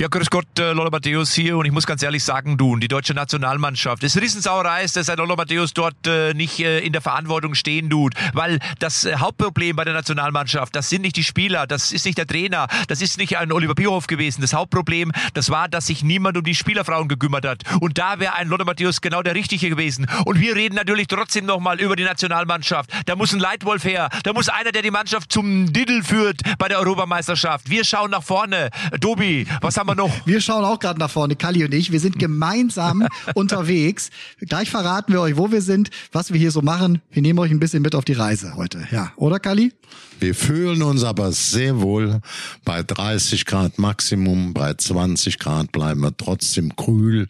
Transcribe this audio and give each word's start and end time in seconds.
Ja, 0.00 0.06
grüß 0.06 0.30
Gott, 0.30 0.46
äh, 0.60 0.70
Lola 0.74 0.90
Matthäus 0.90 1.32
hier 1.32 1.56
und 1.56 1.64
ich 1.64 1.72
muss 1.72 1.84
ganz 1.84 2.04
ehrlich 2.04 2.22
sagen, 2.22 2.56
du, 2.56 2.76
die 2.76 2.86
deutsche 2.86 3.14
Nationalmannschaft, 3.14 4.04
es 4.04 4.16
Riesensauerei 4.16 4.84
ist, 4.84 4.94
dass 4.94 5.08
ein 5.08 5.16
Lola 5.16 5.34
Matthäus 5.34 5.74
dort 5.74 6.06
äh, 6.06 6.34
nicht 6.34 6.60
äh, 6.60 6.78
in 6.78 6.92
der 6.92 7.02
Verantwortung 7.02 7.56
stehen 7.56 7.90
tut, 7.90 8.14
weil 8.32 8.60
das 8.78 9.04
äh, 9.04 9.16
Hauptproblem 9.16 9.74
bei 9.74 9.82
der 9.82 9.94
Nationalmannschaft, 9.94 10.76
das 10.76 10.88
sind 10.88 11.02
nicht 11.02 11.16
die 11.16 11.24
Spieler, 11.24 11.66
das 11.66 11.90
ist 11.90 12.06
nicht 12.06 12.16
der 12.16 12.28
Trainer, 12.28 12.68
das 12.86 13.02
ist 13.02 13.18
nicht 13.18 13.38
ein 13.38 13.50
Oliver 13.50 13.74
Bierhoff 13.74 14.06
gewesen. 14.06 14.40
Das 14.40 14.52
Hauptproblem, 14.52 15.10
das 15.34 15.50
war, 15.50 15.66
dass 15.66 15.88
sich 15.88 16.04
niemand 16.04 16.36
um 16.36 16.44
die 16.44 16.54
Spielerfrauen 16.54 17.08
gekümmert 17.08 17.44
hat. 17.44 17.64
Und 17.80 17.98
da 17.98 18.20
wäre 18.20 18.34
ein 18.34 18.46
Lola 18.46 18.64
Matthäus 18.64 19.00
genau 19.00 19.22
der 19.22 19.34
Richtige 19.34 19.68
gewesen. 19.68 20.06
Und 20.26 20.38
wir 20.38 20.54
reden 20.54 20.76
natürlich 20.76 21.08
trotzdem 21.08 21.44
nochmal 21.44 21.80
über 21.80 21.96
die 21.96 22.04
Nationalmannschaft. 22.04 22.88
Da 23.06 23.16
muss 23.16 23.32
ein 23.32 23.40
Leitwolf 23.40 23.82
her, 23.82 24.10
da 24.22 24.32
muss 24.32 24.48
einer, 24.48 24.70
der 24.70 24.82
die 24.82 24.92
Mannschaft 24.92 25.32
zum 25.32 25.72
Diddle 25.72 26.04
führt 26.04 26.42
bei 26.56 26.68
der 26.68 26.78
Europameisterschaft. 26.78 27.68
Wir 27.68 27.82
schauen 27.82 28.12
nach 28.12 28.22
vorne. 28.22 28.70
Dobi, 29.00 29.48
was 29.60 29.76
haben 29.76 29.87
wir 29.88 29.94
noch? 29.94 30.12
Wir 30.26 30.40
schauen 30.40 30.64
auch 30.64 30.78
gerade 30.78 30.98
nach 30.98 31.10
vorne, 31.10 31.36
Kalli 31.36 31.64
und 31.64 31.72
ich. 31.74 31.90
Wir 31.92 32.00
sind 32.00 32.18
gemeinsam 32.18 33.06
unterwegs. 33.34 34.10
Gleich 34.40 34.70
verraten 34.70 35.12
wir 35.12 35.20
euch, 35.20 35.36
wo 35.36 35.50
wir 35.50 35.62
sind, 35.62 35.90
was 36.12 36.32
wir 36.32 36.38
hier 36.38 36.50
so 36.50 36.62
machen. 36.62 37.00
Wir 37.10 37.22
nehmen 37.22 37.38
euch 37.38 37.50
ein 37.50 37.60
bisschen 37.60 37.82
mit 37.82 37.94
auf 37.94 38.04
die 38.04 38.12
Reise 38.12 38.54
heute. 38.56 38.86
Ja, 38.90 39.12
oder 39.16 39.38
Kalli? 39.38 39.72
Wir 40.20 40.34
fühlen 40.34 40.82
uns 40.82 41.04
aber 41.04 41.32
sehr 41.32 41.80
wohl 41.80 42.20
bei 42.64 42.82
30 42.82 43.44
Grad 43.44 43.78
Maximum, 43.78 44.52
bei 44.52 44.74
20 44.74 45.38
Grad 45.38 45.72
bleiben 45.72 46.00
wir 46.00 46.16
trotzdem 46.16 46.74
kühl 46.76 47.28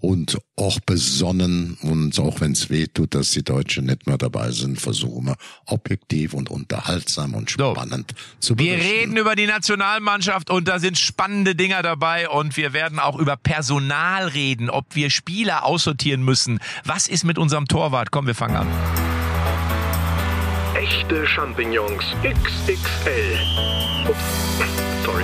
und 0.00 0.38
auch 0.56 0.80
besonnen 0.80 1.76
und 1.82 2.18
auch 2.18 2.40
wenn 2.40 2.52
es 2.52 2.70
weh 2.70 2.86
tut, 2.86 3.14
dass 3.14 3.32
die 3.32 3.42
Deutschen 3.42 3.86
nicht 3.86 4.06
mehr 4.06 4.18
dabei 4.18 4.50
sind, 4.50 4.80
versuchen 4.80 5.26
wir 5.26 5.36
objektiv 5.66 6.34
und 6.34 6.50
unterhaltsam 6.50 7.34
und 7.34 7.50
spannend 7.50 8.14
so. 8.16 8.48
zu 8.48 8.56
berichten. 8.56 8.80
Wir 8.80 8.84
reden 8.84 9.16
über 9.16 9.36
die 9.36 9.46
Nationalmannschaft 9.46 10.50
und 10.50 10.68
da 10.68 10.78
sind 10.78 10.98
spannende 10.98 11.54
Dinger 11.54 11.82
dabei 11.82 12.28
und 12.28 12.56
wir 12.56 12.72
werden 12.72 12.98
auch 12.98 13.18
über 13.18 13.36
Personal 13.36 14.28
reden, 14.28 14.70
ob 14.70 14.94
wir 14.94 15.10
Spieler 15.10 15.64
aussortieren 15.64 16.22
müssen. 16.22 16.58
Was 16.84 17.08
ist 17.08 17.24
mit 17.24 17.38
unserem 17.38 17.66
Torwart? 17.66 18.10
Komm, 18.10 18.26
wir 18.26 18.34
fangen 18.34 18.56
an. 18.56 19.27
Echte 20.88 21.26
Champignons 21.26 22.02
XXL. 22.22 23.38
Ups, 24.08 24.18
sorry. 25.04 25.22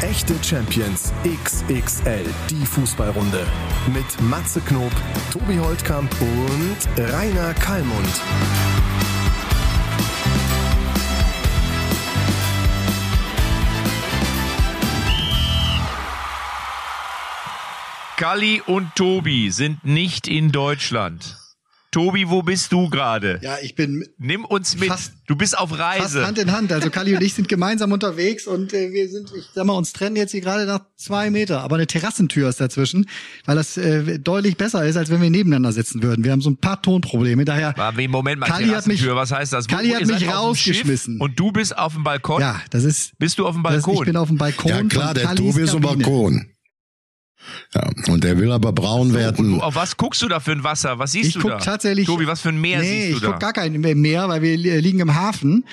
Echte 0.00 0.42
Champions 0.42 1.12
XXL, 1.22 2.24
die 2.48 2.64
Fußballrunde. 2.64 3.46
Mit 3.92 4.22
Matze 4.22 4.62
Knob, 4.62 4.90
Tobi 5.30 5.58
Holtkamp 5.58 6.10
und 6.22 6.78
Rainer 7.12 7.52
Kallmund. 7.52 8.22
Kalli 18.16 18.62
und 18.64 18.96
Tobi 18.96 19.50
sind 19.50 19.84
nicht 19.84 20.26
in 20.26 20.52
Deutschland. 20.52 21.36
Tobi, 21.90 22.28
wo 22.28 22.42
bist 22.42 22.70
du 22.72 22.90
gerade? 22.90 23.38
Ja, 23.42 23.56
ich 23.62 23.74
bin. 23.74 24.06
Nimm 24.18 24.44
uns 24.44 24.78
mit. 24.78 24.90
Fast, 24.90 25.12
du 25.26 25.36
bist 25.36 25.56
auf 25.56 25.78
Reise. 25.78 26.18
Fast 26.20 26.26
Hand 26.26 26.38
in 26.38 26.52
Hand. 26.52 26.70
Also 26.70 26.90
Kali 26.90 27.16
und 27.16 27.22
ich 27.22 27.32
sind 27.32 27.48
gemeinsam 27.48 27.92
unterwegs 27.92 28.46
und 28.46 28.74
äh, 28.74 28.92
wir 28.92 29.08
sind, 29.08 29.32
ich 29.34 29.46
sag 29.54 29.64
mal, 29.64 29.72
uns 29.72 29.94
trennen 29.94 30.14
jetzt 30.14 30.32
hier 30.32 30.42
gerade 30.42 30.66
nach 30.66 30.80
zwei 30.96 31.30
Meter. 31.30 31.62
Aber 31.62 31.76
eine 31.76 31.86
Terrassentür 31.86 32.50
ist 32.50 32.60
dazwischen, 32.60 33.08
weil 33.46 33.56
das 33.56 33.78
äh, 33.78 34.18
deutlich 34.18 34.58
besser 34.58 34.84
ist, 34.84 34.96
als 34.96 35.08
wenn 35.08 35.22
wir 35.22 35.30
nebeneinander 35.30 35.72
sitzen 35.72 36.02
würden. 36.02 36.24
Wir 36.24 36.32
haben 36.32 36.42
so 36.42 36.50
ein 36.50 36.58
paar 36.58 36.82
Tonprobleme. 36.82 37.46
Daher. 37.46 37.78
Aber 37.78 38.08
Moment 38.08 38.40
mal, 38.40 38.46
Kali 38.46 38.68
hat 38.68 38.86
mich, 38.86 39.06
was 39.06 39.32
heißt 39.32 39.54
das? 39.54 39.66
Kali 39.66 39.90
hat 39.90 40.04
mich 40.04 40.28
rausgeschmissen. 40.28 41.18
Und 41.20 41.40
du 41.40 41.52
bist 41.52 41.76
auf 41.78 41.94
dem 41.94 42.04
Balkon? 42.04 42.42
Ja, 42.42 42.60
das 42.68 42.84
ist. 42.84 43.18
Bist 43.18 43.38
du 43.38 43.46
auf 43.46 43.54
dem 43.54 43.62
Balkon? 43.62 43.94
Das, 43.94 44.00
ich 44.02 44.06
bin 44.06 44.16
auf 44.16 44.28
dem 44.28 44.36
Balkon. 44.36 44.70
Ja 44.70 44.82
klar, 44.84 45.14
der 45.14 45.34
Tobi 45.34 45.62
ist 45.62 45.70
auf 45.70 45.80
dem 45.80 46.00
Balkon. 46.00 46.50
Ja, 47.74 47.88
und 48.12 48.24
der 48.24 48.38
will 48.38 48.52
aber 48.52 48.72
braun 48.72 49.14
werden. 49.14 49.60
Auf 49.60 49.74
was 49.74 49.96
guckst 49.96 50.20
du 50.22 50.28
da 50.28 50.40
für 50.40 50.52
ein 50.52 50.64
Wasser? 50.64 50.98
Was 50.98 51.12
siehst 51.12 51.28
ich 51.28 51.34
du 51.34 51.40
guck 51.40 51.50
da? 51.52 51.58
tatsächlich. 51.58 52.06
Tobi, 52.06 52.26
was 52.26 52.40
für 52.40 52.50
ein 52.50 52.60
Meer 52.60 52.80
nee, 52.80 53.06
siehst 53.06 53.12
du 53.12 53.16
ich 53.16 53.22
da? 53.22 53.30
guck 53.30 53.40
gar 53.40 53.52
kein 53.52 53.72
Meer, 53.80 54.28
weil 54.28 54.42
wir 54.42 54.56
liegen 54.56 55.00
im 55.00 55.14
Hafen 55.14 55.64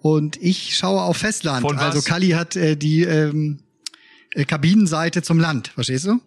und 0.00 0.36
ich 0.42 0.76
schaue 0.76 1.00
auf 1.02 1.16
Festland. 1.16 1.62
Von 1.62 1.76
was? 1.76 1.82
Also 1.82 2.02
Kali 2.02 2.30
hat 2.30 2.56
äh, 2.56 2.76
die 2.76 3.02
ähm, 3.02 3.60
äh, 4.34 4.44
Kabinenseite 4.44 5.22
zum 5.22 5.38
Land, 5.38 5.68
verstehst 5.68 6.06
du? 6.06 6.20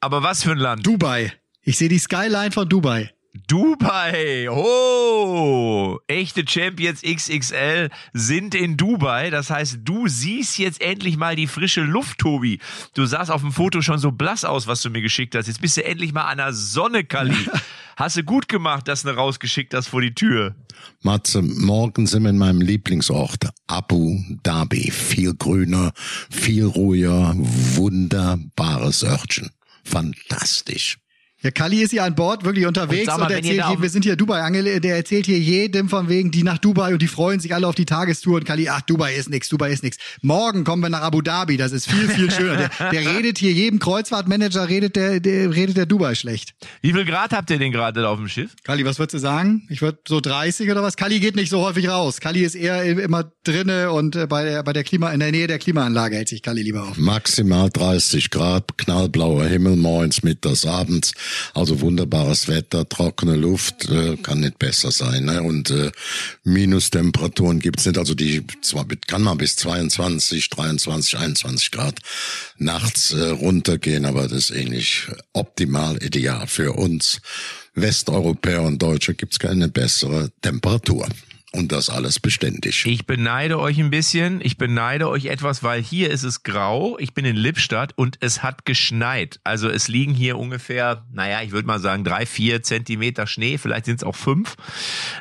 Aber 0.00 0.22
was 0.22 0.42
für 0.42 0.52
ein 0.52 0.58
Land? 0.58 0.86
Dubai. 0.86 1.32
Ich 1.62 1.78
sehe 1.78 1.88
die 1.88 1.98
Skyline 1.98 2.52
von 2.52 2.68
Dubai. 2.68 3.10
Dubai. 3.48 4.48
Oh, 4.48 5.98
echte 6.06 6.44
Champions 6.46 7.02
XXL 7.02 7.90
sind 8.12 8.54
in 8.54 8.76
Dubai. 8.76 9.30
Das 9.30 9.50
heißt, 9.50 9.78
du 9.82 10.06
siehst 10.06 10.58
jetzt 10.58 10.80
endlich 10.80 11.16
mal 11.16 11.36
die 11.36 11.46
frische 11.46 11.82
Luft, 11.82 12.18
Tobi. 12.18 12.60
Du 12.94 13.04
sahst 13.06 13.30
auf 13.30 13.40
dem 13.42 13.52
Foto 13.52 13.82
schon 13.82 13.98
so 13.98 14.12
blass 14.12 14.44
aus, 14.44 14.66
was 14.66 14.82
du 14.82 14.90
mir 14.90 15.02
geschickt 15.02 15.34
hast. 15.34 15.48
Jetzt 15.48 15.60
bist 15.60 15.76
du 15.76 15.84
endlich 15.84 16.12
mal 16.12 16.24
an 16.24 16.38
der 16.38 16.52
Sonne, 16.52 17.04
Kali. 17.04 17.36
Hast 17.96 18.16
du 18.16 18.24
gut 18.24 18.48
gemacht, 18.48 18.88
dass 18.88 19.02
du 19.02 19.10
rausgeschickt 19.10 19.72
hast 19.72 19.86
vor 19.86 20.00
die 20.00 20.14
Tür. 20.14 20.56
Matze, 21.02 21.42
morgen 21.42 22.08
sind 22.08 22.24
wir 22.24 22.30
in 22.30 22.38
meinem 22.38 22.60
Lieblingsort, 22.60 23.50
Abu 23.68 24.18
Dhabi. 24.42 24.90
Viel 24.90 25.34
grüner, 25.34 25.92
viel 26.28 26.64
ruhiger, 26.64 27.34
wunderbares 27.36 29.04
Örtchen. 29.04 29.50
Fantastisch. 29.84 30.98
Ja, 31.44 31.50
Kali 31.50 31.82
ist 31.82 31.90
hier 31.90 32.04
an 32.04 32.14
Bord 32.14 32.42
wirklich 32.42 32.64
unterwegs 32.64 33.12
und, 33.12 33.20
mal, 33.20 33.26
und 33.26 33.32
erzählt 33.32 33.66
hier, 33.66 33.82
wir 33.82 33.90
sind 33.90 34.02
hier 34.02 34.16
Dubai 34.16 34.40
Angel, 34.40 34.80
der 34.80 34.96
erzählt 34.96 35.26
hier 35.26 35.38
jedem 35.38 35.90
von 35.90 36.08
wegen, 36.08 36.30
die 36.30 36.42
nach 36.42 36.56
Dubai 36.56 36.94
und 36.94 37.02
die 37.02 37.06
freuen 37.06 37.38
sich 37.38 37.54
alle 37.54 37.68
auf 37.68 37.74
die 37.74 37.84
Tagestour 37.84 38.36
und 38.36 38.46
Kali, 38.46 38.70
ach, 38.70 38.80
Dubai 38.80 39.14
ist 39.14 39.28
nix, 39.28 39.50
Dubai 39.50 39.70
ist 39.70 39.82
nix. 39.82 39.98
Morgen 40.22 40.64
kommen 40.64 40.80
wir 40.80 40.88
nach 40.88 41.02
Abu 41.02 41.20
Dhabi, 41.20 41.58
das 41.58 41.72
ist 41.72 41.86
viel, 41.90 42.08
viel 42.08 42.30
schöner. 42.30 42.70
Der, 42.78 42.90
der 42.92 43.06
redet 43.14 43.36
hier 43.36 43.52
jedem 43.52 43.78
Kreuzfahrtmanager, 43.78 44.70
redet 44.70 44.96
der, 44.96 45.20
der, 45.20 45.54
redet 45.54 45.76
der 45.76 45.84
Dubai 45.84 46.14
schlecht. 46.14 46.54
Wie 46.80 46.94
viel 46.94 47.04
Grad 47.04 47.34
habt 47.34 47.50
ihr 47.50 47.58
denn 47.58 47.72
gerade 47.72 48.08
auf 48.08 48.16
dem 48.16 48.28
Schiff? 48.28 48.52
Kali, 48.62 48.86
was 48.86 48.98
würdest 48.98 49.12
du 49.12 49.18
sagen? 49.18 49.66
Ich 49.68 49.82
würde 49.82 49.98
so 50.08 50.22
30 50.22 50.70
oder 50.70 50.82
was? 50.82 50.96
Kali 50.96 51.20
geht 51.20 51.36
nicht 51.36 51.50
so 51.50 51.60
häufig 51.60 51.90
raus. 51.90 52.20
Kali 52.20 52.42
ist 52.42 52.54
eher 52.54 52.84
immer 52.84 53.30
drinne 53.44 53.92
und 53.92 54.16
äh, 54.16 54.26
bei 54.26 54.44
der, 54.44 54.62
bei 54.62 54.72
der 54.72 54.82
Klima, 54.82 55.10
in 55.10 55.20
der 55.20 55.30
Nähe 55.30 55.46
der 55.46 55.58
Klimaanlage 55.58 56.16
hält 56.16 56.30
sich 56.30 56.40
Kali 56.40 56.62
lieber 56.62 56.84
auf. 56.84 56.96
Maximal 56.96 57.68
30 57.68 58.30
Grad, 58.30 58.78
knallblauer 58.78 59.44
Himmel, 59.44 59.76
morgens, 59.76 60.22
mittags, 60.22 60.64
abends. 60.64 61.12
Also 61.54 61.80
wunderbares 61.80 62.48
Wetter, 62.48 62.88
trockene 62.88 63.36
Luft, 63.36 63.88
äh, 63.88 64.16
kann 64.16 64.40
nicht 64.40 64.58
besser 64.58 64.90
sein. 64.90 65.24
Ne? 65.24 65.42
Und 65.42 65.70
äh, 65.70 65.90
Minustemperaturen 66.44 67.60
gibt's 67.60 67.86
nicht. 67.86 67.98
Also 67.98 68.14
die 68.14 68.44
zwar 68.62 68.86
kann 69.06 69.22
man 69.22 69.38
bis 69.38 69.56
22, 69.56 70.50
23, 70.50 71.18
21 71.18 71.70
Grad 71.70 71.98
nachts 72.58 73.12
äh, 73.12 73.30
runtergehen, 73.30 74.04
aber 74.04 74.22
das 74.28 74.50
ist 74.50 74.52
eigentlich 74.52 75.08
optimal, 75.32 76.02
ideal 76.02 76.46
für 76.46 76.72
uns. 76.72 77.20
Westeuropäer 77.74 78.62
und 78.62 78.80
Deutsche 78.80 79.14
gibt's 79.14 79.38
keine 79.38 79.68
bessere 79.68 80.30
Temperatur. 80.42 81.08
Und 81.54 81.70
das 81.70 81.88
alles 81.88 82.18
beständig. 82.18 82.84
Ich 82.84 83.06
beneide 83.06 83.60
euch 83.60 83.78
ein 83.78 83.90
bisschen. 83.90 84.40
Ich 84.42 84.58
beneide 84.58 85.08
euch 85.08 85.26
etwas, 85.26 85.62
weil 85.62 85.80
hier 85.80 86.10
ist 86.10 86.24
es 86.24 86.42
grau. 86.42 86.98
Ich 86.98 87.14
bin 87.14 87.24
in 87.24 87.36
Lippstadt 87.36 87.92
und 87.94 88.18
es 88.18 88.42
hat 88.42 88.64
geschneit. 88.64 89.38
Also 89.44 89.68
es 89.68 89.86
liegen 89.86 90.14
hier 90.14 90.36
ungefähr, 90.36 91.06
naja, 91.12 91.42
ich 91.42 91.52
würde 91.52 91.68
mal 91.68 91.78
sagen 91.78 92.02
drei, 92.02 92.26
vier 92.26 92.64
Zentimeter 92.64 93.28
Schnee. 93.28 93.56
Vielleicht 93.56 93.84
sind 93.84 93.96
es 93.96 94.02
auch 94.02 94.16
fünf. 94.16 94.56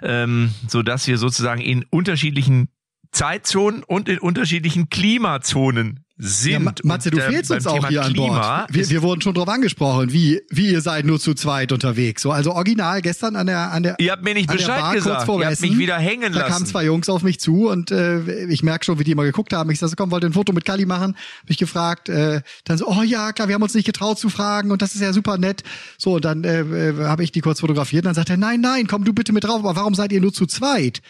Ähm, 0.01 0.51
so 0.67 0.81
dass 0.81 1.05
wir 1.05 1.19
sozusagen 1.19 1.61
in 1.61 1.85
unterschiedlichen 1.91 2.69
Zeitzonen 3.11 3.83
und 3.83 4.09
in 4.09 4.17
unterschiedlichen 4.17 4.89
Klimazonen 4.89 6.02
sind. 6.17 6.51
Ja, 6.51 6.73
Matze, 6.83 7.09
du 7.09 7.19
fehlst 7.19 7.49
uns 7.49 7.65
auch 7.65 7.87
hier 7.87 8.03
an 8.03 8.13
Bord. 8.13 8.67
Wir, 8.69 8.89
wir, 8.89 9.01
wurden 9.01 9.21
schon 9.21 9.33
drauf 9.33 9.47
angesprochen, 9.47 10.13
wie, 10.13 10.41
wie 10.49 10.71
ihr 10.71 10.81
seid 10.81 11.05
nur 11.05 11.19
zu 11.19 11.33
zweit 11.33 11.71
unterwegs. 11.71 12.21
So, 12.21 12.31
also 12.31 12.53
original 12.53 13.01
gestern 13.01 13.35
an 13.35 13.47
der, 13.47 13.71
an 13.71 13.81
der, 13.81 13.95
ihr 13.99 14.11
habt 14.11 14.23
mir 14.23 14.35
nicht 14.35 14.47
Bescheid 14.47 14.79
Bar, 14.79 14.93
gesagt. 14.93 15.27
ihr 15.27 15.47
habt 15.47 15.61
mich 15.61 15.77
wieder 15.77 15.97
hängen 15.97 16.33
lassen. 16.33 16.47
Da 16.47 16.47
kamen 16.47 16.65
zwei 16.67 16.85
Jungs 16.85 17.09
auf 17.09 17.23
mich 17.23 17.39
zu 17.39 17.67
und 17.67 17.89
äh, 17.89 18.45
ich 18.45 18.61
merke 18.61 18.85
schon, 18.85 18.99
wie 18.99 19.03
die 19.03 19.11
immer 19.11 19.23
geguckt 19.23 19.53
haben. 19.53 19.71
Ich 19.71 19.79
sage, 19.79 19.93
komm, 19.95 20.11
wollt 20.11 20.23
ihr 20.23 20.29
ein 20.29 20.33
Foto 20.33 20.53
mit 20.53 20.65
Kali 20.65 20.85
machen? 20.85 21.15
Hab 21.41 21.49
ich 21.49 21.57
gefragt. 21.57 22.09
Äh, 22.09 22.41
dann 22.65 22.77
so, 22.77 22.87
oh 22.87 23.01
ja, 23.01 23.31
klar, 23.31 23.47
wir 23.47 23.55
haben 23.55 23.63
uns 23.63 23.73
nicht 23.73 23.85
getraut 23.85 24.19
zu 24.19 24.29
fragen 24.29 24.71
und 24.71 24.83
das 24.83 24.93
ist 24.93 25.01
ja 25.01 25.13
super 25.13 25.39
nett. 25.39 25.63
So, 25.97 26.15
und 26.15 26.25
dann 26.25 26.43
äh, 26.43 26.61
äh 26.61 27.05
habe 27.05 27.23
ich 27.23 27.31
die 27.31 27.41
kurz 27.41 27.59
fotografiert. 27.59 28.03
Und 28.03 28.09
dann 28.09 28.15
sagt 28.15 28.29
er, 28.29 28.37
nein, 28.37 28.61
nein, 28.61 28.85
komm 28.85 29.03
du 29.03 29.13
bitte 29.13 29.33
mit 29.33 29.45
drauf. 29.45 29.59
Aber 29.59 29.75
warum 29.75 29.95
seid 29.95 30.11
ihr 30.11 30.21
nur 30.21 30.33
zu 30.33 30.45
zweit? 30.45 31.01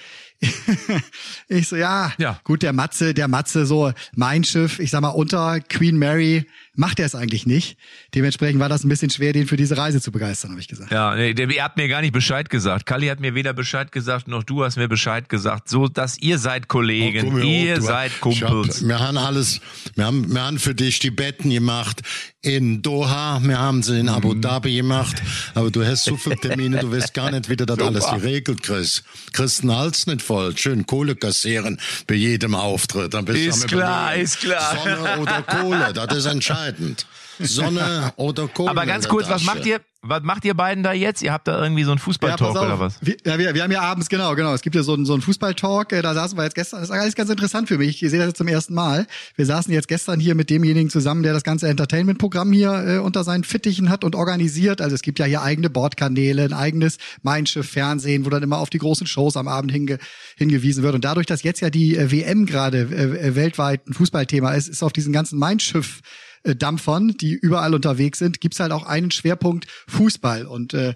Ich 1.47 1.67
so, 1.67 1.75
ja, 1.75 2.11
ja, 2.17 2.39
gut, 2.43 2.63
der 2.63 2.73
Matze, 2.73 3.13
der 3.13 3.27
Matze, 3.27 3.65
so 3.65 3.91
mein 4.15 4.43
Schiff, 4.43 4.79
ich 4.79 4.91
sag 4.91 5.01
mal, 5.01 5.09
unter 5.09 5.59
Queen 5.61 5.97
Mary 5.97 6.45
macht 6.75 6.99
er 6.99 7.05
es 7.05 7.15
eigentlich 7.15 7.45
nicht. 7.45 7.77
Dementsprechend 8.15 8.59
war 8.59 8.69
das 8.69 8.83
ein 8.83 8.89
bisschen 8.89 9.09
schwer, 9.09 9.31
den 9.33 9.47
für 9.47 9.57
diese 9.57 9.77
Reise 9.77 10.01
zu 10.01 10.11
begeistern, 10.11 10.51
habe 10.51 10.61
ich 10.61 10.67
gesagt. 10.67 10.91
Ja, 10.91 11.15
nee, 11.15 11.31
ihr 11.31 11.63
habt 11.63 11.77
mir 11.77 11.87
gar 11.87 12.01
nicht 12.01 12.13
Bescheid 12.13 12.49
gesagt. 12.49 12.85
Kalli 12.85 13.07
hat 13.07 13.19
mir 13.19 13.35
weder 13.35 13.53
Bescheid 13.53 13.91
gesagt, 13.91 14.27
noch 14.27 14.43
du 14.43 14.63
hast 14.63 14.77
mir 14.77 14.87
Bescheid 14.87 15.29
gesagt. 15.29 15.69
So, 15.69 15.87
dass 15.87 16.17
ihr 16.17 16.39
seid 16.39 16.67
Kollegen, 16.67 17.33
oh, 17.35 17.37
ihr 17.37 17.81
seid 17.81 18.19
Kumpels. 18.21 18.81
Hab, 18.81 18.87
wir 18.87 18.99
haben 18.99 19.17
alles, 19.17 19.61
wir 19.95 20.05
haben, 20.05 20.33
wir 20.33 20.41
haben 20.41 20.59
für 20.59 20.73
dich 20.73 20.99
die 20.99 21.11
Betten 21.11 21.51
gemacht. 21.51 22.01
in 22.41 22.81
Doha, 22.81 23.39
wir 23.41 23.57
haben 23.57 23.83
sie 23.83 23.99
in 23.99 24.09
Abu 24.09 24.33
Dhabi 24.33 24.75
gemacht, 24.75 25.21
aber 25.53 25.71
du 25.71 25.85
hast 25.85 26.03
so 26.03 26.17
viele 26.17 26.35
Termine, 26.35 26.79
du 26.79 26.91
weißt 26.91 27.13
gar 27.13 27.31
nicht, 27.31 27.49
wie 27.49 27.55
du 27.55 27.65
das 27.65 27.79
alles 27.79 28.05
geregelt 28.11 28.63
kriegst. 28.63 29.03
Kriegst 29.31 29.63
den 29.63 29.71
Hals 29.73 30.07
nicht 30.07 30.21
voll, 30.21 30.57
schön 30.57 30.85
Kohle 30.85 31.15
kassieren 31.15 31.79
bei 32.07 32.15
jedem 32.15 32.53
Auftritt. 32.55 33.13
Dann 33.13 33.23
bist 33.23 33.39
du 33.39 33.49
Ist 33.49 33.67
klar, 33.69 34.15
ist 34.15 34.39
klar. 34.41 34.77
Sonne 34.77 35.19
oder 35.21 35.41
Kohle, 35.43 35.93
das 35.93 36.17
ist 36.17 36.25
entscheidend. 36.33 36.62
Sonne 37.39 38.13
oder 38.17 38.47
Kohle. 38.47 38.69
Aber 38.69 38.85
ganz 38.85 39.07
kurz, 39.07 39.29
was 39.29 39.43
macht 39.43 39.65
ihr, 39.65 39.81
was 40.05 40.21
macht 40.21 40.43
ihr 40.43 40.53
beiden 40.53 40.83
da 40.83 40.91
jetzt? 40.91 41.21
Ihr 41.23 41.31
habt 41.31 41.47
da 41.47 41.63
irgendwie 41.63 41.83
so 41.83 41.91
einen 41.91 41.99
Fußballtalk 41.99 42.55
auf. 42.55 42.61
oder 42.61 42.79
was? 42.79 42.97
Wir, 43.01 43.15
ja, 43.25 43.39
wir, 43.39 43.53
wir 43.53 43.63
haben 43.63 43.71
ja 43.71 43.81
abends, 43.81 44.09
genau, 44.09 44.35
genau. 44.35 44.53
Es 44.53 44.61
gibt 44.61 44.75
ja 44.75 44.83
so 44.83 44.93
einen, 44.93 45.05
so 45.05 45.13
einen 45.13 45.21
Fußballtalk, 45.21 45.93
äh, 45.93 46.01
da 46.01 46.13
saßen 46.13 46.37
wir 46.37 46.43
jetzt 46.43 46.55
gestern, 46.55 46.81
das 46.81 46.89
ist 46.89 46.95
alles 46.95 47.15
ganz 47.15 47.29
interessant 47.29 47.69
für 47.69 47.77
mich. 47.77 48.03
Ich 48.03 48.09
sehe 48.09 48.19
das 48.19 48.27
jetzt 48.27 48.37
zum 48.37 48.49
ersten 48.49 48.73
Mal. 48.73 49.07
Wir 49.37 49.45
saßen 49.45 49.73
jetzt 49.73 49.87
gestern 49.87 50.19
hier 50.19 50.35
mit 50.35 50.49
demjenigen 50.49 50.89
zusammen, 50.89 51.23
der 51.23 51.31
das 51.31 51.43
ganze 51.43 51.69
Entertainment-Programm 51.69 52.51
hier 52.51 52.71
äh, 52.85 52.97
unter 52.97 53.23
seinen 53.23 53.45
Fittichen 53.45 53.89
hat 53.89 54.03
und 54.03 54.15
organisiert. 54.15 54.81
Also 54.81 54.93
es 54.93 55.01
gibt 55.01 55.19
ja 55.19 55.25
hier 55.25 55.41
eigene 55.41 55.69
Bordkanäle, 55.69 56.43
ein 56.43 56.53
eigenes 56.53 56.97
Mein 57.21 57.45
Schiff 57.45 57.69
Fernsehen, 57.69 58.25
wo 58.25 58.29
dann 58.29 58.43
immer 58.43 58.57
auf 58.57 58.69
die 58.69 58.79
großen 58.79 59.07
Shows 59.07 59.37
am 59.37 59.47
Abend 59.47 59.71
hinge, 59.71 59.99
hingewiesen 60.37 60.83
wird. 60.83 60.95
Und 60.95 61.05
dadurch, 61.05 61.27
dass 61.27 61.43
jetzt 61.43 61.61
ja 61.61 61.69
die 61.69 61.95
äh, 61.95 62.11
WM 62.11 62.45
gerade 62.45 62.79
äh, 62.79 63.27
äh, 63.29 63.35
weltweit 63.35 63.87
ein 63.87 63.93
Fußballthema 63.93 64.53
ist, 64.53 64.67
ist 64.67 64.83
auf 64.83 64.91
diesen 64.91 65.13
ganzen 65.13 65.39
Mein 65.39 65.61
Schiff 65.61 66.01
äh, 66.43 66.55
Dampfern, 66.55 67.15
die 67.19 67.33
überall 67.33 67.73
unterwegs 67.73 68.19
sind, 68.19 68.41
gibt's 68.41 68.59
halt 68.59 68.71
auch 68.71 68.85
einen 68.85 69.11
Schwerpunkt 69.11 69.67
Fußball. 69.87 70.45
Und 70.45 70.73
äh, 70.73 70.93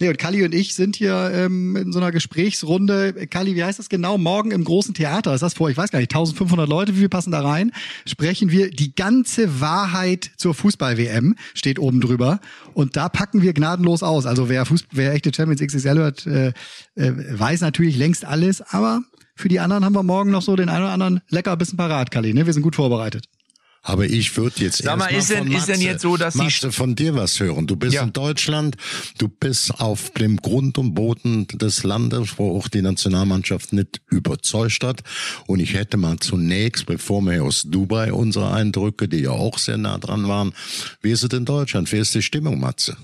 nee, 0.00 0.08
und 0.08 0.18
Kalli 0.18 0.44
und 0.44 0.54
ich 0.54 0.74
sind 0.74 0.96
hier 0.96 1.30
ähm, 1.32 1.76
in 1.76 1.92
so 1.92 1.98
einer 1.98 2.12
Gesprächsrunde. 2.12 3.26
Kalli, 3.28 3.54
wie 3.54 3.64
heißt 3.64 3.78
das 3.78 3.88
genau? 3.88 4.18
Morgen 4.18 4.50
im 4.50 4.64
großen 4.64 4.94
Theater. 4.94 5.34
Ist 5.34 5.42
das 5.42 5.54
vor, 5.54 5.70
ich 5.70 5.76
weiß 5.76 5.90
gar 5.90 6.00
nicht, 6.00 6.12
1500 6.12 6.68
Leute, 6.68 6.94
wie 6.94 7.00
viel 7.00 7.08
passen 7.08 7.30
da 7.30 7.40
rein? 7.40 7.72
Sprechen 8.06 8.50
wir 8.50 8.70
die 8.70 8.94
ganze 8.94 9.60
Wahrheit 9.60 10.30
zur 10.36 10.54
Fußball-WM, 10.54 11.36
steht 11.54 11.78
oben 11.78 12.00
drüber. 12.00 12.40
Und 12.74 12.96
da 12.96 13.08
packen 13.08 13.42
wir 13.42 13.52
gnadenlos 13.52 14.02
aus. 14.02 14.26
Also 14.26 14.48
wer, 14.48 14.66
Fußball, 14.66 14.90
wer 14.92 15.12
echte 15.12 15.32
Champions 15.34 15.60
XXL 15.60 15.98
hört, 15.98 16.26
äh, 16.26 16.48
äh, 16.96 17.12
weiß 17.38 17.60
natürlich 17.60 17.96
längst 17.96 18.24
alles, 18.24 18.62
aber 18.62 19.02
für 19.36 19.48
die 19.48 19.60
anderen 19.60 19.84
haben 19.84 19.94
wir 19.94 20.02
morgen 20.02 20.32
noch 20.32 20.42
so 20.42 20.56
den 20.56 20.68
einen 20.68 20.82
oder 20.82 20.92
anderen 20.92 21.20
lecker 21.28 21.56
bisschen 21.56 21.76
parat, 21.76 22.10
Kalli. 22.10 22.34
Ne? 22.34 22.46
Wir 22.46 22.52
sind 22.52 22.62
gut 22.62 22.74
vorbereitet. 22.74 23.26
Aber 23.88 24.04
ich 24.04 24.36
würde 24.36 24.62
jetzt 24.64 24.82
Sag 24.82 24.98
mal, 24.98 25.06
ist 25.06 25.32
von 25.32 25.46
denn- 25.46 25.56
ist 25.56 25.66
denn 25.68 25.76
Matze- 25.76 25.84
jetzt 25.86 26.02
so, 26.02 26.16
dass 26.16 26.34
Matze, 26.34 26.72
von 26.72 26.94
dir 26.94 27.14
was 27.14 27.40
hören? 27.40 27.66
Du 27.66 27.74
bist 27.76 27.94
Ja. 27.94 28.02
in 28.02 28.12
Deutschland, 28.12 28.76
du 29.18 29.28
bist 29.28 29.80
auf 29.80 30.10
dem 30.10 30.36
Grund 30.36 30.76
und 30.78 30.94
Boden 30.94 31.46
des 31.48 31.84
Landes, 31.84 32.34
wo 32.36 32.58
auch 32.58 32.68
die 32.68 32.82
Nationalmannschaft 32.82 33.72
nicht 33.72 34.00
überzeugt 34.10 34.84
hat. 34.84 35.02
Und 35.46 35.60
ich 35.60 35.72
hätte 35.74 35.96
mal 35.96 36.18
zunächst, 36.18 36.86
bevor 36.86 37.22
wir 37.22 37.42
aus 37.42 37.62
Dubai 37.66 38.12
unsere 38.12 38.52
Eindrücke, 38.52 39.08
die 39.08 39.20
ja 39.20 39.30
auch 39.30 39.58
sehr 39.58 39.78
nah 39.78 39.98
dran 39.98 40.28
waren, 40.28 40.52
wie 41.00 41.10
ist 41.10 41.22
es 41.24 41.30
in 41.32 41.44
Deutschland? 41.46 41.90
Wie 41.90 41.96
ist 41.98 42.14
die 42.14 42.22
Stimmung, 42.22 42.60
Matze? 42.60 42.96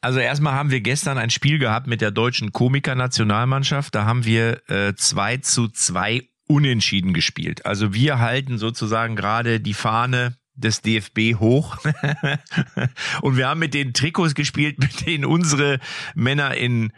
Also 0.00 0.18
erstmal 0.18 0.52
haben 0.54 0.70
wir 0.70 0.80
gestern 0.80 1.16
ein 1.16 1.30
Spiel 1.30 1.58
gehabt 1.58 1.86
mit 1.86 2.00
der 2.00 2.10
deutschen 2.10 2.52
Komiker-Nationalmannschaft. 2.52 3.94
Da 3.94 4.04
haben 4.04 4.24
wir 4.24 4.60
äh, 4.68 4.94
2 4.96 5.38
zu 5.38 5.68
2 5.68 6.28
unentschieden 6.50 7.14
gespielt. 7.14 7.64
Also 7.64 7.94
wir 7.94 8.18
halten 8.18 8.58
sozusagen 8.58 9.14
gerade 9.14 9.60
die 9.60 9.72
Fahne 9.72 10.34
des 10.54 10.82
DFB 10.82 11.36
hoch. 11.38 11.78
Und 13.22 13.36
wir 13.36 13.48
haben 13.48 13.60
mit 13.60 13.72
den 13.72 13.94
Trikots 13.94 14.34
gespielt, 14.34 14.78
mit 14.80 15.06
denen 15.06 15.24
unsere 15.24 15.78
Männer 16.16 16.56
in 16.56 16.92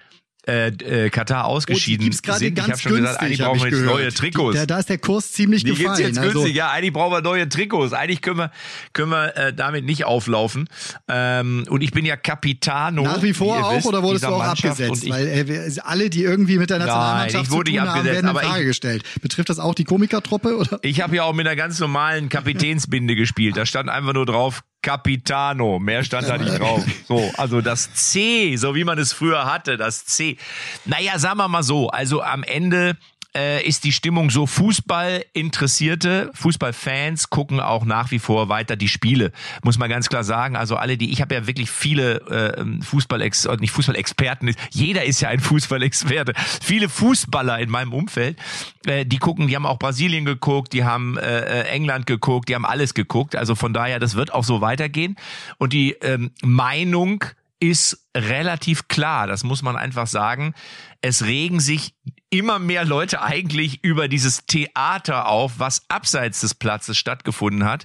äh, 0.46 0.68
äh, 0.68 1.10
Katar 1.10 1.44
ausgeschieden 1.44 2.00
Oh, 2.00 2.04
die 2.04 2.10
gibt's 2.10 2.22
gerade 2.22 2.38
sind. 2.40 2.48
Ich 2.48 2.54
ganz 2.56 2.68
habe 2.70 2.78
schon 2.80 2.92
gesagt, 2.96 3.20
günstig, 3.20 3.26
eigentlich 3.26 3.40
brauchen 3.46 3.60
wir 3.60 3.66
jetzt 3.68 3.78
gehört. 3.78 3.94
neue 4.00 4.12
Trikots. 4.12 4.56
Da, 4.58 4.66
da 4.66 4.78
ist 4.80 4.88
der 4.88 4.98
Kurs 4.98 5.32
ziemlich 5.32 5.62
Die 5.62 5.66
gibt's 5.70 5.82
gefallen. 5.82 6.00
jetzt 6.06 6.18
also, 6.18 6.32
günstig. 6.32 6.56
ja, 6.56 6.70
eigentlich 6.70 6.92
brauchen 6.92 7.12
wir 7.12 7.20
neue 7.22 7.48
Trikots. 7.48 7.92
Eigentlich 7.92 8.22
können 8.22 8.38
wir, 8.38 8.50
können 8.92 9.10
wir 9.10 9.36
äh, 9.36 9.52
damit 9.54 9.84
nicht 9.84 10.04
auflaufen. 10.04 10.68
Ähm, 11.08 11.64
und 11.68 11.80
ich 11.82 11.92
bin 11.92 12.04
ja 12.04 12.16
Capitano. 12.16 13.02
nach 13.02 13.22
wie 13.22 13.32
vor 13.34 13.56
ihr 13.56 13.64
auch 13.66 13.76
wisst, 13.76 13.86
oder 13.86 14.02
wurdest 14.02 14.24
du 14.24 14.28
auch 14.28 14.38
Mannschaft. 14.38 14.80
abgesetzt? 14.80 15.04
Ich, 15.04 15.10
Weil 15.10 15.28
äh, 15.28 15.46
wir- 15.48 15.86
alle, 15.86 16.10
die 16.10 16.22
irgendwie 16.24 16.58
mit 16.58 16.70
der 16.70 16.78
Nationalmannschaft 16.78 17.34
Nein, 17.34 17.42
ich 17.44 17.50
wurde 17.50 17.70
zu 17.70 17.78
tun 17.78 17.88
haben, 17.88 18.04
werden 18.04 18.28
in 18.28 18.36
Frage 18.36 18.60
ich- 18.62 18.66
gestellt. 18.66 19.04
Betrifft 19.20 19.48
das 19.48 19.58
auch 19.60 19.74
die 19.74 19.84
Komikertruppe? 19.84 20.56
Oder? 20.56 20.78
ich 20.82 21.00
habe 21.00 21.14
ja 21.16 21.22
auch 21.24 21.34
mit 21.34 21.46
einer 21.46 21.56
ganz 21.56 21.78
normalen 21.78 22.28
Kapitänsbinde 22.28 23.14
gespielt. 23.14 23.56
Da 23.56 23.64
stand 23.66 23.88
einfach 23.88 24.12
nur 24.12 24.26
drauf 24.26 24.62
Capitano. 24.82 25.79
Mehr 25.79 26.05
stand 26.05 26.29
da 26.29 26.38
nicht 26.38 26.58
drauf. 26.58 26.84
So, 27.08 27.31
also 27.37 27.61
das 27.61 27.93
C, 27.94 28.56
so 28.56 28.75
wie 28.75 28.84
man 28.84 28.99
es 28.99 29.12
früher 29.12 29.44
hatte, 29.44 29.76
das 29.76 30.05
C. 30.06 30.38
Naja, 30.84 31.19
sagen 31.19 31.38
wir 31.38 31.49
mal 31.49 31.62
so. 31.62 31.88
Also 31.88 32.23
am 32.23 32.43
Ende 32.43 32.96
äh, 33.37 33.67
ist 33.67 33.84
die 33.84 33.93
Stimmung 33.93 34.31
so 34.31 34.46
Fußball 34.46 35.25
interessierte 35.32 36.31
Fußballfans 36.34 37.31
gucken 37.31 37.61
auch 37.61 37.84
nach 37.84 38.11
wie 38.11 38.19
vor 38.19 38.49
weiter 38.49 38.76
die 38.76 38.88
Spiele 38.88 39.32
muss 39.62 39.79
man 39.79 39.88
ganz 39.88 40.08
klar 40.08 40.25
sagen. 40.25 40.56
Also 40.56 40.76
alle 40.76 40.96
die 40.96 41.12
ich 41.12 41.20
habe 41.20 41.34
ja 41.34 41.46
wirklich 41.46 41.70
viele 41.70 42.20
äh, 42.29 42.82
Fußballex 42.82 43.46
äh, 43.46 43.56
nicht 43.56 43.73
Fußballexperten 43.73 44.55
jeder 44.70 45.05
ist 45.05 45.20
ja 45.20 45.29
ein 45.29 45.40
Fußballexperte. 45.52 46.34
Viele 46.62 46.88
Fußballer 46.88 47.58
in 47.58 47.70
meinem 47.70 47.93
Umfeld 47.93 48.38
äh, 48.87 49.05
die 49.06 49.19
gucken 49.19 49.49
die 49.49 49.56
haben 49.56 49.67
auch 49.67 49.79
Brasilien 49.79 50.25
geguckt 50.25 50.73
die 50.73 50.84
haben 50.84 51.17
äh, 51.19 51.62
England 51.64 52.06
geguckt 52.06 52.49
die 52.49 52.55
haben 52.55 52.67
alles 52.67 52.94
geguckt. 52.94 53.37
Also 53.37 53.55
von 53.55 53.73
daher 53.73 53.99
das 53.99 54.14
wird 54.14 54.32
auch 54.32 54.44
so 54.44 54.61
weitergehen. 54.61 55.17
Und 55.58 55.73
die 55.73 55.93
ähm, 56.02 56.32
Meinung 56.43 57.25
ist 57.62 58.08
relativ 58.17 58.88
klar, 58.88 59.29
das 59.29 59.44
muss 59.44 59.62
man 59.62 59.76
einfach 59.76 60.08
sagen. 60.08 60.52
Es 61.00 61.25
regen 61.25 61.61
sich 61.61 61.94
immer 62.32 62.58
mehr 62.58 62.87
Leute 62.87 63.20
eigentlich 63.20 63.84
über 63.84 64.08
dieses 64.08 64.46
Theater 64.46 65.29
auf, 65.29 65.58
was 65.58 65.82
abseits 65.88 66.40
des 66.40 66.55
Platzes 66.55 66.96
stattgefunden 66.96 67.64
hat. 67.64 67.84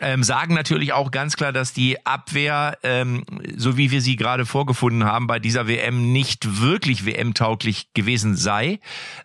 Ähm, 0.00 0.24
sagen 0.24 0.52
natürlich 0.52 0.92
auch 0.92 1.12
ganz 1.12 1.36
klar, 1.36 1.52
dass 1.52 1.72
die 1.72 2.04
Abwehr, 2.04 2.76
ähm, 2.82 3.24
so 3.56 3.76
wie 3.76 3.92
wir 3.92 4.02
sie 4.02 4.16
gerade 4.16 4.46
vorgefunden 4.46 5.04
haben, 5.04 5.28
bei 5.28 5.38
dieser 5.38 5.68
WM 5.68 6.12
nicht 6.12 6.60
wirklich 6.60 7.06
WM-tauglich 7.06 7.94
gewesen 7.94 8.34
sei. 8.36 8.80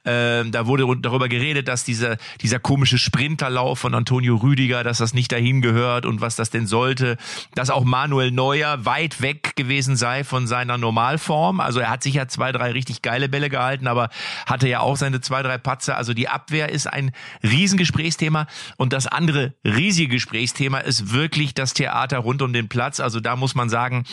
Ähm, 0.05 0.51
da 0.51 0.67
wurde 0.67 0.85
darüber 1.01 1.29
geredet, 1.29 1.67
dass 1.67 1.83
dieser, 1.83 2.17
dieser 2.41 2.59
komische 2.59 2.99
Sprinterlauf 2.99 3.79
von 3.79 3.95
Antonio 3.95 4.35
Rüdiger, 4.35 4.83
dass 4.83 4.99
das 4.99 5.15
nicht 5.15 5.31
dahin 5.31 5.63
gehört 5.63 6.05
und 6.05 6.21
was 6.21 6.35
das 6.35 6.51
denn 6.51 6.67
sollte, 6.67 7.17
dass 7.55 7.71
auch 7.71 7.85
Manuel 7.85 8.29
Neuer 8.29 8.85
weit 8.85 9.19
weg 9.23 9.55
gewesen 9.55 9.95
sei 9.95 10.23
von 10.23 10.45
seiner 10.45 10.77
Normalform. 10.77 11.59
Also 11.59 11.79
er 11.79 11.89
hat 11.89 12.03
sicher 12.03 12.27
zwei, 12.27 12.51
drei 12.51 12.71
richtig 12.71 13.01
geile 13.01 13.29
Bälle 13.29 13.49
gehalten, 13.49 13.87
aber 13.87 14.09
hatte 14.59 14.67
ja 14.67 14.81
auch 14.81 14.97
seine 14.97 15.21
zwei, 15.21 15.41
drei 15.41 15.57
Patze. 15.57 15.95
Also 15.95 16.13
die 16.13 16.27
Abwehr 16.27 16.67
ist 16.69 16.85
ein 16.85 17.11
Riesengesprächsthema 17.43 18.45
und 18.75 18.91
das 18.91 19.07
andere 19.07 19.53
riesige 19.63 20.09
Gesprächsthema 20.09 20.79
ist 20.79 21.13
wirklich 21.13 21.53
das 21.53 21.73
Theater 21.73 22.17
rund 22.17 22.41
um 22.41 22.51
den 22.51 22.67
Platz. 22.67 22.99
Also 22.99 23.21
da 23.21 23.37
muss 23.37 23.55
man 23.55 23.69
sagen, 23.69 24.03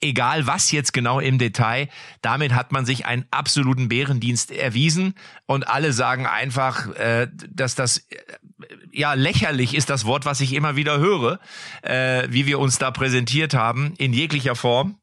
egal 0.00 0.48
was 0.48 0.72
jetzt 0.72 0.92
genau 0.92 1.20
im 1.20 1.38
Detail, 1.38 1.88
damit 2.20 2.52
hat 2.52 2.72
man 2.72 2.84
sich 2.84 3.06
einen 3.06 3.26
absoluten 3.30 3.86
Bärendienst 3.86 4.50
erwiesen 4.50 5.14
und 5.46 5.68
alle 5.68 5.92
sagen 5.92 6.26
einfach, 6.26 6.92
äh, 6.96 7.28
dass 7.48 7.76
das 7.76 7.98
äh, 7.98 8.16
ja 8.90 9.14
lächerlich 9.14 9.76
ist 9.76 9.88
das 9.88 10.04
Wort, 10.04 10.24
was 10.24 10.40
ich 10.40 10.52
immer 10.52 10.74
wieder 10.74 10.98
höre, 10.98 11.38
äh, 11.82 12.26
wie 12.28 12.46
wir 12.46 12.58
uns 12.58 12.78
da 12.78 12.90
präsentiert 12.90 13.54
haben 13.54 13.94
in 13.98 14.12
jeglicher 14.12 14.56
Form. 14.56 14.98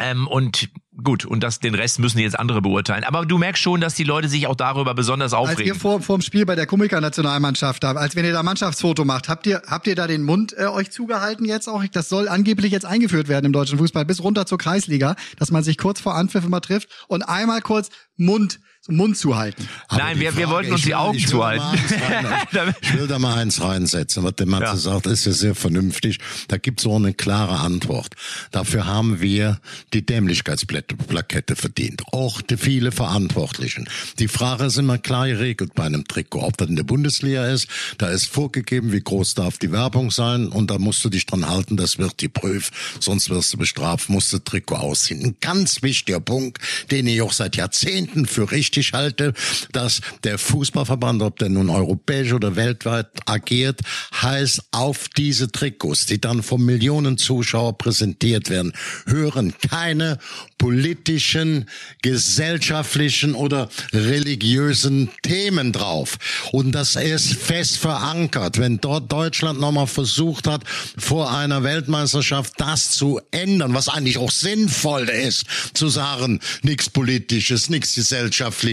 Ähm, 0.00 0.26
und 0.26 0.68
gut, 1.02 1.24
und 1.24 1.42
das, 1.42 1.60
den 1.60 1.74
Rest 1.74 1.98
müssen 1.98 2.18
jetzt 2.18 2.38
andere 2.38 2.62
beurteilen. 2.62 3.04
Aber 3.04 3.26
du 3.26 3.38
merkst 3.38 3.62
schon, 3.62 3.80
dass 3.80 3.94
die 3.94 4.04
Leute 4.04 4.28
sich 4.28 4.46
auch 4.46 4.54
darüber 4.54 4.94
besonders 4.94 5.32
Als 5.32 5.48
ihr 5.48 5.52
aufregen. 5.52 5.74
vor, 5.74 6.00
vor 6.00 6.18
dem 6.18 6.22
Spiel 6.22 6.46
bei 6.46 6.54
der 6.54 6.66
Komiker-Nationalmannschaft 6.66 7.82
da, 7.82 7.92
als 7.92 8.14
wenn 8.16 8.24
ihr 8.24 8.32
da 8.32 8.42
Mannschaftsfoto 8.42 9.04
macht, 9.04 9.28
habt 9.28 9.46
ihr, 9.46 9.62
habt 9.66 9.86
ihr 9.86 9.96
da 9.96 10.06
den 10.06 10.22
Mund 10.22 10.54
äh, 10.56 10.66
euch 10.66 10.90
zugehalten 10.90 11.44
jetzt 11.44 11.68
auch? 11.68 11.84
Das 11.92 12.08
soll 12.08 12.28
angeblich 12.28 12.72
jetzt 12.72 12.86
eingeführt 12.86 13.28
werden 13.28 13.46
im 13.46 13.52
deutschen 13.52 13.78
Fußball, 13.78 14.04
bis 14.04 14.22
runter 14.22 14.46
zur 14.46 14.58
Kreisliga, 14.58 15.16
dass 15.38 15.50
man 15.50 15.62
sich 15.62 15.78
kurz 15.78 16.00
vor 16.00 16.14
Anpfiff 16.14 16.44
immer 16.44 16.60
trifft 16.60 16.88
und 17.08 17.22
einmal 17.22 17.60
kurz 17.60 17.90
Mund, 18.16 18.60
Mund 18.96 19.16
zuhalten. 19.16 19.68
Aber 19.88 20.02
Nein, 20.02 20.14
die 20.16 20.20
wir- 20.22 20.36
wir 20.36 20.44
Frage, 20.46 20.50
wollten 20.56 20.70
uns 20.72 20.80
ich 20.80 20.84
die 20.86 20.88
will- 20.90 20.94
Augen 20.96 21.18
will 21.18 21.26
zuhalten. 21.28 21.64
Ich 22.82 22.94
will 22.94 23.06
da 23.06 23.18
mal 23.18 23.34
eins 23.38 23.60
reinsetzen. 23.60 24.24
Was 24.24 24.36
der 24.36 24.46
Matze 24.46 24.64
Ja. 24.64 24.76
sagt, 24.76 25.06
ist 25.06 25.26
ja 25.26 25.32
sehr 25.32 25.54
vernünftig. 25.54 26.18
Da 26.48 26.56
gibt's 26.56 26.86
auch 26.86 26.96
eine 26.96 27.12
klare 27.14 27.58
Antwort. 27.60 28.14
Dafür 28.50 28.86
haben 28.86 29.20
wir 29.20 29.60
die 29.92 30.04
Dämlichkeitsplakette 30.04 31.56
verdient. 31.56 32.02
Auch 32.12 32.40
die 32.40 32.56
viele 32.56 32.92
Verantwortlichen. 32.92 33.88
Die 34.18 34.28
Frage 34.28 34.64
ist 34.64 34.78
immer 34.78 34.98
klar 34.98 35.28
geregelt 35.28 35.74
bei 35.74 35.84
einem 35.84 36.06
Trikot. 36.06 36.40
Ob 36.42 36.56
das 36.56 36.68
in 36.68 36.76
der 36.76 36.84
Bundesliga 36.84 37.46
ist, 37.46 37.68
da 37.98 38.08
ist 38.08 38.26
vorgegeben, 38.26 38.92
wie 38.92 39.00
groß 39.00 39.34
darf 39.34 39.58
die 39.58 39.72
Werbung 39.72 40.10
sein 40.10 40.46
und 40.48 40.70
da 40.70 40.78
musst 40.78 41.04
du 41.04 41.08
dich 41.10 41.26
dran 41.26 41.46
halten, 41.48 41.76
das 41.76 41.98
wird 41.98 42.18
geprüft, 42.18 42.72
sonst 43.00 43.28
wirst 43.30 43.52
du 43.52 43.58
bestraft, 43.58 44.08
musst 44.08 44.32
du 44.32 44.38
Trikot 44.38 44.76
ausziehen. 44.76 45.24
Ein 45.24 45.36
ganz 45.40 45.82
wichtiger 45.82 46.20
Punkt, 46.20 46.58
den 46.90 47.06
ich 47.06 47.20
auch 47.22 47.32
seit 47.32 47.56
Jahrzehnten 47.56 48.26
für 48.26 48.50
richtig 48.50 48.77
wichtig 48.78 48.92
halte, 48.92 49.32
dass 49.72 50.00
der 50.24 50.38
Fußballverband, 50.38 51.22
ob 51.22 51.38
der 51.38 51.48
nun 51.48 51.68
europäisch 51.68 52.32
oder 52.32 52.56
weltweit 52.56 53.08
agiert, 53.26 53.80
heißt 54.22 54.62
auf 54.70 55.08
diese 55.08 55.50
Trikots, 55.50 56.06
die 56.06 56.20
dann 56.20 56.42
von 56.42 56.64
Millionen 56.64 57.18
Zuschauer 57.18 57.76
präsentiert 57.76 58.50
werden, 58.50 58.72
hören 59.06 59.54
keine 59.70 60.18
politischen, 60.58 61.68
gesellschaftlichen 62.02 63.34
oder 63.34 63.68
religiösen 63.92 65.10
Themen 65.22 65.72
drauf. 65.72 66.18
Und 66.52 66.72
das 66.72 66.96
ist 66.96 67.34
fest 67.34 67.78
verankert. 67.78 68.58
Wenn 68.58 68.80
dort 68.80 69.10
Deutschland 69.10 69.60
nochmal 69.60 69.86
versucht 69.86 70.46
hat, 70.46 70.62
vor 70.96 71.32
einer 71.36 71.62
Weltmeisterschaft 71.62 72.54
das 72.58 72.90
zu 72.92 73.20
ändern, 73.30 73.74
was 73.74 73.88
eigentlich 73.88 74.18
auch 74.18 74.30
sinnvoll 74.30 75.08
ist, 75.08 75.44
zu 75.74 75.88
sagen, 75.88 76.40
nichts 76.62 76.90
Politisches, 76.90 77.70
nichts 77.70 77.94
Gesellschaftliches, 77.94 78.67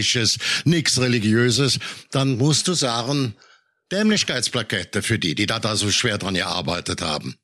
nichts 0.64 1.00
Religiöses, 1.00 1.78
dann 2.10 2.38
musst 2.38 2.68
du 2.68 2.74
sagen, 2.74 3.34
Dämlichkeitsplakette 3.92 5.02
für 5.02 5.18
die, 5.18 5.34
die 5.34 5.46
da, 5.46 5.58
da 5.58 5.76
so 5.76 5.90
schwer 5.90 6.18
dran 6.18 6.34
gearbeitet 6.34 7.02
haben. 7.02 7.36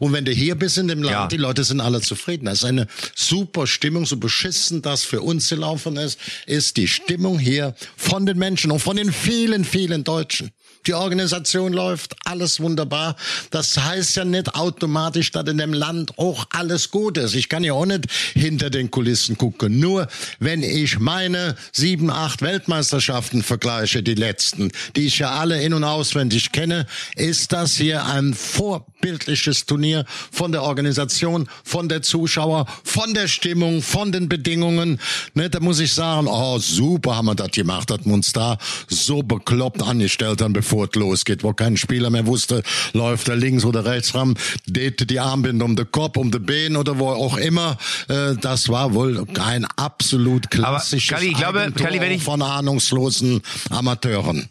Und 0.00 0.12
wenn 0.12 0.24
du 0.24 0.32
hier 0.32 0.54
bist 0.54 0.76
in 0.76 0.88
dem 0.88 1.02
Land, 1.02 1.14
ja. 1.14 1.26
die 1.28 1.36
Leute 1.38 1.64
sind 1.64 1.80
alle 1.80 2.00
zufrieden. 2.02 2.44
Das 2.44 2.58
ist 2.58 2.64
eine 2.64 2.86
super 3.14 3.66
Stimmung, 3.66 4.04
so 4.04 4.18
beschissen 4.18 4.82
das 4.82 5.04
für 5.04 5.22
uns 5.22 5.48
gelaufen 5.48 5.96
ist, 5.96 6.18
ist 6.46 6.76
die 6.76 6.88
Stimmung 6.88 7.38
hier 7.38 7.74
von 7.96 8.26
den 8.26 8.38
Menschen 8.38 8.70
und 8.70 8.80
von 8.80 8.96
den 8.96 9.12
vielen, 9.12 9.64
vielen 9.64 10.04
Deutschen. 10.04 10.50
Die 10.86 10.94
Organisation 10.94 11.72
läuft, 11.72 12.14
alles 12.24 12.60
wunderbar. 12.60 13.16
Das 13.50 13.76
heißt 13.76 14.16
ja 14.16 14.24
nicht 14.24 14.54
automatisch, 14.54 15.32
dass 15.32 15.48
in 15.48 15.58
dem 15.58 15.72
Land 15.72 16.16
auch 16.16 16.46
alles 16.50 16.92
gut 16.92 17.18
ist. 17.18 17.34
Ich 17.34 17.48
kann 17.48 17.64
ja 17.64 17.72
auch 17.72 17.86
nicht 17.86 18.04
hinter 18.34 18.70
den 18.70 18.90
Kulissen 18.90 19.36
gucken. 19.36 19.80
Nur 19.80 20.06
wenn 20.38 20.62
ich 20.62 21.00
meine 21.00 21.56
sieben, 21.72 22.10
acht 22.10 22.40
Weltmeisterschaften 22.42 23.42
vergleiche, 23.42 24.02
die 24.02 24.14
letzten, 24.14 24.70
die 24.94 25.06
ich 25.06 25.18
ja 25.18 25.30
alle 25.30 25.60
in- 25.60 25.74
und 25.74 25.82
auswendig 25.82 26.52
kenne, 26.52 26.86
ist 27.16 27.52
das 27.52 27.74
hier 27.76 28.04
ein 28.06 28.32
vorbildliches 28.34 29.66
Turnier 29.66 30.04
von 30.30 30.52
der 30.52 30.62
Organisation, 30.62 31.48
von 31.64 31.88
der 31.88 32.02
Zuschauer, 32.02 32.66
von 32.84 33.12
der 33.12 33.26
Stimmung, 33.26 33.82
von 33.82 34.12
den 34.12 34.28
Bedingungen. 34.28 35.00
Ne, 35.34 35.50
da 35.50 35.58
muss 35.58 35.80
ich 35.80 35.92
sagen, 35.92 36.28
oh 36.28 36.58
super 36.58 37.16
haben 37.16 37.26
wir 37.26 37.34
das 37.34 37.50
gemacht, 37.50 37.90
hat 37.90 38.06
uns 38.06 38.32
da 38.32 38.58
so 38.88 39.22
bekloppt 39.22 39.82
angestellt 39.82 40.42
haben, 40.42 40.52
bevor 40.52 40.75
es 40.84 40.94
losgeht, 40.94 41.42
wo 41.42 41.52
kein 41.52 41.76
Spieler 41.76 42.10
mehr 42.10 42.26
wusste, 42.26 42.62
läuft 42.92 43.28
er 43.28 43.36
links 43.36 43.64
oder 43.64 43.84
rechts 43.84 44.14
ran, 44.14 44.36
dehnte 44.66 45.06
die 45.06 45.20
Armbinde 45.20 45.64
um 45.64 45.76
den 45.76 45.90
Kopf, 45.90 46.16
um 46.16 46.30
den 46.30 46.44
Bein 46.44 46.76
oder 46.76 46.98
wo 46.98 47.08
auch 47.08 47.36
immer. 47.36 47.76
Äh, 48.08 48.34
das 48.40 48.68
war 48.68 48.94
wohl 48.94 49.26
ein 49.40 49.66
absolut 49.76 50.50
klassisches 50.50 51.12
Aber 51.12 51.20
Kali, 51.20 51.32
ich 51.32 51.38
glaube, 51.38 51.72
Kali, 51.72 52.00
wenn 52.00 52.12
ich 52.12 52.22
von 52.22 52.42
ahnungslosen 52.42 53.42
Amateuren. 53.70 54.48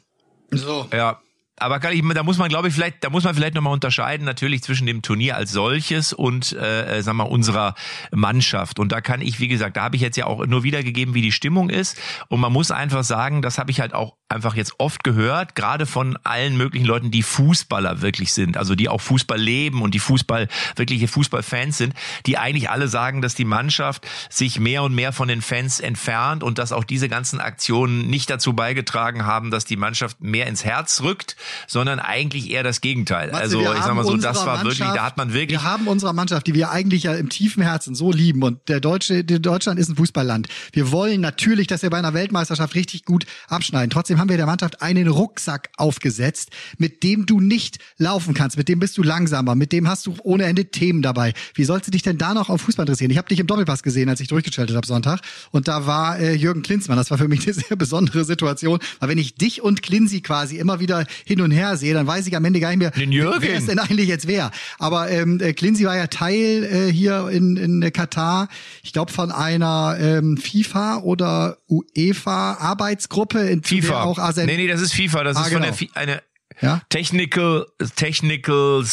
So. 0.52 0.88
Ja, 0.94 1.20
aber 1.58 1.80
kann 1.80 1.94
ich, 1.94 2.04
da 2.14 2.24
muss 2.24 2.38
man, 2.38 2.50
glaube 2.50 2.68
ich, 2.68 2.74
vielleicht, 2.74 3.04
da 3.04 3.10
muss 3.10 3.24
man 3.24 3.34
vielleicht 3.34 3.56
nochmal 3.56 3.72
unterscheiden, 3.72 4.26
natürlich 4.26 4.62
zwischen 4.62 4.86
dem 4.86 5.02
Turnier 5.02 5.38
als 5.38 5.52
solches 5.52 6.12
und, 6.12 6.52
äh, 6.52 7.02
sag 7.02 7.14
mal, 7.14 7.24
unserer 7.24 7.76
Mannschaft. 8.12 8.78
Und 8.78 8.92
da 8.92 9.00
kann 9.00 9.22
ich, 9.22 9.40
wie 9.40 9.48
gesagt, 9.48 9.78
da 9.78 9.84
habe 9.84 9.96
ich 9.96 10.02
jetzt 10.02 10.18
ja 10.18 10.26
auch 10.26 10.46
nur 10.46 10.64
wiedergegeben, 10.64 11.14
wie 11.14 11.22
die 11.22 11.32
Stimmung 11.32 11.70
ist. 11.70 11.98
Und 12.28 12.42
man 12.42 12.52
muss 12.52 12.72
einfach 12.72 13.06
sagen, 13.06 13.42
das 13.42 13.58
habe 13.58 13.72
ich 13.72 13.80
halt 13.80 13.94
auch 13.94 14.18
einfach 14.28 14.56
jetzt 14.56 14.74
oft 14.80 15.04
gehört, 15.04 15.56
gerade 15.56 15.86
von 15.86 16.18
allen 16.24 16.58
möglichen 16.58 16.86
Leuten, 16.86 17.12
die 17.12 17.22
Fußballer 17.22 18.02
wirklich 18.02 18.34
sind, 18.34 18.58
also 18.58 18.74
die 18.74 18.90
auch 18.90 19.02
Fußball 19.02 19.40
leben 19.40 19.84
und 19.84 19.94
die 19.94 20.00
Fußball, 20.00 20.48
wirkliche 20.76 21.08
Fußballfans 21.08 21.78
sind, 21.78 21.94
die 22.26 22.38
eigentlich 22.38 22.72
alle 22.72 22.88
sagen, 22.88 23.22
dass 23.22 23.36
die 23.36 23.46
Mannschaft 23.46 24.08
sich 24.30 24.60
mehr 24.60 24.82
und 24.82 24.96
mehr 24.96 25.14
von 25.14 25.28
den 25.28 25.44
Fans 25.44 25.80
entfernt 25.80 26.42
und 26.42 26.58
dass 26.58 26.72
auch 26.72 26.84
diese 26.84 27.08
ganzen 27.08 27.40
Aktionen 27.40 28.10
nicht 28.10 28.30
dazu 28.32 28.54
beigetragen 28.54 29.26
haben, 29.26 29.52
dass 29.52 29.64
die 29.64 29.78
Mannschaft 29.78 30.20
mehr 30.22 30.48
ins 30.48 30.66
Herz 30.66 31.02
rückt, 31.02 31.36
sondern 31.68 32.00
eigentlich 32.00 32.50
eher 32.50 32.64
das 32.64 32.82
Gegenteil. 32.82 33.28
Matze, 33.28 33.42
also 33.42 33.60
ich 33.74 33.84
sag 33.84 33.94
mal 33.94 34.04
so, 34.04 34.18
das 34.18 34.44
war 34.46 34.64
wirklich, 34.64 34.80
da 34.80 35.06
hat 35.06 35.18
man 35.18 35.34
wirklich. 35.34 35.60
Wir 35.60 35.64
haben 35.64 35.88
unserer 35.88 36.14
Mannschaft, 36.14 36.48
die 36.48 36.56
wir 36.56 36.72
eigentlich 36.72 37.04
ja 37.04 37.14
im 37.14 37.30
tiefen 37.30 37.62
Herzen 37.62 37.94
so 37.94 38.12
lieben 38.12 38.42
und 38.42 38.68
der 38.70 38.80
Deutsche, 38.80 39.24
Deutschland 39.24 39.80
ist 39.80 39.90
ein 39.90 39.96
Fußballland. 39.96 40.48
Wir 40.72 40.92
wollen 40.92 41.22
natürlich, 41.22 41.68
dass 41.68 41.84
wir 41.84 41.92
bei 41.92 42.00
einer 42.00 42.16
Weltmeisterschaft 42.16 42.74
richtig 42.74 43.06
gut 43.06 43.28
abschneiden. 43.48 43.92
Trotzdem 43.92 44.15
Trotzdem 44.16 44.22
haben 44.22 44.30
wir 44.30 44.38
der 44.38 44.46
Mannschaft 44.46 44.82
einen 44.82 45.08
Rucksack 45.10 45.70
aufgesetzt, 45.76 46.50
mit 46.78 47.04
dem 47.04 47.26
du 47.26 47.42
nicht 47.42 47.80
laufen 47.98 48.34
kannst, 48.34 48.58
mit 48.58 48.70
dem 48.70 48.80
bist 48.80 48.98
du 48.98 49.04
langsamer, 49.04 49.56
mit 49.56 49.74
dem 49.74 49.90
hast 49.90 50.06
du 50.06 50.16
ohne 50.24 50.46
Ende 50.46 50.66
Themen 50.66 51.02
dabei. 51.02 51.34
Wie 51.54 51.66
sollst 51.66 51.88
du 51.88 51.92
dich 51.92 52.02
denn 52.02 52.18
da 52.18 52.34
noch 52.34 52.50
auf 52.50 52.62
Fußball 52.62 52.86
interessieren? 52.86 53.12
Ich 53.12 53.18
habe 53.18 53.28
dich 53.28 53.40
im 53.42 53.48
Doppelpass 53.48 53.84
gesehen, 53.84 54.08
als 54.08 54.22
ich 54.22 54.30
durchgeschaltet 54.30 54.76
habe 54.76 54.88
Sonntag 54.88 55.20
und 55.52 55.68
da 55.68 55.86
war 55.86 56.18
äh, 56.18 56.34
Jürgen 56.34 56.62
Klinsmann. 56.62 56.98
Das 56.98 57.12
war 57.12 57.18
für 57.18 57.28
mich 57.28 57.44
eine 57.44 57.54
sehr 57.54 57.76
besondere 57.76 58.24
Situation, 58.24 58.80
weil 59.00 59.10
wenn 59.10 59.18
ich 59.18 59.36
dich 59.36 59.62
und 59.62 59.84
Klinsi 59.84 60.22
quasi 60.22 60.58
immer 60.58 60.80
wieder 60.80 61.06
hin 61.26 61.42
und 61.42 61.52
her 61.52 61.76
sehe, 61.76 61.94
dann 61.94 62.08
weiß 62.08 62.26
ich 62.28 62.36
am 62.38 62.46
Ende 62.46 62.62
gar 62.62 62.70
nicht 62.70 62.80
mehr, 62.80 62.92
Den 62.92 63.12
Jürgen. 63.12 63.42
wer 63.42 63.58
es 63.58 63.66
denn 63.66 63.80
eigentlich 63.80 64.08
jetzt 64.08 64.28
wer. 64.28 64.52
Aber 64.80 65.10
ähm, 65.12 65.42
äh, 65.42 65.52
Klinsi 65.52 65.84
war 65.86 65.98
ja 65.98 66.08
Teil 66.08 66.64
äh, 66.64 66.92
hier 66.92 67.28
in, 67.30 67.58
in 67.58 67.92
Katar, 67.92 68.48
ich 68.82 68.94
glaube 68.94 69.12
von 69.12 69.32
einer 69.32 69.98
ähm, 70.00 70.38
FIFA 70.38 71.00
oder 71.00 71.58
UEFA 71.68 72.54
Arbeitsgruppe 72.54 73.40
in 73.40 73.62
FIFA 73.62 74.05
auch 74.06 74.20
Arsen 74.20 74.46
Nee, 74.46 74.58
nee, 74.58 74.68
das 74.68 74.82
ist 74.82 74.94
FIFA, 74.94 75.24
das 75.24 75.38
Ah, 75.38 75.42
ist 75.42 75.50
genau. 75.50 75.66
von 75.74 75.88
der 75.94 75.98
eine 76.02 76.22
Ja? 76.62 76.82
Technical, 76.90 77.66
Technical, 77.96 78.84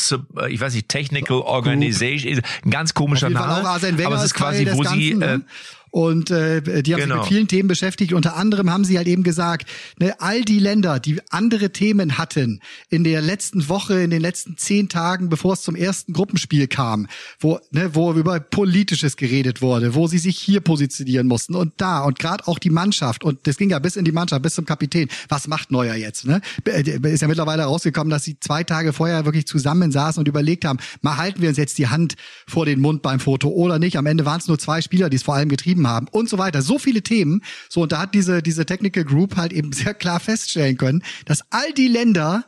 äh, 0.41 0.53
ich 0.53 0.61
weiß 0.61 0.75
nicht, 0.75 0.89
Technical 0.89 1.39
Organization, 1.39 2.41
ein 2.65 2.71
ganz 2.71 2.93
komischer 2.95 3.31
Name. 3.31 3.63
auch 3.63 3.65
Arsene 3.69 3.99
Wenger 3.99 4.09
aber 4.09 4.17
es 4.17 4.25
ist 4.25 4.35
quasi, 4.35 4.67
wo 4.73 4.83
des 4.83 4.93
sie, 4.93 5.11
Ganzen, 5.11 5.23
äh, 5.23 5.39
ne? 5.39 5.45
Und 5.93 6.31
äh, 6.31 6.83
die 6.83 6.95
haben 6.95 7.03
Genau. 7.03 7.17
sich 7.17 7.23
mit 7.25 7.29
vielen 7.29 7.49
Themen 7.49 7.69
beschäftigt. 7.69 8.15
Unter 8.15 8.35
anderem 8.35 8.71
haben 8.71 8.85
sie 8.85 8.97
halt 8.97 9.07
eben 9.07 9.23
gesagt, 9.23 9.69
ne, 10.01 10.15
all 10.21 10.41
die 10.41 10.59
Länder, 10.59 10.99
die 10.99 11.21
andere 11.31 11.71
Themen 11.71 12.17
hatten 12.17 12.61
in 12.89 13.05
der 13.05 13.21
letzten 13.21 13.69
Woche, 13.69 14.01
in 14.01 14.09
den 14.09 14.23
letzten 14.23 14.57
zehn 14.57 14.89
Tagen, 14.89 15.29
bevor 15.29 15.53
es 15.53 15.61
zum 15.61 15.77
ersten 15.77 16.15
Gruppenspiel 16.15 16.67
kam, 16.67 17.09
wo, 17.39 17.61
ne, 17.73 17.95
wo 17.95 18.11
über 18.15 18.41
Politisches 18.41 19.19
geredet 19.19 19.61
wurde, 19.61 19.95
wo 19.95 20.07
sie 20.07 20.17
sich 20.17 20.39
hier 20.39 20.61
positionieren 20.61 21.27
mussten 21.27 21.55
und 21.55 21.75
da 21.77 22.01
und 22.05 22.19
gerade 22.19 22.49
auch 22.49 22.59
die 22.59 22.71
Mannschaft. 22.71 23.23
Und 23.23 23.47
das 23.47 23.59
ging 23.59 23.69
ja 23.69 23.79
bis 23.79 23.97
in 23.97 24.07
die 24.07 24.13
Mannschaft, 24.13 24.41
bis 24.43 24.55
zum 24.55 24.65
Kapitän. 24.65 25.09
Was 25.29 25.47
macht 25.47 25.71
Neuer 25.71 25.95
jetzt? 25.95 26.25
Ne? 26.25 26.41
Ist 26.65 27.21
ja 27.21 27.29
mittlerweile 27.29 27.65
rausgekommen, 27.65 28.11
dass 28.11 28.25
sie 28.25 28.41
zwei 28.41 28.65
Tage 28.65 28.95
vorher 28.95 29.27
wirklich 29.27 29.47
zusammensaßen 29.47 30.19
und 30.19 30.27
überlegt 30.27 30.65
haben, 30.65 30.79
mal 31.03 31.19
halten 31.19 31.43
wir 31.43 31.51
uns 31.51 31.59
jetzt 31.59 31.77
die 31.77 31.89
Hand 31.89 32.15
vor 32.49 32.65
den 32.65 32.81
Mund 32.81 33.03
beim 33.03 33.21
Foto 33.21 33.51
oder 33.51 33.79
nicht. 33.79 33.99
Am 33.99 34.07
Ende 34.07 34.25
waren 34.25 34.41
es 34.41 34.49
nur 34.49 34.59
zwei 34.59 34.81
Spieler, 34.81 35.11
die 35.11 35.17
es 35.17 35.23
vor 35.23 35.35
allem 35.35 35.51
getrieben 35.51 35.82
haben 35.87 36.09
und 36.11 36.29
so 36.29 36.39
weiter. 36.39 36.63
So 36.63 36.79
viele 36.79 37.03
Themen. 37.03 37.43
So, 37.69 37.83
und 37.83 37.93
da 37.93 38.01
hat 38.01 38.15
diese, 38.15 38.43
diese 38.43 38.67
Technical 38.67 39.05
Group 39.05 39.37
halt 39.37 39.53
eben 39.53 39.73
sehr 39.73 39.95
klar 39.95 40.21
feststellen 40.21 40.77
können, 40.77 41.03
dass 41.27 41.43
all 41.51 41.73
die 41.73 41.89
Länder 41.89 42.45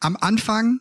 am 0.00 0.16
Anfang 0.16 0.80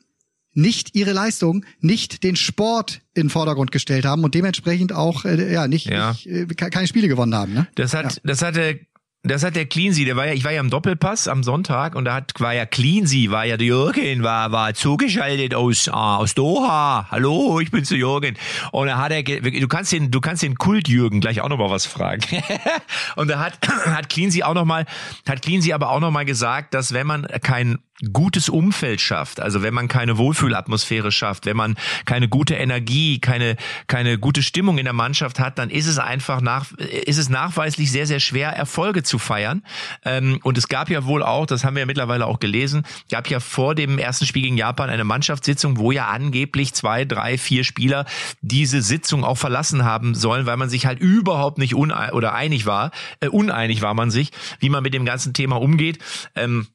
nicht 0.53 0.95
ihre 0.95 1.11
Leistung, 1.13 1.65
nicht 1.81 2.23
den 2.23 2.35
Sport 2.35 3.01
in 3.13 3.23
den 3.25 3.29
Vordergrund 3.29 3.71
gestellt 3.71 4.05
haben 4.05 4.23
und 4.23 4.33
dementsprechend 4.33 4.91
auch 4.91 5.23
äh, 5.23 5.53
ja 5.53 5.67
nicht, 5.67 5.85
Ja. 5.85 6.11
nicht 6.13 6.25
äh, 6.25 6.45
ke- 6.47 6.71
keine 6.71 6.87
Spiele 6.87 7.07
gewonnen 7.07 7.35
haben. 7.35 7.53
Ne? 7.53 7.67
Das 7.75 7.93
hat, 7.93 8.19
das 8.23 8.41
hat 8.41 8.55
der, 8.55 8.79
das 9.23 9.43
hat 9.43 9.55
der 9.55 9.65
Cleansy, 9.65 10.05
der 10.05 10.15
war 10.15 10.27
ja, 10.27 10.33
ich 10.33 10.43
war 10.43 10.51
ja 10.51 10.61
im 10.61 10.69
Doppelpass 10.69 11.27
am 11.27 11.43
Sonntag 11.43 11.95
und 11.95 12.05
da 12.05 12.15
hat, 12.15 12.33
war 12.39 12.53
ja 12.53 12.65
Cleansy, 12.65 13.29
war 13.29 13.45
ja 13.45 13.57
der 13.57 13.67
Jürgen, 13.67 14.23
war, 14.23 14.51
war 14.51 14.73
zugeschaltet 14.73 15.53
aus, 15.53 15.89
ah, 15.89 16.17
aus 16.17 16.33
Doha. 16.33 17.07
Hallo, 17.11 17.59
ich 17.59 17.71
bin's 17.71 17.89
der 17.89 17.97
Jürgen. 17.97 18.37
Und 18.71 18.87
da 18.87 18.97
hat 18.97 19.11
er, 19.11 19.23
du 19.23 19.67
kannst 19.67 19.91
den, 19.91 20.11
du 20.11 20.21
kannst 20.21 20.43
den 20.43 20.55
Kult 20.55 20.87
Jürgen 20.87 21.19
gleich 21.19 21.41
auch 21.41 21.49
noch 21.49 21.57
mal 21.57 21.69
was 21.69 21.85
fragen. 21.85 22.23
und 23.15 23.27
da 23.29 23.39
hat, 23.39 23.59
hat 23.67 24.09
Cleansy 24.09 24.43
auch 24.43 24.53
noch 24.53 24.65
mal, 24.65 24.85
hat 25.27 25.41
Cleansy 25.41 25.73
aber 25.73 25.89
auch 25.89 25.99
noch 25.99 26.11
mal 26.11 26.25
gesagt, 26.25 26.73
dass 26.73 26.93
wenn 26.93 27.07
man 27.07 27.27
kein 27.41 27.79
gutes 28.13 28.47
Umfeld 28.49 29.01
schafft, 29.01 29.39
also 29.39 29.63
wenn 29.63 29.73
man 29.73 29.87
keine 29.87 30.17
Wohlfühlatmosphäre 30.17 31.11
schafft, 31.11 31.47
wenn 31.47 31.57
man 31.57 31.75
keine 32.05 32.27
gute 32.29 32.53
Energie, 32.53 33.19
keine 33.19 33.55
keine 33.87 34.19
gute 34.19 34.43
Stimmung 34.43 34.77
in 34.77 34.85
der 34.85 34.93
Mannschaft 34.93 35.39
hat, 35.39 35.57
dann 35.57 35.71
ist 35.71 35.87
es 35.87 35.97
einfach 35.97 36.41
nach 36.41 36.71
ist 36.73 37.17
es 37.17 37.29
nachweislich 37.29 37.91
sehr 37.91 38.05
sehr 38.05 38.19
schwer 38.19 38.49
Erfolge 38.49 39.01
zu 39.01 39.17
feiern. 39.17 39.63
Ähm, 40.05 40.39
und 40.43 40.57
es 40.59 40.67
gab 40.67 40.89
ja 40.91 41.05
wohl 41.05 41.23
auch, 41.23 41.47
das 41.47 41.63
haben 41.63 41.75
wir 41.75 41.81
ja 41.81 41.85
mittlerweile 41.87 42.27
auch 42.27 42.39
gelesen, 42.39 42.83
gab 43.09 43.29
ja 43.29 43.39
vor 43.39 43.73
dem 43.73 43.97
ersten 43.97 44.27
Spiel 44.27 44.43
gegen 44.43 44.57
Japan 44.57 44.91
eine 44.91 45.03
Mannschaftssitzung, 45.03 45.77
wo 45.77 45.91
ja 45.91 46.07
angeblich 46.07 46.73
zwei, 46.75 47.03
drei, 47.03 47.39
vier 47.39 47.63
Spieler 47.63 48.05
diese 48.41 48.83
Sitzung 48.83 49.23
auch 49.23 49.37
verlassen 49.37 49.83
haben 49.83 50.13
sollen, 50.13 50.45
weil 50.45 50.57
man 50.57 50.69
sich 50.69 50.85
halt 50.85 50.99
überhaupt 50.99 51.57
nicht 51.57 51.73
une 51.73 52.11
oder 52.11 52.33
einig 52.33 52.67
war, 52.67 52.91
äh, 53.21 53.27
uneinig 53.27 53.81
war 53.81 53.95
man 53.95 54.11
sich, 54.11 54.31
wie 54.59 54.69
man 54.69 54.83
mit 54.83 54.93
dem 54.93 55.05
ganzen 55.05 55.33
Thema 55.33 55.59
umgeht. 55.59 55.97
Ähm, 56.35 56.67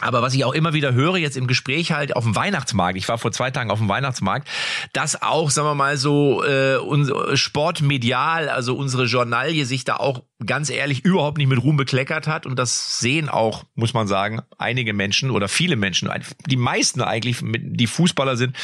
Aber 0.00 0.22
was 0.22 0.34
ich 0.34 0.44
auch 0.44 0.52
immer 0.52 0.74
wieder 0.74 0.92
höre, 0.92 1.16
jetzt 1.16 1.36
im 1.36 1.46
Gespräch 1.46 1.92
halt 1.92 2.14
auf 2.14 2.22
dem 2.22 2.36
Weihnachtsmarkt, 2.36 2.96
ich 2.96 3.08
war 3.08 3.18
vor 3.18 3.32
zwei 3.32 3.50
Tagen 3.50 3.70
auf 3.70 3.78
dem 3.78 3.88
Weihnachtsmarkt, 3.88 4.48
dass 4.92 5.22
auch, 5.22 5.50
sagen 5.50 5.66
wir 5.68 5.74
mal 5.74 5.96
so, 5.96 6.44
äh, 6.44 6.76
unser 6.76 7.36
Sportmedial, 7.36 8.48
also 8.48 8.76
unsere 8.76 9.04
Journalie 9.04 9.64
sich 9.64 9.84
da 9.84 9.96
auch 9.96 10.22
ganz 10.44 10.70
ehrlich 10.70 11.04
überhaupt 11.04 11.38
nicht 11.38 11.48
mit 11.48 11.62
Ruhm 11.62 11.76
bekleckert 11.76 12.28
hat. 12.28 12.46
Und 12.46 12.58
das 12.58 13.00
sehen 13.00 13.28
auch, 13.28 13.64
muss 13.74 13.92
man 13.92 14.06
sagen, 14.06 14.40
einige 14.56 14.92
Menschen 14.92 15.30
oder 15.30 15.48
viele 15.48 15.74
Menschen, 15.74 16.08
die 16.46 16.56
meisten 16.56 17.02
eigentlich, 17.02 17.38
die 17.42 17.86
Fußballer 17.88 18.36
sind, 18.36 18.56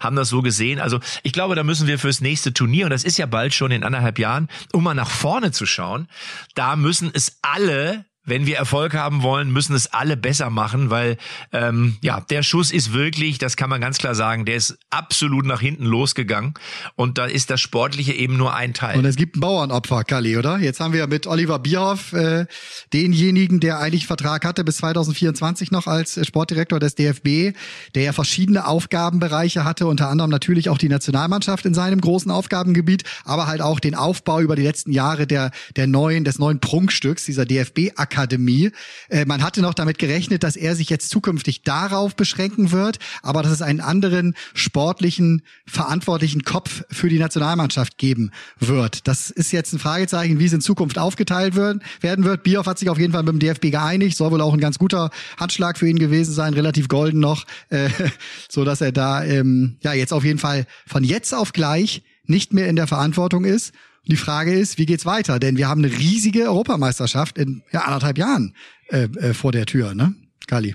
haben 0.00 0.16
das 0.16 0.28
so 0.28 0.42
gesehen. 0.42 0.78
Also 0.78 1.00
ich 1.22 1.32
glaube, 1.32 1.54
da 1.54 1.64
müssen 1.64 1.86
wir 1.86 1.98
fürs 1.98 2.20
nächste 2.20 2.52
Turnier, 2.52 2.84
und 2.84 2.90
das 2.90 3.04
ist 3.04 3.16
ja 3.16 3.26
bald 3.26 3.54
schon 3.54 3.70
in 3.70 3.82
anderthalb 3.82 4.18
Jahren, 4.18 4.48
um 4.72 4.84
mal 4.84 4.94
nach 4.94 5.10
vorne 5.10 5.52
zu 5.52 5.64
schauen, 5.64 6.06
da 6.54 6.76
müssen 6.76 7.10
es 7.14 7.38
alle 7.40 8.04
wenn 8.24 8.46
wir 8.46 8.56
Erfolg 8.56 8.94
haben 8.94 9.22
wollen, 9.22 9.50
müssen 9.50 9.74
es 9.74 9.92
alle 9.92 10.16
besser 10.16 10.48
machen, 10.48 10.90
weil 10.90 11.16
ähm, 11.52 11.96
ja 12.02 12.20
der 12.20 12.42
Schuss 12.42 12.70
ist 12.70 12.92
wirklich, 12.92 13.38
das 13.38 13.56
kann 13.56 13.68
man 13.68 13.80
ganz 13.80 13.98
klar 13.98 14.14
sagen, 14.14 14.44
der 14.44 14.56
ist 14.56 14.78
absolut 14.90 15.44
nach 15.44 15.60
hinten 15.60 15.84
losgegangen 15.84 16.54
und 16.94 17.18
da 17.18 17.26
ist 17.26 17.50
das 17.50 17.60
Sportliche 17.60 18.12
eben 18.12 18.36
nur 18.36 18.54
ein 18.54 18.74
Teil. 18.74 18.98
Und 18.98 19.04
es 19.04 19.16
gibt 19.16 19.36
ein 19.36 19.40
Bauernopfer, 19.40 20.04
Kali, 20.04 20.36
oder? 20.36 20.58
Jetzt 20.58 20.78
haben 20.78 20.92
wir 20.92 21.06
mit 21.08 21.26
Oliver 21.26 21.58
Bierhoff 21.58 22.12
äh, 22.12 22.46
denjenigen, 22.92 23.58
der 23.58 23.80
eigentlich 23.80 24.06
Vertrag 24.06 24.44
hatte 24.44 24.62
bis 24.62 24.76
2024 24.78 25.72
noch 25.72 25.86
als 25.86 26.24
Sportdirektor 26.24 26.78
des 26.78 26.94
DFB, 26.94 27.56
der 27.94 28.02
ja 28.02 28.12
verschiedene 28.12 28.66
Aufgabenbereiche 28.66 29.64
hatte, 29.64 29.86
unter 29.86 30.08
anderem 30.08 30.30
natürlich 30.30 30.68
auch 30.68 30.78
die 30.78 30.88
Nationalmannschaft 30.88 31.66
in 31.66 31.74
seinem 31.74 32.00
großen 32.00 32.30
Aufgabengebiet, 32.30 33.02
aber 33.24 33.48
halt 33.48 33.62
auch 33.62 33.80
den 33.80 33.94
Aufbau 33.94 34.40
über 34.40 34.54
die 34.54 34.62
letzten 34.62 34.92
Jahre 34.92 35.26
der 35.26 35.50
der 35.76 35.86
neuen 35.86 36.24
des 36.24 36.38
neuen 36.38 36.60
Prunkstücks 36.60 37.24
dieser 37.24 37.44
DFB 37.44 37.90
Akademie. 38.12 38.70
Äh, 39.08 39.24
man 39.24 39.42
hatte 39.42 39.62
noch 39.62 39.74
damit 39.74 39.98
gerechnet, 39.98 40.42
dass 40.42 40.56
er 40.56 40.76
sich 40.76 40.90
jetzt 40.90 41.08
zukünftig 41.08 41.62
darauf 41.62 42.14
beschränken 42.14 42.70
wird, 42.70 42.98
aber 43.22 43.42
dass 43.42 43.52
es 43.52 43.62
einen 43.62 43.80
anderen 43.80 44.34
sportlichen, 44.54 45.42
verantwortlichen 45.66 46.44
Kopf 46.44 46.84
für 46.90 47.08
die 47.08 47.18
Nationalmannschaft 47.18 47.98
geben 47.98 48.30
wird. 48.58 49.08
Das 49.08 49.30
ist 49.30 49.52
jetzt 49.52 49.72
ein 49.72 49.78
Fragezeichen, 49.78 50.38
wie 50.38 50.44
es 50.44 50.52
in 50.52 50.60
Zukunft 50.60 50.98
aufgeteilt 50.98 51.54
wird, 51.54 51.82
werden 52.00 52.24
wird. 52.24 52.42
Bioff 52.42 52.66
hat 52.66 52.78
sich 52.78 52.90
auf 52.90 52.98
jeden 52.98 53.12
Fall 53.12 53.22
mit 53.22 53.32
dem 53.32 53.38
DFB 53.38 53.70
geeinigt, 53.70 54.16
soll 54.16 54.30
wohl 54.30 54.40
auch 54.40 54.52
ein 54.52 54.60
ganz 54.60 54.78
guter 54.78 55.10
Handschlag 55.38 55.78
für 55.78 55.88
ihn 55.88 55.98
gewesen 55.98 56.32
sein, 56.34 56.54
relativ 56.54 56.88
golden 56.88 57.20
noch, 57.20 57.44
äh, 57.70 57.88
so 58.48 58.64
dass 58.64 58.80
er 58.80 58.92
da 58.92 59.24
ähm, 59.24 59.76
ja 59.82 59.94
jetzt 59.94 60.12
auf 60.12 60.24
jeden 60.24 60.38
Fall 60.38 60.66
von 60.86 61.04
jetzt 61.04 61.32
auf 61.34 61.52
gleich 61.52 62.02
nicht 62.24 62.52
mehr 62.52 62.68
in 62.68 62.76
der 62.76 62.86
Verantwortung 62.86 63.44
ist 63.44 63.72
die 64.06 64.16
Frage 64.16 64.52
ist, 64.52 64.78
wie 64.78 64.86
geht's 64.86 65.06
weiter? 65.06 65.38
Denn 65.38 65.56
wir 65.56 65.68
haben 65.68 65.84
eine 65.84 65.96
riesige 65.96 66.44
Europameisterschaft 66.44 67.38
in 67.38 67.62
ja, 67.72 67.82
anderthalb 67.82 68.18
Jahren 68.18 68.54
äh, 68.88 69.04
äh, 69.04 69.34
vor 69.34 69.52
der 69.52 69.66
Tür, 69.66 69.94
ne? 69.94 70.14
Kali. 70.46 70.74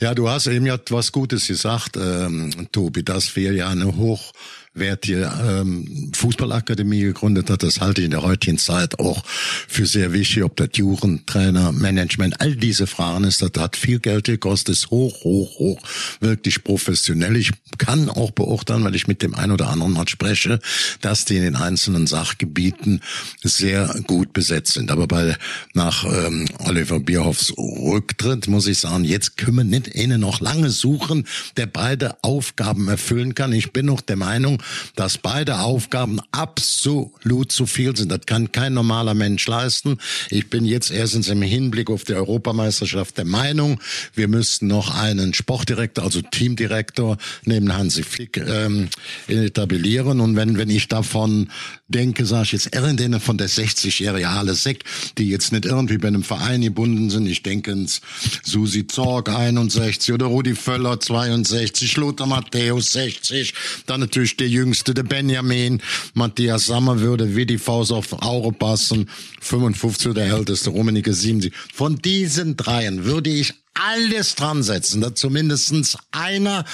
Ja, 0.00 0.14
du 0.14 0.28
hast 0.28 0.46
eben 0.48 0.66
ja 0.66 0.78
was 0.90 1.12
Gutes 1.12 1.46
gesagt, 1.46 1.96
ähm, 1.96 2.68
Tobi, 2.72 3.02
dass 3.02 3.36
wir 3.36 3.52
ja 3.52 3.68
eine 3.68 3.96
hoch 3.96 4.32
wer 4.76 4.96
die 4.96 5.14
ähm, 5.14 6.12
Fußballakademie 6.14 7.00
gegründet 7.00 7.50
hat, 7.50 7.62
das 7.62 7.80
halte 7.80 8.02
ich 8.02 8.04
in 8.04 8.10
der 8.10 8.22
heutigen 8.22 8.58
Zeit 8.58 8.98
auch 8.98 9.24
für 9.24 9.86
sehr 9.86 10.12
wichtig, 10.12 10.44
ob 10.44 10.56
das 10.56 10.68
Juren, 10.74 11.24
Trainer, 11.26 11.72
Management, 11.72 12.40
all 12.40 12.54
diese 12.54 12.86
Fragen 12.86 13.24
ist, 13.24 13.42
das 13.42 13.50
hat 13.58 13.76
viel 13.76 13.98
Geld 13.98 14.26
gekostet, 14.26 14.74
ist 14.76 14.90
hoch, 14.90 15.24
hoch, 15.24 15.58
hoch, 15.58 15.80
wirklich 16.20 16.62
professionell. 16.62 17.36
Ich 17.36 17.52
kann 17.78 18.08
auch 18.08 18.30
beurteilen, 18.30 18.84
weil 18.84 18.94
ich 18.94 19.08
mit 19.08 19.22
dem 19.22 19.34
einen 19.34 19.52
oder 19.52 19.68
anderen 19.68 19.94
mal 19.94 20.08
spreche, 20.08 20.60
dass 21.00 21.24
die 21.24 21.36
in 21.36 21.42
den 21.42 21.56
einzelnen 21.56 22.06
Sachgebieten 22.06 23.00
sehr 23.42 23.94
gut 24.06 24.32
besetzt 24.32 24.74
sind. 24.74 24.90
Aber 24.90 25.06
bei 25.06 25.36
nach 25.72 26.04
ähm, 26.04 26.46
Oliver 26.58 27.00
Bierhoffs 27.00 27.52
Rücktritt 27.56 28.48
muss 28.48 28.66
ich 28.66 28.78
sagen, 28.78 29.04
jetzt 29.04 29.36
können 29.36 29.56
wir 29.56 29.64
nicht 29.64 29.96
einen 29.96 30.20
noch 30.20 30.40
lange 30.40 30.70
suchen, 30.70 31.26
der 31.56 31.66
beide 31.66 32.22
Aufgaben 32.22 32.88
erfüllen 32.88 33.34
kann. 33.34 33.52
Ich 33.52 33.72
bin 33.72 33.86
noch 33.86 34.00
der 34.00 34.16
Meinung, 34.16 34.62
dass 34.94 35.18
beide 35.18 35.60
Aufgaben 35.60 36.20
absolut 36.32 37.52
zu 37.52 37.66
viel 37.66 37.96
sind. 37.96 38.10
Das 38.10 38.20
kann 38.26 38.52
kein 38.52 38.74
normaler 38.74 39.14
Mensch 39.14 39.46
leisten. 39.46 39.98
Ich 40.30 40.50
bin 40.50 40.64
jetzt 40.64 40.90
erstens 40.90 41.28
im 41.28 41.42
Hinblick 41.42 41.90
auf 41.90 42.04
die 42.04 42.14
Europameisterschaft 42.14 43.18
der 43.18 43.24
Meinung, 43.24 43.80
wir 44.14 44.28
müssten 44.28 44.66
noch 44.66 44.94
einen 44.94 45.34
Sportdirektor, 45.34 46.04
also 46.04 46.22
Teamdirektor 46.22 47.16
neben 47.44 47.72
Hansi 47.74 48.02
Flick 48.02 48.36
ähm, 48.36 48.88
etablieren. 49.28 50.20
Und 50.20 50.36
wenn, 50.36 50.58
wenn 50.58 50.70
ich 50.70 50.88
davon 50.88 51.50
denke, 51.88 52.26
sage 52.26 52.44
ich 52.44 52.52
jetzt 52.52 52.74
irgendeine 52.74 53.20
von 53.20 53.38
der 53.38 53.48
60-jährigen 53.48 54.32
Halle 54.32 54.54
Seck, 54.54 54.84
die 55.18 55.28
jetzt 55.28 55.52
nicht 55.52 55.64
irgendwie 55.64 55.98
bei 55.98 56.08
einem 56.08 56.24
Verein 56.24 56.62
gebunden 56.62 57.10
sind. 57.10 57.26
Ich 57.26 57.42
denke 57.42 57.70
ins 57.70 58.00
Susi 58.42 58.86
Zorg 58.86 59.28
61 59.28 60.12
oder 60.12 60.26
Rudi 60.26 60.54
Völler 60.54 60.98
62, 60.98 61.96
Lothar 61.96 62.26
Matthäus 62.26 62.92
60, 62.92 63.54
dann 63.86 64.00
natürlich 64.00 64.36
der 64.36 64.48
Jüngste, 64.48 64.94
der 64.94 65.04
Benjamin, 65.04 65.80
Matthias 66.14 66.66
Sammer 66.66 67.00
würde 67.00 67.36
wie 67.36 67.46
die 67.46 67.58
Faust 67.58 67.92
auf 67.92 68.12
Auge 68.22 68.52
passen, 68.56 69.08
55 69.40 70.14
der 70.14 70.26
Älteste, 70.26 70.70
Rummenigge 70.70 71.12
70. 71.12 71.52
Von 71.72 71.96
diesen 71.96 72.56
dreien 72.56 73.04
würde 73.04 73.30
ich 73.30 73.54
alles 73.80 74.34
dran 74.34 74.62
setzen, 74.62 75.00
dass 75.00 75.14
zumindestens 75.14 75.96
einer 76.12 76.64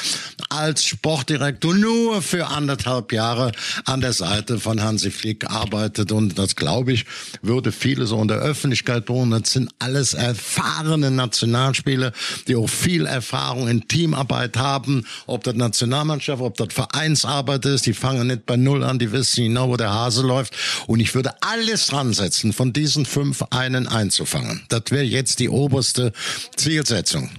als 0.48 0.84
Sportdirektor 0.84 1.74
nur 1.74 2.22
für 2.22 2.46
anderthalb 2.46 3.12
Jahre 3.12 3.52
an 3.84 4.00
der 4.00 4.12
Seite 4.12 4.58
von 4.60 4.82
Hansi 4.82 5.10
Flick 5.10 5.50
arbeitet. 5.50 6.12
Und 6.12 6.38
das, 6.38 6.56
glaube 6.56 6.92
ich, 6.92 7.04
würde 7.42 7.72
viele 7.72 8.06
so 8.06 8.20
in 8.20 8.28
der 8.28 8.38
Öffentlichkeit 8.38 9.06
tun. 9.06 9.30
Das 9.30 9.52
sind 9.52 9.70
alles 9.78 10.14
erfahrene 10.14 11.10
Nationalspieler, 11.10 12.12
die 12.46 12.56
auch 12.56 12.68
viel 12.68 13.06
Erfahrung 13.06 13.68
in 13.68 13.88
Teamarbeit 13.88 14.56
haben. 14.56 15.06
Ob 15.26 15.44
das 15.44 15.54
Nationalmannschaft, 15.54 16.42
ob 16.42 16.56
das 16.56 16.72
Vereinsarbeit 16.72 17.64
ist, 17.64 17.86
die 17.86 17.94
fangen 17.94 18.26
nicht 18.26 18.46
bei 18.46 18.56
Null 18.56 18.84
an, 18.84 18.98
die 18.98 19.12
wissen 19.12 19.44
genau, 19.44 19.68
wo 19.68 19.76
der 19.76 19.92
Hase 19.92 20.22
läuft. 20.22 20.54
Und 20.86 21.00
ich 21.00 21.14
würde 21.14 21.34
alles 21.40 21.86
dran 21.86 22.12
setzen, 22.12 22.52
von 22.52 22.72
diesen 22.72 23.06
fünf 23.06 23.42
einen 23.50 23.86
einzufangen. 23.86 24.62
Das 24.68 24.82
wäre 24.90 25.04
jetzt 25.04 25.40
die 25.40 25.48
oberste 25.48 26.12
Zielsetzung. 26.56 26.91
Zielsetzung. 26.92 27.30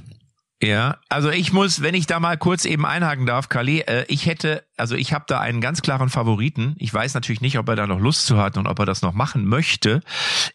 Ja, 0.62 0.98
also 1.10 1.30
ich 1.30 1.52
muss, 1.52 1.82
wenn 1.82 1.94
ich 1.94 2.08
da 2.08 2.22
mal 2.22 2.38
kurz 2.38 2.64
eben 2.64 2.86
einhaken 2.86 3.26
darf, 3.26 3.50
Kali, 3.50 3.82
äh, 3.82 4.06
ich 4.08 4.26
hätte, 4.26 4.64
also 4.78 4.96
ich 4.96 5.12
habe 5.12 5.26
da 5.28 5.42
einen 5.42 5.60
ganz 5.60 5.82
klaren 5.82 6.10
Favoriten. 6.10 6.76
Ich 6.80 6.94
weiß 6.94 7.16
natürlich 7.16 7.42
nicht, 7.42 7.60
ob 7.60 7.68
er 7.68 7.76
da 7.76 7.86
noch 7.86 8.00
Lust 8.00 8.26
zu 8.26 8.38
hat 8.38 8.58
und 8.58 8.66
ob 8.66 8.80
er 8.80 8.86
das 8.86 9.02
noch 9.02 9.14
machen 9.14 9.46
möchte. 9.46 10.02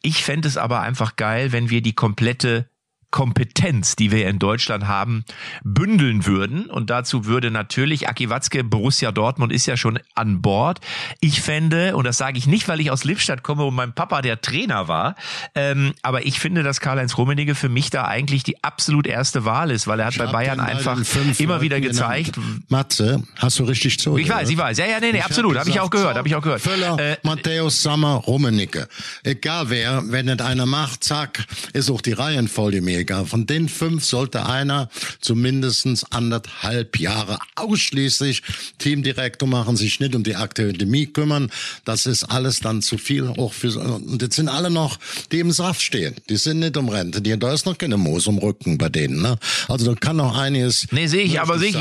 Ich 0.00 0.24
fände 0.24 0.48
es 0.48 0.56
aber 0.56 0.80
einfach 0.80 1.16
geil, 1.16 1.52
wenn 1.52 1.68
wir 1.68 1.82
die 1.82 1.92
komplette 1.92 2.70
Kompetenz, 3.10 3.96
die 3.96 4.10
wir 4.10 4.28
in 4.28 4.38
Deutschland 4.38 4.86
haben, 4.86 5.24
bündeln 5.64 6.26
würden. 6.26 6.66
Und 6.66 6.90
dazu 6.90 7.24
würde 7.24 7.50
natürlich 7.50 8.08
Aki 8.08 8.28
Watzke, 8.28 8.64
Borussia 8.64 9.12
Dortmund 9.12 9.52
ist 9.52 9.66
ja 9.66 9.76
schon 9.76 9.98
an 10.14 10.42
Bord. 10.42 10.80
Ich 11.20 11.40
fände, 11.40 11.96
und 11.96 12.04
das 12.04 12.18
sage 12.18 12.36
ich 12.36 12.46
nicht, 12.46 12.68
weil 12.68 12.80
ich 12.80 12.90
aus 12.90 13.04
Lippstadt 13.04 13.42
komme 13.42 13.64
und 13.64 13.74
mein 13.74 13.94
Papa 13.94 14.20
der 14.20 14.40
Trainer 14.40 14.88
war, 14.88 15.14
ähm, 15.54 15.94
aber 16.02 16.26
ich 16.26 16.38
finde, 16.38 16.62
dass 16.62 16.80
Karl-Heinz 16.80 17.16
Rummenigge 17.16 17.54
für 17.54 17.70
mich 17.70 17.88
da 17.90 18.04
eigentlich 18.04 18.42
die 18.42 18.62
absolut 18.62 19.06
erste 19.06 19.44
Wahl 19.46 19.70
ist, 19.70 19.86
weil 19.86 20.00
er 20.00 20.06
hat 20.06 20.12
ich 20.12 20.18
bei 20.18 20.26
Bayern 20.26 20.60
einfach 20.60 21.00
immer 21.38 21.62
wieder 21.62 21.80
gezeigt. 21.80 22.38
Matze, 22.68 23.22
hast 23.36 23.58
du 23.58 23.64
richtig 23.64 23.98
zu? 23.98 24.18
Ich 24.18 24.28
weiß, 24.28 24.50
ich 24.50 24.58
weiß. 24.58 24.76
Ja, 24.78 24.86
ja, 24.86 25.00
nee, 25.00 25.12
nee, 25.12 25.18
ich 25.18 25.24
absolut. 25.24 25.56
Habe 25.56 25.70
ich 25.70 25.80
auch 25.80 25.90
gehört, 25.90 26.16
habe 26.16 26.28
ich 26.28 26.34
auch 26.34 26.42
gehört. 26.42 26.60
Völler, 26.60 26.98
äh, 26.98 27.16
Matthäus 27.22 27.82
Sammer, 27.82 28.14
Rummenigge. 28.14 28.88
Egal 29.22 29.70
wer, 29.70 30.02
wenn 30.06 30.26
nicht 30.26 30.42
einer 30.42 30.66
macht, 30.66 31.04
zack, 31.04 31.46
ist 31.72 31.90
auch 31.90 32.02
die 32.02 32.12
Reihenfolge 32.12 32.82
mir 32.82 32.97
egal. 32.98 33.26
Von 33.26 33.46
den 33.46 33.68
fünf 33.68 34.04
sollte 34.04 34.46
einer 34.46 34.88
zumindestens 35.20 36.04
anderthalb 36.10 36.98
Jahre 36.98 37.38
ausschließlich 37.56 38.42
Teamdirektor 38.78 39.48
machen, 39.48 39.76
sich 39.76 40.00
nicht 40.00 40.14
um 40.14 40.22
die 40.24 40.36
Akademie 40.36 41.06
kümmern. 41.06 41.50
Das 41.84 42.06
ist 42.06 42.24
alles 42.24 42.60
dann 42.60 42.82
zu 42.82 42.98
viel 42.98 43.28
auch 43.28 43.52
für, 43.52 43.78
und 43.78 44.20
jetzt 44.22 44.36
sind 44.36 44.48
alle 44.48 44.70
noch, 44.70 44.98
die 45.32 45.40
im 45.40 45.50
Saft 45.50 45.82
stehen. 45.82 46.14
Die 46.28 46.36
sind 46.36 46.58
nicht 46.60 46.76
um 46.76 46.88
Rente. 46.88 47.20
Die, 47.22 47.38
da 47.38 47.52
ist 47.52 47.66
noch 47.66 47.78
keine 47.78 47.96
Moos 47.96 48.26
um 48.26 48.38
Rücken 48.38 48.78
bei 48.78 48.88
denen, 48.88 49.22
ne? 49.22 49.38
Also 49.68 49.86
da 49.86 49.94
kann 49.94 50.16
noch 50.16 50.36
einiges. 50.36 50.86
Nee, 50.90 51.06
sehe 51.06 51.22
ich, 51.22 51.40
aber 51.40 51.58
sehe 51.58 51.70
ich, 51.70 51.76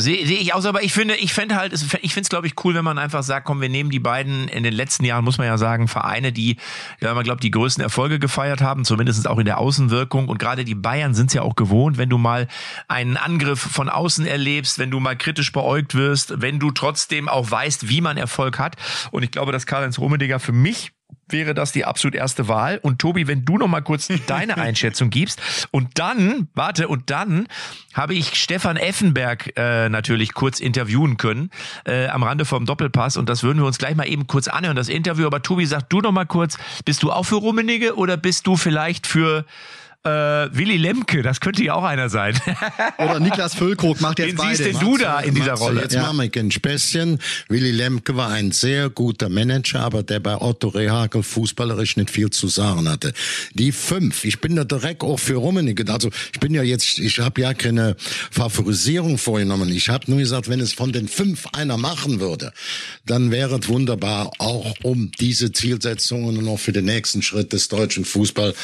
Sehe 0.00 0.26
seh 0.26 0.34
ich 0.34 0.54
aus, 0.54 0.66
aber 0.66 0.82
ich 0.82 0.92
finde, 0.92 1.14
ich 1.16 1.32
fände 1.32 1.56
halt, 1.56 1.72
ich 1.72 2.12
finde 2.12 2.20
es 2.20 2.28
glaube 2.28 2.46
ich 2.46 2.54
cool, 2.64 2.74
wenn 2.74 2.84
man 2.84 2.98
einfach 2.98 3.22
sagt, 3.22 3.46
komm, 3.46 3.60
wir 3.60 3.68
nehmen 3.68 3.90
die 3.90 3.98
beiden 3.98 4.48
in 4.48 4.62
den 4.62 4.72
letzten 4.72 5.04
Jahren, 5.04 5.24
muss 5.24 5.38
man 5.38 5.46
ja 5.46 5.58
sagen, 5.58 5.88
Vereine, 5.88 6.32
die, 6.32 6.56
ja, 7.00 7.14
man 7.14 7.24
glaubt, 7.24 7.42
die 7.42 7.50
größten 7.50 7.82
Erfolge 7.82 8.18
gefeiert 8.18 8.60
haben, 8.60 8.84
zumindest 8.84 9.28
auch 9.28 9.38
in 9.38 9.44
der 9.44 9.58
Außenwirkung. 9.58 10.28
Und 10.28 10.38
gerade 10.38 10.64
die 10.64 10.74
Bayern 10.74 11.14
sind 11.14 11.26
es 11.26 11.34
ja 11.34 11.42
auch 11.42 11.56
gewohnt, 11.56 11.98
wenn 11.98 12.08
du 12.08 12.18
mal 12.18 12.48
einen 12.88 13.16
Angriff 13.16 13.60
von 13.60 13.88
außen 13.88 14.26
erlebst, 14.26 14.78
wenn 14.78 14.90
du 14.90 15.00
mal 15.00 15.16
kritisch 15.16 15.52
beäugt 15.52 15.94
wirst, 15.94 16.40
wenn 16.40 16.58
du 16.58 16.70
trotzdem 16.70 17.28
auch 17.28 17.50
weißt, 17.50 17.88
wie 17.88 18.00
man 18.00 18.16
Erfolg 18.16 18.58
hat. 18.58 18.76
Und 19.10 19.22
ich 19.22 19.30
glaube, 19.30 19.52
dass 19.52 19.66
Karl-Heinz 19.66 19.98
Rummenigge 19.98 20.38
für 20.40 20.52
mich 20.52 20.92
wäre 21.32 21.54
das 21.54 21.72
die 21.72 21.84
absolut 21.84 22.14
erste 22.14 22.48
Wahl. 22.48 22.78
Und 22.82 22.98
Tobi, 22.98 23.26
wenn 23.26 23.44
du 23.44 23.58
noch 23.58 23.68
mal 23.68 23.80
kurz 23.80 24.08
deine 24.26 24.56
Einschätzung 24.56 25.10
gibst. 25.10 25.40
Und 25.70 25.98
dann, 25.98 26.48
warte, 26.54 26.88
und 26.88 27.10
dann 27.10 27.46
habe 27.94 28.14
ich 28.14 28.34
Stefan 28.34 28.76
Effenberg 28.76 29.52
äh, 29.56 29.88
natürlich 29.88 30.34
kurz 30.34 30.60
interviewen 30.60 31.16
können 31.16 31.50
äh, 31.84 32.08
am 32.08 32.22
Rande 32.22 32.44
vom 32.44 32.66
Doppelpass. 32.66 33.16
Und 33.16 33.28
das 33.28 33.42
würden 33.42 33.58
wir 33.58 33.66
uns 33.66 33.78
gleich 33.78 33.96
mal 33.96 34.08
eben 34.08 34.26
kurz 34.26 34.48
anhören, 34.48 34.76
das 34.76 34.88
Interview. 34.88 35.26
Aber 35.26 35.42
Tobi, 35.42 35.66
sag 35.66 35.88
du 35.90 36.00
noch 36.00 36.12
mal 36.12 36.26
kurz, 36.26 36.58
bist 36.84 37.02
du 37.02 37.12
auch 37.12 37.24
für 37.24 37.36
Rummenigge 37.36 37.96
oder 37.96 38.16
bist 38.16 38.46
du 38.46 38.56
vielleicht 38.56 39.06
für 39.06 39.44
äh, 40.02 40.08
Willy 40.08 40.78
Lemke, 40.78 41.20
das 41.22 41.40
könnte 41.40 41.62
ja 41.62 41.74
auch 41.74 41.84
einer 41.84 42.08
sein. 42.08 42.34
Oder 42.98 43.20
Niklas 43.20 43.54
Füllkrug 43.54 44.00
macht 44.00 44.18
jetzt 44.18 44.28
Wen 44.30 44.36
beide. 44.36 44.56
siehst 44.56 44.68
denn 44.68 44.80
du 44.80 44.96
da 44.96 45.20
in 45.20 45.34
dieser 45.34 45.50
Matze, 45.52 45.62
Rolle? 45.62 45.82
Jetzt 45.82 45.92
Ja. 45.94 46.02
machen 46.12 46.30
wir 46.32 46.40
ein 46.42 46.50
Späßchen. 46.50 47.18
Willy 47.50 47.70
Lemke 47.70 48.16
war 48.16 48.30
ein 48.30 48.50
sehr 48.50 48.88
guter 48.88 49.28
Manager, 49.28 49.80
aber 49.80 50.02
der 50.02 50.20
bei 50.20 50.40
Otto 50.40 50.68
Rehagel 50.68 51.22
fußballerisch 51.22 51.98
nicht 51.98 52.10
viel 52.10 52.30
zu 52.30 52.48
sagen 52.48 52.88
hatte. 52.88 53.12
Die 53.52 53.72
fünf, 53.72 54.24
ich 54.24 54.40
bin 54.40 54.56
da 54.56 54.64
direkt 54.64 55.02
auch 55.02 55.18
für 55.18 55.34
Rummenigge. 55.34 55.84
Also 55.92 56.08
ich 56.32 56.40
bin 56.40 56.54
ja 56.54 56.62
jetzt, 56.62 56.98
ich 56.98 57.18
habe 57.18 57.42
ja 57.42 57.52
keine 57.52 57.94
Favorisierung 58.30 59.18
vorgenommen. 59.18 59.68
Ich 59.70 59.90
habe 59.90 60.10
nur 60.10 60.20
gesagt, 60.20 60.48
wenn 60.48 60.60
es 60.60 60.72
von 60.72 60.92
den 60.92 61.08
fünf 61.08 61.46
einer 61.52 61.76
machen 61.76 62.20
würde, 62.20 62.52
dann 63.04 63.30
wäre 63.30 63.58
es 63.58 63.68
wunderbar, 63.68 64.30
auch 64.38 64.74
um 64.82 65.10
diese 65.20 65.52
Zielsetzungen 65.52 66.38
und 66.38 66.48
auch 66.48 66.58
für 66.58 66.72
den 66.72 66.86
nächsten 66.86 67.20
Schritt 67.20 67.52
des 67.52 67.68
deutschen 67.68 68.06
Fußball. 68.06 68.54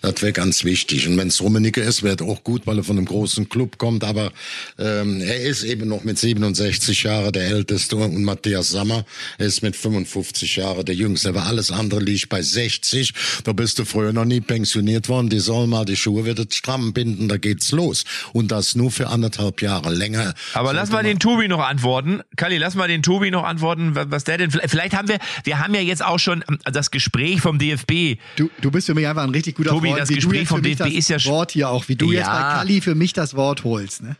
Das 0.00 0.22
wäre 0.22 0.32
ganz 0.32 0.64
wichtig. 0.64 0.85
Und 0.92 1.16
wenn 1.18 1.28
es 1.28 1.40
Rummenigge 1.40 1.80
ist, 1.80 2.02
wäre 2.02 2.24
auch 2.24 2.42
gut, 2.44 2.66
weil 2.66 2.78
er 2.78 2.84
von 2.84 2.96
einem 2.96 3.06
großen 3.06 3.48
Club 3.48 3.78
kommt. 3.78 4.04
Aber 4.04 4.30
ähm, 4.78 5.20
er 5.20 5.40
ist 5.42 5.62
eben 5.64 5.88
noch 5.88 6.04
mit 6.04 6.18
67 6.18 7.02
Jahren 7.02 7.32
der 7.32 7.44
Älteste 7.48 7.96
und 7.96 8.22
Matthias 8.24 8.70
Sammer 8.70 9.04
ist 9.38 9.62
mit 9.62 9.76
55 9.76 10.56
Jahren 10.56 10.84
der 10.84 10.94
Jüngste. 10.94 11.30
Aber 11.30 11.46
alles 11.46 11.70
andere 11.70 12.00
liegt 12.00 12.28
bei 12.28 12.42
60. 12.42 13.12
Da 13.44 13.52
bist 13.52 13.78
du 13.78 13.84
früher 13.84 14.12
noch 14.12 14.24
nie 14.24 14.40
pensioniert 14.40 15.08
worden. 15.08 15.28
Die 15.28 15.38
sollen 15.40 15.70
mal 15.70 15.84
die 15.84 15.96
Schuhe 15.96 16.24
wieder 16.24 16.44
stramm 16.50 16.92
binden, 16.92 17.28
da 17.28 17.36
geht's 17.36 17.72
los. 17.72 18.04
Und 18.32 18.50
das 18.52 18.74
nur 18.74 18.90
für 18.90 19.08
anderthalb 19.08 19.62
Jahre 19.62 19.92
länger. 19.92 20.34
Aber 20.54 20.72
lass 20.72 20.90
mal 20.90 21.02
den 21.02 21.18
Tobi 21.18 21.48
noch 21.48 21.60
antworten. 21.60 22.20
Kalli, 22.36 22.58
lass 22.58 22.74
mal 22.74 22.88
den 22.88 23.02
Tobi 23.02 23.30
noch 23.30 23.44
antworten, 23.44 23.94
wa- 23.94 24.06
was 24.08 24.24
der 24.24 24.38
denn, 24.38 24.50
vielleicht 24.50 24.94
haben 24.94 25.08
wir, 25.08 25.18
wir 25.44 25.58
haben 25.58 25.74
ja 25.74 25.80
jetzt 25.80 26.04
auch 26.04 26.18
schon 26.18 26.44
ähm, 26.48 26.58
das 26.64 26.90
Gespräch 26.90 27.40
vom 27.40 27.58
DFB. 27.58 28.18
Du, 28.36 28.50
du 28.60 28.70
bist 28.70 28.86
für 28.86 28.94
mich 28.94 29.06
einfach 29.06 29.22
ein 29.24 29.30
richtig 29.30 29.56
guter 29.56 29.70
Tobi, 29.70 29.88
Freund, 29.88 30.00
das 30.00 30.08
wie 30.10 30.14
du 30.14 30.20
Gespräch 30.28 30.48
vom 30.48 30.58
für 30.58 30.62
mich 30.84 30.94
das 30.94 31.10
ist 31.10 31.24
ja 31.24 31.30
Wort 31.30 31.52
hier 31.52 31.68
auch, 31.70 31.88
wie 31.88 31.96
du 31.96 32.12
jetzt 32.12 32.26
Ja. 32.26 32.32
bei 32.34 32.54
Kali 32.58 32.80
für 32.80 32.94
mich 32.94 33.12
das 33.12 33.34
Wort 33.34 33.64
holst. 33.64 34.02
Ne? 34.02 34.16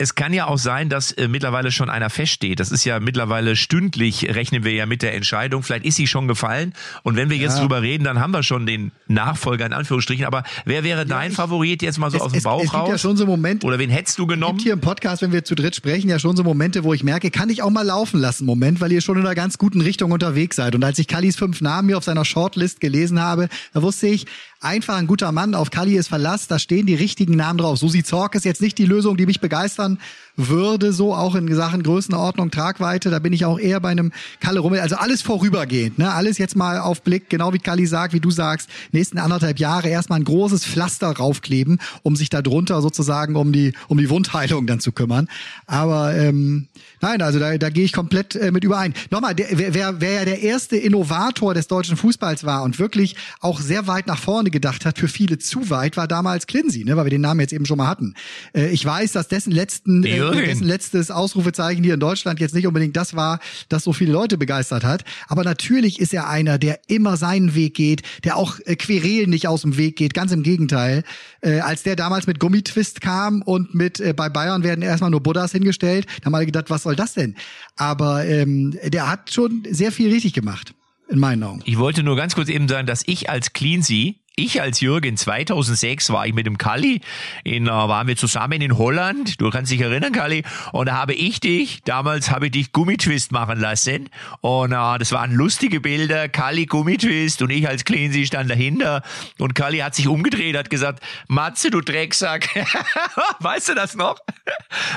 Es 0.00 0.14
kann 0.14 0.32
ja 0.32 0.46
auch 0.46 0.58
sein, 0.58 0.88
dass 0.88 1.10
äh, 1.10 1.26
mittlerweile 1.26 1.72
schon 1.72 1.90
einer 1.90 2.08
feststeht. 2.08 2.60
Das 2.60 2.70
ist 2.70 2.84
ja 2.84 3.00
mittlerweile 3.00 3.56
stündlich, 3.56 4.32
rechnen 4.32 4.62
wir 4.62 4.70
ja 4.72 4.86
mit 4.86 5.02
der 5.02 5.12
Entscheidung. 5.16 5.64
Vielleicht 5.64 5.84
ist 5.84 5.96
sie 5.96 6.06
schon 6.06 6.28
gefallen. 6.28 6.72
Und 7.02 7.16
wenn 7.16 7.30
wir 7.30 7.36
jetzt 7.36 7.56
Ja. 7.56 7.62
drüber 7.62 7.82
reden, 7.82 8.04
dann 8.04 8.20
haben 8.20 8.30
wir 8.30 8.44
schon 8.44 8.64
den 8.64 8.92
Nachfolger 9.08 9.66
in 9.66 9.72
Anführungsstrichen. 9.72 10.24
Aber 10.24 10.44
wer 10.64 10.84
wäre 10.84 11.04
dein 11.04 11.32
Favorit 11.32 11.82
jetzt 11.82 11.98
mal 11.98 12.12
so 12.12 12.18
Es- 12.18 12.22
aus 12.22 12.30
dem 12.30 12.38
es- 12.38 12.44
Bauch 12.44 12.58
es 12.62 12.70
gibt 12.70 12.74
raus? 12.74 12.88
ja 12.90 12.98
schon 12.98 13.16
so 13.16 13.26
Momente- 13.26 13.66
Oder 13.66 13.80
wen 13.80 13.90
hättest 13.90 14.16
du 14.20 14.22
Es 14.22 14.28
genommen? 14.28 14.58
gibt 14.58 14.62
hier 14.62 14.74
im 14.74 14.80
Podcast, 14.80 15.20
wenn 15.22 15.32
wir 15.32 15.42
zu 15.44 15.56
dritt 15.56 15.74
sprechen, 15.74 16.08
ja 16.08 16.20
schon 16.20 16.36
so 16.36 16.44
Momente, 16.44 16.84
wo 16.84 16.94
ich 16.94 17.02
merke, 17.02 17.32
kann 17.32 17.50
ich 17.50 17.62
auch 17.64 17.70
mal 17.70 17.82
laufen 17.84 18.20
lassen, 18.20 18.46
Moment, 18.46 18.80
weil 18.80 18.92
ihr 18.92 19.00
schon 19.00 19.16
in 19.18 19.26
einer 19.26 19.34
ganz 19.34 19.58
guten 19.58 19.80
Richtung 19.80 20.12
unterwegs 20.12 20.54
seid. 20.54 20.76
Und 20.76 20.84
als 20.84 21.00
ich 21.00 21.08
Kallis 21.08 21.34
fünf 21.34 21.60
Namen 21.60 21.88
hier 21.88 21.98
auf 21.98 22.04
seiner 22.04 22.24
Shortlist 22.24 22.80
gelesen 22.80 23.20
habe, 23.20 23.48
da 23.74 23.82
wusste 23.82 24.06
ich, 24.06 24.26
einfach 24.60 24.96
ein 24.96 25.06
guter 25.06 25.32
Mann, 25.32 25.54
auf 25.54 25.70
Kalli 25.70 25.96
ist 25.96 26.08
Verlass, 26.08 26.48
da 26.48 26.58
stehen 26.58 26.86
die 26.86 26.94
richtigen 26.94 27.36
Namen 27.36 27.58
drauf. 27.58 27.78
Susi 27.78 28.02
Zorc 28.02 28.34
ist 28.34 28.44
jetzt 28.44 28.60
nicht 28.60 28.78
die 28.78 28.86
Lösung, 28.86 29.16
die 29.16 29.26
mich 29.26 29.40
begeistern 29.40 29.98
würde, 30.38 30.92
so 30.92 31.14
auch 31.14 31.34
in 31.34 31.52
Sachen 31.54 31.82
Größenordnung, 31.82 32.50
Tragweite, 32.50 33.10
da 33.10 33.18
bin 33.18 33.32
ich 33.32 33.44
auch 33.44 33.58
eher 33.58 33.80
bei 33.80 33.90
einem 33.90 34.12
Kalle 34.40 34.60
Rummel, 34.60 34.80
also 34.80 34.96
alles 34.96 35.20
vorübergehend, 35.20 35.98
ne? 35.98 36.12
alles 36.12 36.38
jetzt 36.38 36.56
mal 36.56 36.78
auf 36.78 37.02
Blick, 37.02 37.28
genau 37.28 37.52
wie 37.52 37.58
Kalli 37.58 37.86
sagt, 37.86 38.14
wie 38.14 38.20
du 38.20 38.30
sagst, 38.30 38.70
nächsten 38.92 39.18
anderthalb 39.18 39.58
Jahre 39.58 39.88
erstmal 39.88 40.20
ein 40.20 40.24
großes 40.24 40.64
Pflaster 40.64 41.08
raufkleben, 41.08 41.80
um 42.02 42.16
sich 42.16 42.30
da 42.30 42.40
drunter 42.40 42.80
sozusagen 42.80 43.36
um 43.36 43.52
die, 43.52 43.72
um 43.88 43.98
die 43.98 44.08
Wundheilung 44.08 44.66
dann 44.66 44.80
zu 44.80 44.92
kümmern. 44.92 45.28
Aber 45.66 46.14
ähm, 46.16 46.68
nein, 47.00 47.20
also 47.20 47.38
da, 47.38 47.58
da 47.58 47.70
gehe 47.70 47.84
ich 47.84 47.92
komplett 47.92 48.36
äh, 48.36 48.52
mit 48.52 48.64
überein. 48.64 48.94
Nochmal, 49.10 49.34
der, 49.34 49.46
wer, 49.50 50.00
wer, 50.00 50.12
ja 50.12 50.24
der 50.24 50.42
erste 50.42 50.76
Innovator 50.76 51.54
des 51.54 51.66
deutschen 51.66 51.96
Fußballs 51.96 52.44
war 52.44 52.62
und 52.62 52.78
wirklich 52.78 53.16
auch 53.40 53.60
sehr 53.60 53.86
weit 53.86 54.06
nach 54.06 54.18
vorne 54.18 54.50
gedacht 54.50 54.86
hat, 54.86 54.98
für 54.98 55.08
viele 55.08 55.38
zu 55.38 55.70
weit, 55.70 55.96
war 55.96 56.06
damals 56.06 56.46
Clincy, 56.46 56.84
ne, 56.84 56.96
weil 56.96 57.06
wir 57.06 57.10
den 57.10 57.22
Namen 57.22 57.40
jetzt 57.40 57.52
eben 57.52 57.66
schon 57.66 57.78
mal 57.78 57.88
hatten. 57.88 58.14
Äh, 58.54 58.68
ich 58.68 58.84
weiß, 58.84 59.12
dass 59.12 59.28
dessen 59.28 59.50
letzten, 59.50 60.04
äh, 60.04 60.27
Dessen 60.32 60.66
letztes 60.66 61.10
Ausrufezeichen 61.10 61.84
hier 61.84 61.94
in 61.94 62.00
Deutschland 62.00 62.40
jetzt 62.40 62.54
nicht 62.54 62.66
unbedingt 62.66 62.96
das 62.96 63.14
war, 63.14 63.40
das 63.68 63.84
so 63.84 63.92
viele 63.92 64.12
Leute 64.12 64.38
begeistert 64.38 64.84
hat. 64.84 65.04
Aber 65.28 65.44
natürlich 65.44 66.00
ist 66.00 66.14
er 66.14 66.28
einer, 66.28 66.58
der 66.58 66.80
immer 66.88 67.16
seinen 67.16 67.54
Weg 67.54 67.74
geht, 67.74 68.02
der 68.24 68.36
auch 68.36 68.58
äh, 68.64 68.76
Querelen 68.76 69.30
nicht 69.30 69.48
aus 69.48 69.62
dem 69.62 69.76
Weg 69.76 69.96
geht. 69.96 70.14
Ganz 70.14 70.32
im 70.32 70.42
Gegenteil. 70.42 71.04
Äh, 71.40 71.60
als 71.60 71.82
der 71.82 71.96
damals 71.96 72.26
mit 72.26 72.40
Gummitwist 72.40 73.00
kam 73.00 73.42
und 73.42 73.74
mit 73.74 74.00
äh, 74.00 74.12
bei 74.12 74.28
Bayern 74.28 74.62
werden 74.62 74.82
erstmal 74.82 75.10
nur 75.10 75.22
Buddhas 75.22 75.52
hingestellt, 75.52 76.06
da 76.20 76.26
haben 76.26 76.34
alle 76.34 76.46
gedacht, 76.46 76.70
was 76.70 76.82
soll 76.82 76.96
das 76.96 77.14
denn? 77.14 77.36
Aber 77.76 78.24
ähm, 78.24 78.76
der 78.84 79.10
hat 79.10 79.32
schon 79.32 79.62
sehr 79.70 79.92
viel 79.92 80.10
richtig 80.10 80.32
gemacht, 80.32 80.74
in 81.08 81.18
meinen 81.18 81.42
Augen. 81.42 81.62
Ich 81.64 81.78
wollte 81.78 82.02
nur 82.02 82.16
ganz 82.16 82.34
kurz 82.34 82.48
eben 82.48 82.68
sagen, 82.68 82.86
dass 82.86 83.02
ich 83.06 83.30
als 83.30 83.52
Cleansea, 83.52 84.14
ich 84.38 84.62
als 84.62 84.80
Jürgen 84.80 85.16
2006 85.16 86.10
war 86.10 86.26
ich 86.26 86.34
mit 86.34 86.46
dem 86.46 86.58
Kalli, 86.58 87.00
in, 87.44 87.66
äh, 87.66 87.70
waren 87.70 88.06
wir 88.06 88.16
zusammen 88.16 88.60
in 88.60 88.78
Holland, 88.78 89.40
du 89.40 89.50
kannst 89.50 89.72
dich 89.72 89.80
erinnern, 89.80 90.12
Kalli, 90.12 90.44
und 90.72 90.86
da 90.86 90.94
habe 90.96 91.14
ich 91.14 91.40
dich, 91.40 91.82
damals 91.84 92.30
habe 92.30 92.46
ich 92.46 92.52
dich 92.52 92.72
Gummitwist 92.72 93.32
machen 93.32 93.60
lassen 93.60 94.08
und 94.40 94.72
äh, 94.72 94.98
das 94.98 95.12
waren 95.12 95.32
lustige 95.32 95.80
Bilder, 95.80 96.28
Kalli 96.28 96.66
Gummitwist 96.66 97.42
und 97.42 97.50
ich 97.50 97.68
als 97.68 97.84
Cleansea 97.84 98.24
stand 98.24 98.50
dahinter 98.50 99.02
und 99.38 99.54
Kalli 99.54 99.78
hat 99.78 99.94
sich 99.94 100.08
umgedreht, 100.08 100.56
hat 100.56 100.70
gesagt, 100.70 101.02
Matze, 101.28 101.70
du 101.70 101.80
Drecksack, 101.80 102.48
weißt 103.40 103.70
du 103.70 103.74
das 103.74 103.94
noch? 103.94 104.18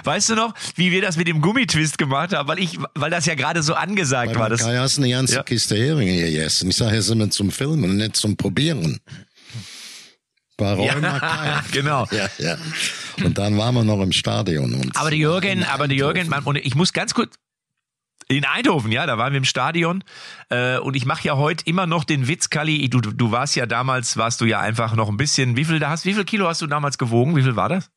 Weißt 0.03 0.29
du 0.29 0.35
noch, 0.35 0.53
wie 0.75 0.91
wir 0.91 1.01
das 1.01 1.17
mit 1.17 1.27
dem 1.27 1.41
Gummitwist 1.41 1.97
gemacht 1.97 2.33
haben, 2.33 2.47
weil 2.47 2.59
ich, 2.59 2.77
weil 2.95 3.09
das 3.09 3.25
ja 3.25 3.35
gerade 3.35 3.63
so 3.63 3.73
angesagt 3.73 4.33
Bei 4.33 4.39
war. 4.39 4.49
Das, 4.49 4.61
Kai 4.61 4.77
hast 4.77 4.97
du 4.97 5.01
eine 5.01 5.11
ganze 5.11 5.35
Ja. 5.35 5.43
Kiste 5.43 5.75
Heringe 5.75 6.21
gegessen. 6.21 6.69
Ich 6.69 6.77
sage, 6.77 6.97
es 6.97 7.09
immer 7.09 7.29
zum 7.29 7.51
Filmen 7.51 7.89
und 7.89 7.97
nicht 7.97 8.15
zum 8.15 8.37
Probieren. 8.37 8.99
Rheuma 10.59 11.19
Kai. 11.19 11.61
genau. 11.71 12.07
Ja, 12.11 12.27
ja. 12.37 12.57
Und 13.23 13.37
dann 13.37 13.57
waren 13.57 13.73
wir 13.75 13.83
noch 13.83 14.01
im 14.01 14.11
Stadion. 14.11 14.73
Und 14.73 14.95
Aber 14.95 15.09
der 15.09 15.19
Jürgen, 15.19 15.63
aber 15.63 15.87
der 15.87 15.97
Jürgen, 15.97 16.29
man, 16.29 16.43
und 16.43 16.57
ich 16.57 16.75
muss 16.75 16.93
ganz 16.93 17.13
kurz. 17.13 17.35
In 18.27 18.45
Eindhoven, 18.45 18.93
ja, 18.93 19.05
da 19.05 19.17
waren 19.17 19.33
wir 19.33 19.39
im 19.39 19.43
Stadion 19.43 20.05
äh, 20.49 20.77
und 20.77 20.95
ich 20.95 21.05
mache 21.05 21.27
ja 21.27 21.35
heute 21.35 21.65
immer 21.65 21.85
noch 21.85 22.05
den 22.05 22.29
Witz, 22.29 22.49
Kalli. 22.49 22.89
Du, 22.89 23.01
du 23.01 23.31
warst 23.31 23.57
ja 23.57 23.65
damals, 23.65 24.15
warst 24.15 24.39
du 24.39 24.45
ja 24.45 24.61
einfach 24.61 24.95
noch 24.95 25.09
ein 25.09 25.17
bisschen. 25.17 25.57
Wie 25.57 25.65
viel 25.65 25.79
da 25.79 25.89
hast? 25.89 26.05
Wie 26.05 26.13
viel 26.13 26.23
Kilo 26.23 26.47
hast 26.47 26.61
du 26.61 26.67
damals 26.67 26.97
gewogen? 26.97 27.35
Wie 27.35 27.43
viel 27.43 27.57
war 27.57 27.67
das? 27.67 27.89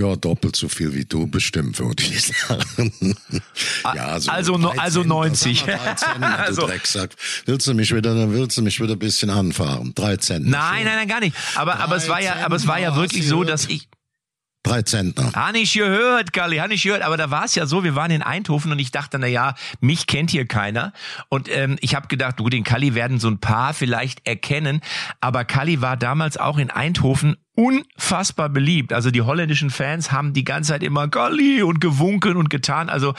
Ja, 0.00 0.16
doppelt 0.16 0.56
so 0.56 0.68
viel 0.68 0.94
wie 0.94 1.04
du 1.04 1.26
bestimmt, 1.26 1.78
würde 1.78 2.02
ich 2.02 2.22
sagen. 2.22 3.14
ja, 3.94 4.18
also 4.28 4.56
no- 4.56 4.68
13, 4.68 4.80
also 4.80 5.02
90. 5.04 5.60
sag 5.60 5.66
mal 5.66 5.76
13, 5.76 6.20
du 6.20 6.26
Also- 6.26 6.66
Drecksack. 6.66 7.10
Willst 7.44 7.66
du 7.66 7.74
mich 7.74 7.94
wieder, 7.94 8.14
dann 8.14 8.32
willst 8.32 8.56
du 8.56 8.62
mich 8.62 8.80
wieder 8.80 8.94
ein 8.94 8.98
bisschen 8.98 9.28
anfahren? 9.30 9.92
13. 9.94 10.48
Nein, 10.48 10.84
nein, 10.84 10.96
nein, 10.96 11.08
gar 11.08 11.20
nicht. 11.20 11.36
Aber, 11.54 11.78
aber 11.80 11.96
es 11.96 12.08
war 12.08 12.20
ja, 12.22 12.36
aber 12.44 12.56
es 12.56 12.66
war 12.66 12.78
ja 12.78 12.90
13, 12.92 13.02
wirklich 13.02 13.28
so, 13.28 13.44
dass 13.44 13.66
ich, 13.68 13.88
Drei 14.62 14.82
Zentner. 14.82 15.32
Ha 15.34 15.52
nicht 15.52 15.72
gehört, 15.72 16.34
Galli, 16.34 16.58
ha 16.58 16.68
nicht 16.68 16.82
gehört. 16.82 17.00
Aber 17.00 17.16
da 17.16 17.30
war 17.30 17.46
es 17.46 17.54
ja 17.54 17.64
so, 17.64 17.82
wir 17.82 17.94
waren 17.94 18.10
in 18.10 18.20
Eindhoven 18.20 18.70
und 18.70 18.78
ich 18.78 18.90
dachte, 18.90 19.18
na 19.18 19.26
ja, 19.26 19.54
mich 19.80 20.06
kennt 20.06 20.30
hier 20.30 20.46
keiner. 20.46 20.92
Und 21.30 21.48
ähm, 21.50 21.78
ich 21.80 21.94
habe 21.94 22.08
gedacht, 22.08 22.38
du, 22.38 22.46
den 22.50 22.62
Kalli 22.62 22.94
werden 22.94 23.18
so 23.18 23.28
ein 23.28 23.40
paar 23.40 23.72
vielleicht 23.72 24.26
erkennen. 24.26 24.82
Aber 25.22 25.46
Kalli 25.46 25.80
war 25.80 25.96
damals 25.96 26.36
auch 26.36 26.58
in 26.58 26.70
Eindhoven 26.70 27.38
unfassbar 27.56 28.48
beliebt. 28.48 28.92
Also 28.92 29.10
die 29.10 29.22
holländischen 29.22 29.70
Fans 29.70 30.12
haben 30.12 30.32
die 30.32 30.44
ganze 30.44 30.68
Zeit 30.72 30.82
immer 30.82 31.08
Kalli 31.08 31.62
und 31.62 31.80
gewunken 31.80 32.36
und 32.36 32.48
getan. 32.50 32.88
Also 32.88 33.14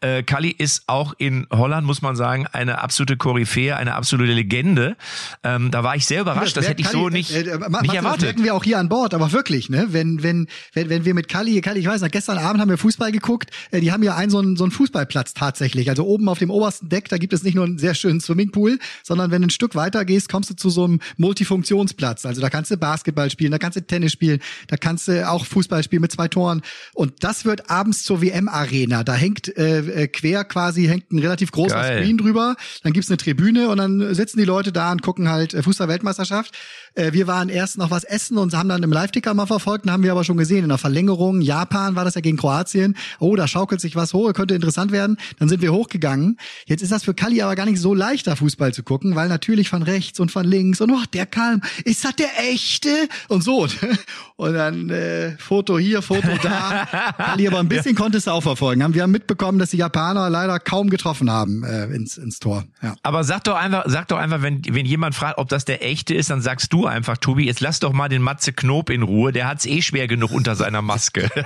äh, 0.00 0.22
Kalli 0.22 0.50
ist 0.50 0.84
auch 0.86 1.14
in 1.18 1.46
Holland, 1.50 1.86
muss 1.86 2.02
man 2.02 2.14
sagen, 2.16 2.46
eine 2.52 2.82
absolute 2.82 3.16
Koryphäe, 3.16 3.76
eine 3.76 3.94
absolute 3.94 4.32
Legende. 4.32 4.96
Ähm, 5.42 5.70
da 5.70 5.82
war 5.82 5.96
ich 5.96 6.04
sehr 6.06 6.20
überrascht. 6.20 6.56
Das 6.56 6.64
wer- 6.64 6.70
hätte 6.70 6.82
ich 6.82 6.88
Kalli, 6.88 6.98
so 7.02 7.08
nicht, 7.08 7.30
äh, 7.30 7.40
äh, 7.40 7.58
nicht 7.58 7.68
Matze, 7.70 7.86
Das 7.86 7.94
erwartet. 7.94 8.22
merken 8.22 8.44
wir 8.44 8.54
auch 8.54 8.64
hier 8.64 8.78
an 8.78 8.88
Bord, 8.88 9.14
aber 9.14 9.32
wirklich, 9.32 9.70
ne? 9.70 9.86
Wenn, 9.90 10.22
wenn, 10.22 10.46
wenn, 10.74 10.88
wenn 10.90 11.04
wir 11.04 11.14
mit 11.14 11.28
Kalli, 11.28 11.60
Kalli, 11.60 11.80
ich 11.80 11.86
weiß 11.86 12.02
noch, 12.02 12.10
gestern 12.10 12.38
Abend 12.38 12.60
haben 12.60 12.68
wir 12.68 12.78
Fußball 12.78 13.12
geguckt, 13.12 13.50
äh, 13.70 13.80
die 13.80 13.92
haben 13.92 14.02
ja 14.02 14.14
einen 14.16 14.30
so 14.30 14.38
einen, 14.38 14.56
so 14.56 14.64
einen 14.64 14.72
Fußballplatz 14.72 15.32
tatsächlich. 15.34 15.88
Also 15.88 16.04
oben 16.04 16.28
auf 16.28 16.38
dem 16.38 16.50
obersten 16.50 16.88
Deck, 16.88 17.08
da 17.08 17.18
gibt 17.18 17.32
es 17.32 17.42
nicht 17.42 17.54
nur 17.54 17.64
einen 17.64 17.78
sehr 17.78 17.94
schönen 17.94 18.20
Swimmingpool, 18.20 18.78
sondern 19.02 19.30
wenn 19.30 19.42
du 19.42 19.46
ein 19.46 19.50
Stück 19.50 19.74
weiter 19.74 20.04
gehst, 20.04 20.28
kommst 20.28 20.50
du 20.50 20.54
zu 20.54 20.70
so 20.70 20.84
einem 20.84 21.00
Multifunktionsplatz. 21.16 22.26
Also 22.26 22.40
da 22.40 22.50
kannst 22.50 22.70
du 22.70 22.76
Basketball 22.76 23.30
spielen, 23.30 23.52
da 23.52 23.58
kannst 23.58 23.75
du 23.76 23.86
Tennis 23.86 24.12
spielen, 24.12 24.40
da 24.68 24.76
kannst 24.76 25.08
du 25.08 25.28
auch 25.28 25.44
Fußball 25.44 25.82
spielen 25.82 26.02
mit 26.02 26.12
zwei 26.12 26.28
Toren. 26.28 26.62
Und 26.94 27.24
das 27.24 27.44
wird 27.44 27.70
abends 27.70 28.04
zur 28.04 28.22
WM-Arena. 28.22 29.04
Da 29.04 29.14
hängt 29.14 29.56
äh, 29.56 29.78
äh, 29.78 30.08
quer 30.08 30.44
quasi, 30.44 30.86
hängt 30.86 31.12
ein 31.12 31.18
relativ 31.18 31.52
großer 31.52 31.74
Geil. 31.74 32.02
Screen 32.02 32.18
drüber, 32.18 32.56
dann 32.82 32.92
gibt's 32.92 33.10
eine 33.10 33.16
Tribüne 33.16 33.68
und 33.68 33.78
dann 33.78 34.14
sitzen 34.14 34.38
die 34.38 34.44
Leute 34.44 34.72
da 34.72 34.92
und 34.92 35.02
gucken 35.02 35.28
halt 35.28 35.54
äh, 35.54 35.62
Fußball-Weltmeisterschaft. 35.62 36.54
Äh, 36.94 37.12
wir 37.12 37.26
waren 37.26 37.48
erst 37.48 37.78
noch 37.78 37.90
was 37.90 38.04
essen 38.04 38.38
und 38.38 38.54
haben 38.54 38.68
dann 38.68 38.82
im 38.82 38.92
Live-Ticker 38.92 39.34
mal 39.34 39.46
verfolgt 39.46 39.84
und 39.84 39.92
haben 39.92 40.02
wir 40.02 40.12
aber 40.12 40.24
schon 40.24 40.36
gesehen, 40.36 40.64
in 40.64 40.68
der 40.68 40.78
Verlängerung, 40.78 41.40
Japan 41.40 41.96
war 41.96 42.04
das 42.04 42.14
ja 42.14 42.20
gegen 42.20 42.36
Kroatien, 42.36 42.96
oh, 43.18 43.36
da 43.36 43.46
schaukelt 43.46 43.80
sich 43.80 43.96
was 43.96 44.14
hoch, 44.14 44.32
könnte 44.32 44.54
interessant 44.54 44.92
werden. 44.92 45.16
Dann 45.38 45.48
sind 45.48 45.62
wir 45.62 45.72
hochgegangen. 45.72 46.38
Jetzt 46.66 46.82
ist 46.82 46.92
das 46.92 47.04
für 47.04 47.14
Kalli 47.14 47.42
aber 47.42 47.54
gar 47.54 47.66
nicht 47.66 47.80
so 47.80 47.94
leicht, 47.94 48.26
da 48.26 48.36
Fußball 48.36 48.72
zu 48.72 48.82
gucken, 48.82 49.14
weil 49.14 49.28
natürlich 49.28 49.68
von 49.68 49.82
rechts 49.82 50.20
und 50.20 50.30
von 50.30 50.44
links 50.44 50.80
und 50.80 50.90
oh, 50.90 51.02
der 51.12 51.26
Kalm, 51.26 51.60
ist 51.84 52.04
das 52.04 52.16
der 52.16 52.30
echte? 52.50 52.90
Und 53.28 53.42
so, 53.42 53.65
und, 53.66 53.98
und 54.36 54.54
dann 54.54 54.90
äh, 54.90 55.36
Foto 55.38 55.78
hier, 55.78 56.02
Foto 56.02 56.28
da. 56.42 56.86
Ali, 57.18 57.48
aber 57.48 57.60
ein 57.60 57.68
bisschen 57.68 57.94
ja. 57.94 58.00
konntest 58.00 58.26
du 58.26 58.32
auch 58.32 58.42
verfolgen. 58.42 58.94
Wir 58.94 59.02
haben 59.02 59.10
mitbekommen, 59.10 59.58
dass 59.58 59.70
die 59.70 59.78
Japaner 59.78 60.30
leider 60.30 60.58
kaum 60.58 60.90
getroffen 60.90 61.30
haben 61.30 61.64
äh, 61.64 61.86
ins, 61.86 62.16
ins 62.16 62.38
Tor. 62.38 62.64
Ja. 62.82 62.94
Aber 63.02 63.24
sag 63.24 63.44
doch 63.44 63.56
einfach, 63.56 63.84
sag 63.86 64.08
doch 64.08 64.18
einfach, 64.18 64.42
wenn, 64.42 64.62
wenn 64.68 64.86
jemand 64.86 65.14
fragt, 65.14 65.38
ob 65.38 65.48
das 65.48 65.64
der 65.64 65.84
echte 65.84 66.14
ist, 66.14 66.30
dann 66.30 66.40
sagst 66.40 66.72
du 66.72 66.86
einfach, 66.86 67.16
Tobi, 67.16 67.46
jetzt 67.46 67.60
lass 67.60 67.80
doch 67.80 67.92
mal 67.92 68.08
den 68.08 68.22
Matze 68.22 68.52
Knob 68.52 68.90
in 68.90 69.02
Ruhe, 69.02 69.32
der 69.32 69.48
hat's 69.48 69.66
eh 69.66 69.82
schwer 69.82 70.08
genug 70.08 70.32
unter 70.32 70.56
seiner 70.56 70.82
Maske. 70.82 71.30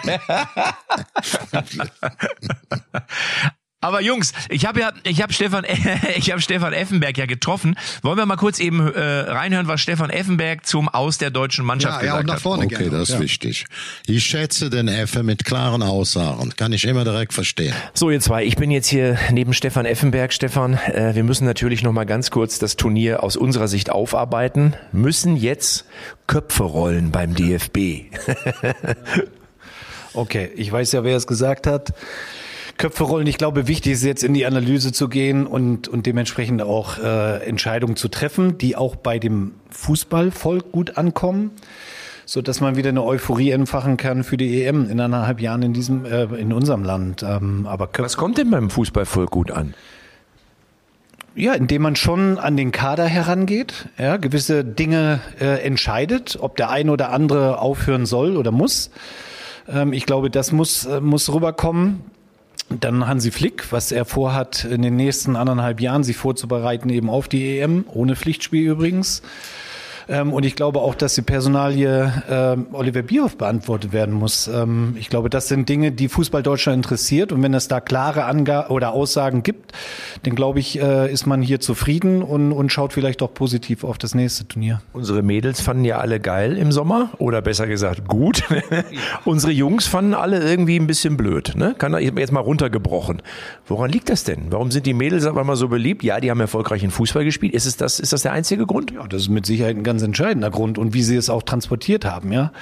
Aber 3.82 4.02
Jungs, 4.02 4.32
ich 4.50 4.66
habe 4.66 4.80
ja, 4.80 4.92
ich 5.04 5.22
habe 5.22 5.32
Stefan, 5.32 5.64
ich 6.16 6.30
habe 6.30 6.42
Stefan 6.42 6.74
Effenberg 6.74 7.16
ja 7.16 7.24
getroffen. 7.24 7.76
Wollen 8.02 8.18
wir 8.18 8.26
mal 8.26 8.36
kurz 8.36 8.60
eben 8.60 8.92
äh, 8.92 9.00
reinhören, 9.00 9.68
was 9.68 9.80
Stefan 9.80 10.10
Effenberg 10.10 10.66
zum 10.66 10.90
Aus 10.90 11.16
der 11.16 11.30
deutschen 11.30 11.64
Mannschaft 11.64 11.94
ja, 11.94 12.00
gesagt 12.00 12.28
ja, 12.28 12.34
nach 12.34 12.42
vorne 12.42 12.64
hat? 12.64 12.72
Okay, 12.72 12.84
gerne. 12.84 12.98
das 12.98 13.08
ist 13.08 13.14
ja. 13.14 13.20
wichtig. 13.20 13.64
Ich 14.04 14.24
schätze 14.24 14.68
den 14.68 14.88
Effe 14.88 15.22
mit 15.22 15.46
klaren 15.46 15.82
Aussagen. 15.82 16.52
Kann 16.58 16.74
ich 16.74 16.84
immer 16.84 17.04
direkt 17.04 17.32
verstehen. 17.32 17.74
So, 17.94 18.10
ihr 18.10 18.20
zwei, 18.20 18.44
ich 18.44 18.56
bin 18.56 18.70
jetzt 18.70 18.86
hier 18.86 19.18
neben 19.32 19.54
Stefan 19.54 19.86
Effenberg. 19.86 20.34
Stefan, 20.34 20.74
äh, 20.74 21.14
wir 21.14 21.24
müssen 21.24 21.46
natürlich 21.46 21.82
noch 21.82 21.92
mal 21.92 22.04
ganz 22.04 22.30
kurz 22.30 22.58
das 22.58 22.76
Turnier 22.76 23.22
aus 23.22 23.36
unserer 23.36 23.66
Sicht 23.66 23.88
aufarbeiten. 23.88 24.74
Müssen 24.92 25.36
jetzt 25.36 25.86
Köpfe 26.26 26.64
rollen 26.64 27.12
beim 27.12 27.34
DFB. 27.34 27.78
okay, 30.12 30.50
ich 30.54 30.70
weiß 30.70 30.92
ja, 30.92 31.02
wer 31.02 31.16
es 31.16 31.26
gesagt 31.26 31.66
hat. 31.66 31.94
Köpfe 32.80 33.04
rollen. 33.04 33.26
Ich 33.26 33.38
glaube, 33.38 33.68
wichtig 33.68 33.92
ist 33.92 34.04
jetzt 34.04 34.24
in 34.24 34.34
die 34.34 34.46
Analyse 34.46 34.90
zu 34.90 35.08
gehen 35.08 35.46
und, 35.46 35.86
und 35.86 36.06
dementsprechend 36.06 36.62
auch 36.62 36.98
äh, 36.98 37.44
Entscheidungen 37.44 37.94
zu 37.94 38.08
treffen, 38.08 38.58
die 38.58 38.74
auch 38.74 38.96
bei 38.96 39.18
dem 39.18 39.52
Fußballvolk 39.70 40.72
gut 40.72 40.96
ankommen 40.96 41.52
so 42.30 42.40
dass 42.42 42.60
man 42.60 42.76
wieder 42.76 42.90
eine 42.90 43.02
Euphorie 43.02 43.50
entfachen 43.50 43.96
kann 43.96 44.22
für 44.22 44.36
die 44.36 44.62
EM 44.62 44.88
in 44.88 45.00
anderthalb 45.00 45.40
Jahren 45.40 45.62
in 45.62 45.72
diesem 45.72 46.04
äh, 46.04 46.22
in 46.36 46.52
unserem 46.52 46.84
Land. 46.84 47.24
Ähm, 47.24 47.66
aber 47.66 47.88
Köpfe 47.88 48.04
was 48.04 48.16
kommt 48.16 48.38
denn 48.38 48.52
beim 48.52 48.70
Fußballvolk 48.70 49.30
gut 49.32 49.50
an? 49.50 49.74
Ja, 51.34 51.54
indem 51.54 51.82
man 51.82 51.96
schon 51.96 52.38
an 52.38 52.56
den 52.56 52.70
Kader 52.70 53.06
herangeht, 53.06 53.88
ja, 53.98 54.16
gewisse 54.16 54.64
Dinge 54.64 55.18
äh, 55.40 55.64
entscheidet, 55.64 56.38
ob 56.40 56.56
der 56.56 56.70
eine 56.70 56.92
oder 56.92 57.10
andere 57.10 57.58
aufhören 57.58 58.06
soll 58.06 58.36
oder 58.36 58.52
muss. 58.52 58.92
Ähm, 59.68 59.92
ich 59.92 60.06
glaube, 60.06 60.30
das 60.30 60.52
muss, 60.52 60.86
äh, 60.86 61.00
muss 61.00 61.32
rüberkommen. 61.32 62.04
Dann 62.68 63.06
Hansi 63.06 63.30
Flick, 63.30 63.72
was 63.72 63.90
er 63.90 64.04
vorhat, 64.04 64.64
in 64.64 64.82
den 64.82 64.96
nächsten 64.96 65.36
anderthalb 65.36 65.80
Jahren 65.80 66.04
sich 66.04 66.16
vorzubereiten, 66.16 66.88
eben 66.90 67.10
auf 67.10 67.28
die 67.28 67.58
EM, 67.58 67.84
ohne 67.92 68.16
Pflichtspiel 68.16 68.70
übrigens. 68.70 69.22
Ähm, 70.10 70.32
und 70.32 70.44
ich 70.44 70.56
glaube 70.56 70.80
auch, 70.80 70.96
dass 70.96 71.14
die 71.14 71.22
Personalie 71.22 72.12
äh, 72.28 72.74
Oliver 72.74 73.02
Bierhoff 73.02 73.36
beantwortet 73.36 73.92
werden 73.92 74.12
muss. 74.12 74.48
Ähm, 74.48 74.96
ich 74.98 75.08
glaube, 75.08 75.30
das 75.30 75.46
sind 75.46 75.68
Dinge, 75.68 75.92
die 75.92 76.08
Fußball 76.08 76.42
Deutschland 76.42 76.84
interessiert. 76.84 77.30
Und 77.30 77.42
wenn 77.44 77.54
es 77.54 77.68
da 77.68 77.80
klare 77.80 78.24
Angaben 78.24 78.70
oder 78.70 78.92
Aussagen 78.92 79.44
gibt, 79.44 79.72
dann 80.24 80.34
glaube 80.34 80.58
ich, 80.58 80.80
äh, 80.80 81.10
ist 81.12 81.26
man 81.26 81.42
hier 81.42 81.60
zufrieden 81.60 82.22
und, 82.22 82.50
und 82.50 82.72
schaut 82.72 82.92
vielleicht 82.92 83.22
auch 83.22 83.32
positiv 83.32 83.84
auf 83.84 83.98
das 83.98 84.16
nächste 84.16 84.48
Turnier. 84.48 84.82
Unsere 84.92 85.22
Mädels 85.22 85.60
fanden 85.60 85.84
ja 85.84 85.98
alle 85.98 86.18
geil 86.18 86.58
im 86.58 86.72
Sommer 86.72 87.10
oder 87.18 87.40
besser 87.40 87.68
gesagt 87.68 88.08
gut. 88.08 88.42
Unsere 89.24 89.52
Jungs 89.52 89.86
fanden 89.86 90.14
alle 90.14 90.42
irgendwie 90.42 90.76
ein 90.76 90.88
bisschen 90.88 91.16
blöd. 91.16 91.52
Ne? 91.54 91.76
Kann 91.78 91.96
jetzt 92.00 92.32
mal 92.32 92.40
runtergebrochen. 92.40 93.22
Woran 93.66 93.90
liegt 93.90 94.08
das 94.08 94.24
denn? 94.24 94.46
Warum 94.50 94.72
sind 94.72 94.86
die 94.86 94.94
Mädels 94.94 95.24
aber 95.24 95.44
mal 95.44 95.56
so 95.56 95.68
beliebt? 95.68 96.02
Ja, 96.02 96.18
die 96.18 96.32
haben 96.32 96.40
erfolgreich 96.40 96.82
in 96.82 96.90
Fußball 96.90 97.24
gespielt. 97.24 97.54
Ist 97.54 97.66
es 97.66 97.76
das, 97.76 98.00
ist 98.00 98.12
das 98.12 98.22
der 98.22 98.32
einzige 98.32 98.66
Grund? 98.66 98.90
Ja, 98.90 99.06
das 99.06 99.22
ist 99.22 99.28
mit 99.28 99.46
Sicherheit 99.46 99.76
ein 99.76 99.84
ganz 99.84 99.99
ganz 100.00 100.02
entscheidender 100.02 100.50
Grund 100.50 100.78
und 100.78 100.94
wie 100.94 101.02
sie 101.02 101.16
es 101.16 101.30
auch 101.30 101.42
transportiert 101.42 102.04
haben, 102.04 102.32
ja. 102.32 102.52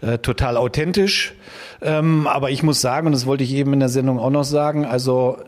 Äh, 0.00 0.18
total 0.18 0.56
authentisch. 0.56 1.34
Ähm, 1.80 2.26
aber 2.26 2.50
ich 2.50 2.62
muss 2.62 2.80
sagen, 2.80 3.06
und 3.06 3.12
das 3.12 3.26
wollte 3.26 3.44
ich 3.44 3.54
eben 3.54 3.72
in 3.72 3.80
der 3.80 3.88
Sendung 3.88 4.18
auch 4.18 4.30
noch 4.30 4.44
sagen, 4.44 4.84
also 4.84 5.38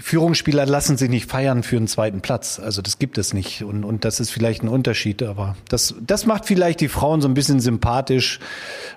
Führungsspieler 0.00 0.66
lassen 0.66 0.96
sich 0.96 1.10
nicht 1.10 1.28
feiern 1.28 1.62
für 1.62 1.76
einen 1.76 1.88
zweiten 1.88 2.20
Platz. 2.20 2.60
Also 2.60 2.82
das 2.82 2.98
gibt 2.98 3.18
es 3.18 3.34
nicht. 3.34 3.62
Und, 3.64 3.84
und 3.84 4.04
das 4.04 4.20
ist 4.20 4.30
vielleicht 4.30 4.62
ein 4.62 4.68
Unterschied. 4.68 5.22
Aber 5.22 5.56
das, 5.68 5.94
das 6.00 6.26
macht 6.26 6.46
vielleicht 6.46 6.80
die 6.80 6.88
Frauen 6.88 7.20
so 7.20 7.28
ein 7.28 7.34
bisschen 7.34 7.60
sympathisch. 7.60 8.38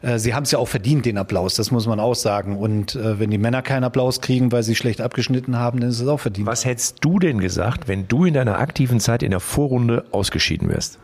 Äh, 0.02 0.20
sie 0.20 0.34
haben 0.34 0.44
es 0.44 0.52
ja 0.52 0.60
auch 0.60 0.68
verdient, 0.68 1.06
den 1.06 1.18
Applaus. 1.18 1.56
Das 1.56 1.72
muss 1.72 1.88
man 1.88 2.00
auch 2.00 2.16
sagen. 2.16 2.58
Und 2.58 2.96
äh, 2.96 3.20
wenn 3.20 3.32
die 3.32 3.38
Männer 3.38 3.62
keinen 3.62 3.84
Applaus 3.84 4.22
kriegen, 4.22 4.52
weil 4.52 4.64
sie 4.64 4.76
schlecht 4.76 5.02
abgeschnitten 5.02 5.58
haben, 5.58 5.80
dann 5.80 5.90
ist 5.90 6.00
es 6.00 6.08
auch 6.08 6.20
verdient. 6.20 6.48
Was 6.48 6.66
hättest 6.66 6.98
du 7.02 7.20
denn 7.20 7.40
gesagt, 7.40 7.88
wenn 7.88 8.08
du 8.08 8.26
in 8.26 8.34
deiner 8.34 8.60
aktiven 8.60 9.00
Zeit 9.00 9.24
in 9.24 9.32
der 9.32 9.40
Vorrunde 9.40 10.06
ausgeschieden 10.12 10.70
wärst? 10.70 11.00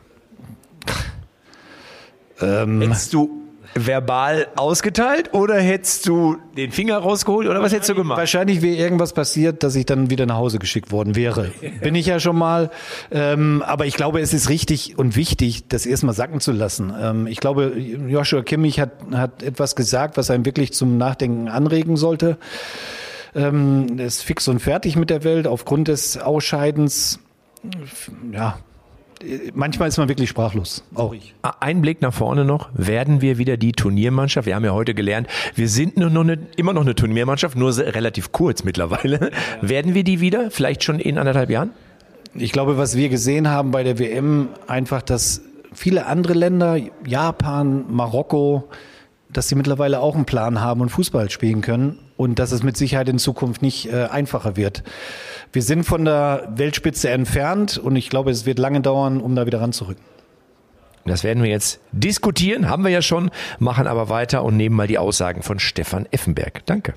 Ähm, 2.42 2.82
hättest 2.82 3.14
du 3.14 3.48
verbal 3.86 4.48
ausgeteilt 4.56 5.34
oder 5.34 5.56
hättest 5.60 6.08
du 6.08 6.38
den 6.56 6.72
Finger 6.72 6.98
rausgeholt 6.98 7.48
oder 7.48 7.62
was 7.62 7.74
hättest 7.74 7.90
du 7.90 7.96
gemacht? 7.96 8.18
Wahrscheinlich 8.18 8.62
wäre 8.62 8.76
irgendwas 8.76 9.14
passiert, 9.14 9.64
dass 9.64 9.76
ich 9.76 9.86
dann 9.86 10.10
wieder 10.10 10.26
nach 10.26 10.38
Hause 10.38 10.60
geschickt 10.60 10.92
worden 10.92 11.16
wäre. 11.16 11.52
Bin 11.82 11.96
ich 11.96 12.06
ja 12.06 12.20
schon 12.20 12.38
mal. 12.38 12.72
Ähm, 13.12 13.64
aber 13.66 13.86
ich 13.86 13.96
glaube, 13.96 14.20
es 14.20 14.34
ist 14.34 14.50
richtig 14.50 14.98
und 14.98 15.16
wichtig, 15.16 15.68
das 15.68 15.86
erstmal 15.86 16.16
sacken 16.16 16.40
zu 16.40 16.52
lassen. 16.52 16.94
Ähm, 17.00 17.28
ich 17.28 17.40
glaube, 17.40 17.74
Joshua 17.78 18.42
Kimmich 18.42 18.80
hat, 18.80 18.92
hat 19.14 19.44
etwas 19.44 19.76
gesagt, 19.76 20.18
was 20.18 20.32
einen 20.32 20.46
wirklich 20.46 20.74
zum 20.74 20.98
Nachdenken 20.98 21.48
anregen 21.48 21.98
sollte. 21.98 22.38
Ähm, 23.36 24.00
ist 24.00 24.24
fix 24.24 24.48
und 24.48 24.60
fertig 24.60 24.96
mit 24.96 25.10
der 25.10 25.24
Welt 25.24 25.48
aufgrund 25.48 25.88
des 25.88 26.18
Ausscheidens. 26.18 27.20
Ja, 28.32 28.58
manchmal 29.54 29.90
ist 29.90 29.98
man 29.98 30.10
wirklich 30.10 30.30
sprachlos. 30.30 30.84
Auch 30.96 31.14
ich. 31.14 31.34
Ein 31.60 31.82
Blick 31.82 32.02
nach 32.02 32.14
vorne 32.14 32.46
noch. 32.46 32.70
Werden 32.74 33.22
wir 33.22 33.38
wieder 33.38 33.58
die 33.58 33.72
Turniermannschaft? 33.72 34.46
Wir 34.46 34.56
haben 34.56 34.66
ja 34.66 34.72
heute 34.72 34.94
gelernt, 34.94 35.28
wir 35.56 35.70
sind 35.70 35.98
nur 35.98 36.10
noch 36.10 36.22
eine, 36.22 36.40
immer 36.56 36.74
noch 36.74 36.82
eine 36.82 36.96
Turniermannschaft, 36.96 37.56
nur 37.56 37.76
relativ 37.78 38.32
kurz 38.32 38.64
mittlerweile. 38.64 39.32
Ja. 39.62 39.70
Werden 39.70 39.94
wir 39.94 40.04
die 40.04 40.20
wieder? 40.20 40.52
Vielleicht 40.52 40.84
schon 40.84 41.00
in 41.00 41.18
anderthalb 41.18 41.50
Jahren? 41.50 41.72
Ich 42.34 42.52
glaube, 42.52 42.78
was 42.78 42.96
wir 42.96 43.10
gesehen 43.10 43.48
haben 43.48 43.72
bei 43.72 43.84
der 43.84 44.00
WM, 44.00 44.50
einfach, 44.68 45.02
dass 45.02 45.42
viele 45.74 46.06
andere 46.06 46.34
Länder, 46.34 46.78
Japan, 47.06 47.86
Marokko, 47.90 48.70
dass 49.30 49.50
sie 49.50 49.56
mittlerweile 49.56 50.00
auch 50.00 50.16
einen 50.16 50.26
Plan 50.26 50.62
haben 50.62 50.82
und 50.82 50.90
Fußball 50.90 51.30
spielen 51.30 51.62
können 51.62 52.00
und 52.18 52.40
dass 52.40 52.52
es 52.52 52.64
mit 52.64 52.76
Sicherheit 52.76 53.08
in 53.08 53.20
Zukunft 53.20 53.62
nicht 53.62 53.92
äh, 53.92 54.06
einfacher 54.06 54.58
wird. 54.58 54.84
Wir 55.54 55.62
sind 55.62 55.84
von 55.84 56.04
der 56.04 56.50
Weltspitze 56.56 57.10
entfernt 57.10 57.78
und 57.78 57.96
ich 57.96 58.10
glaube, 58.10 58.32
es 58.32 58.46
wird 58.46 58.60
lange 58.60 58.82
dauern, 58.82 59.22
um 59.22 59.36
da 59.36 59.46
wieder 59.46 59.62
ranzurücken. 59.62 60.04
Das 61.06 61.24
werden 61.24 61.42
wir 61.42 61.50
jetzt 61.50 61.80
diskutieren, 61.94 62.68
haben 62.68 62.84
wir 62.84 62.92
ja 62.92 63.02
schon, 63.02 63.32
machen 63.60 63.88
aber 63.88 64.10
weiter 64.10 64.44
und 64.44 64.58
nehmen 64.58 64.76
mal 64.76 64.88
die 64.88 64.98
Aussagen 64.98 65.42
von 65.42 65.58
Stefan 65.58 66.06
Effenberg. 66.12 66.66
Danke. 66.66 66.96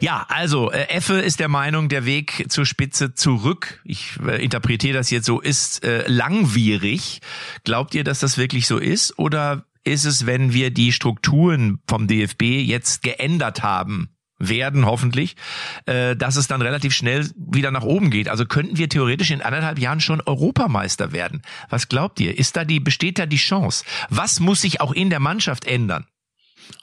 Ja, 0.00 0.26
also 0.28 0.72
äh, 0.72 0.88
Effe 0.88 1.20
ist 1.20 1.40
der 1.40 1.48
Meinung, 1.48 1.88
der 1.88 2.04
Weg 2.04 2.46
zur 2.48 2.66
Spitze 2.66 3.14
zurück, 3.14 3.80
ich 3.84 4.18
äh, 4.26 4.42
interpretiere 4.42 4.94
das 4.94 5.10
jetzt 5.10 5.26
so, 5.26 5.40
ist 5.40 5.84
äh, 5.84 6.04
langwierig. 6.08 7.20
Glaubt 7.64 7.94
ihr, 7.94 8.02
dass 8.02 8.20
das 8.20 8.38
wirklich 8.38 8.66
so 8.66 8.78
ist? 8.78 9.18
Oder 9.18 9.64
ist 9.84 10.04
es, 10.04 10.26
wenn 10.26 10.52
wir 10.52 10.70
die 10.70 10.92
Strukturen 10.92 11.80
vom 11.86 12.06
DFB 12.06 12.42
jetzt 12.42 13.02
geändert 13.02 13.62
haben? 13.62 14.10
werden, 14.40 14.86
hoffentlich, 14.86 15.36
äh, 15.84 16.16
dass 16.16 16.36
es 16.36 16.48
dann 16.48 16.62
relativ 16.62 16.94
schnell 16.94 17.30
wieder 17.36 17.70
nach 17.70 17.82
oben 17.82 18.10
geht. 18.10 18.28
Also 18.28 18.46
könnten 18.46 18.78
wir 18.78 18.88
theoretisch 18.88 19.30
in 19.30 19.42
anderthalb 19.42 19.78
Jahren 19.78 20.00
schon 20.00 20.20
Europameister 20.22 21.12
werden. 21.12 21.42
Was 21.68 21.88
glaubt 21.88 22.18
ihr? 22.20 22.38
Ist 22.38 22.56
da 22.56 22.64
die, 22.64 22.80
besteht 22.80 23.18
da 23.18 23.26
die 23.26 23.36
Chance? 23.36 23.84
Was 24.08 24.40
muss 24.40 24.62
sich 24.62 24.80
auch 24.80 24.92
in 24.92 25.10
der 25.10 25.20
Mannschaft 25.20 25.66
ändern? 25.66 26.06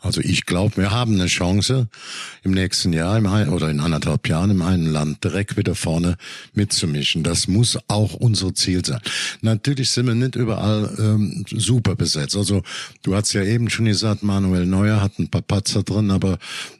Also 0.01 0.21
ich 0.21 0.45
glaube, 0.45 0.77
wir 0.77 0.91
haben 0.91 1.15
eine 1.15 1.27
Chance 1.27 1.87
im 2.43 2.51
nächsten 2.51 2.93
Jahr 2.93 3.17
im 3.17 3.25
ein, 3.25 3.49
oder 3.49 3.69
in 3.69 3.79
anderthalb 3.79 4.27
Jahren 4.27 4.51
im 4.51 4.61
einen 4.61 4.85
Land 4.91 5.23
direkt 5.23 5.57
wieder 5.57 5.75
vorne 5.75 6.17
mitzumischen. 6.53 7.23
Das 7.23 7.47
muss 7.47 7.77
auch 7.87 8.13
unser 8.13 8.53
Ziel 8.53 8.85
sein. 8.85 9.01
Natürlich 9.41 9.89
sind 9.89 10.07
wir 10.07 10.15
nicht 10.15 10.35
überall 10.35 10.95
ähm, 10.99 11.45
super 11.49 11.95
besetzt. 11.95 12.35
Also 12.35 12.63
du 13.03 13.15
hast 13.15 13.33
ja 13.33 13.43
eben 13.43 13.69
schon 13.69 13.85
gesagt, 13.85 14.23
Manuel 14.23 14.65
Neuer 14.65 15.01
hat 15.01 15.19
ein 15.19 15.29
paar 15.29 15.41
Patzer 15.41 15.83
drin, 15.83 16.11
aber 16.11 16.37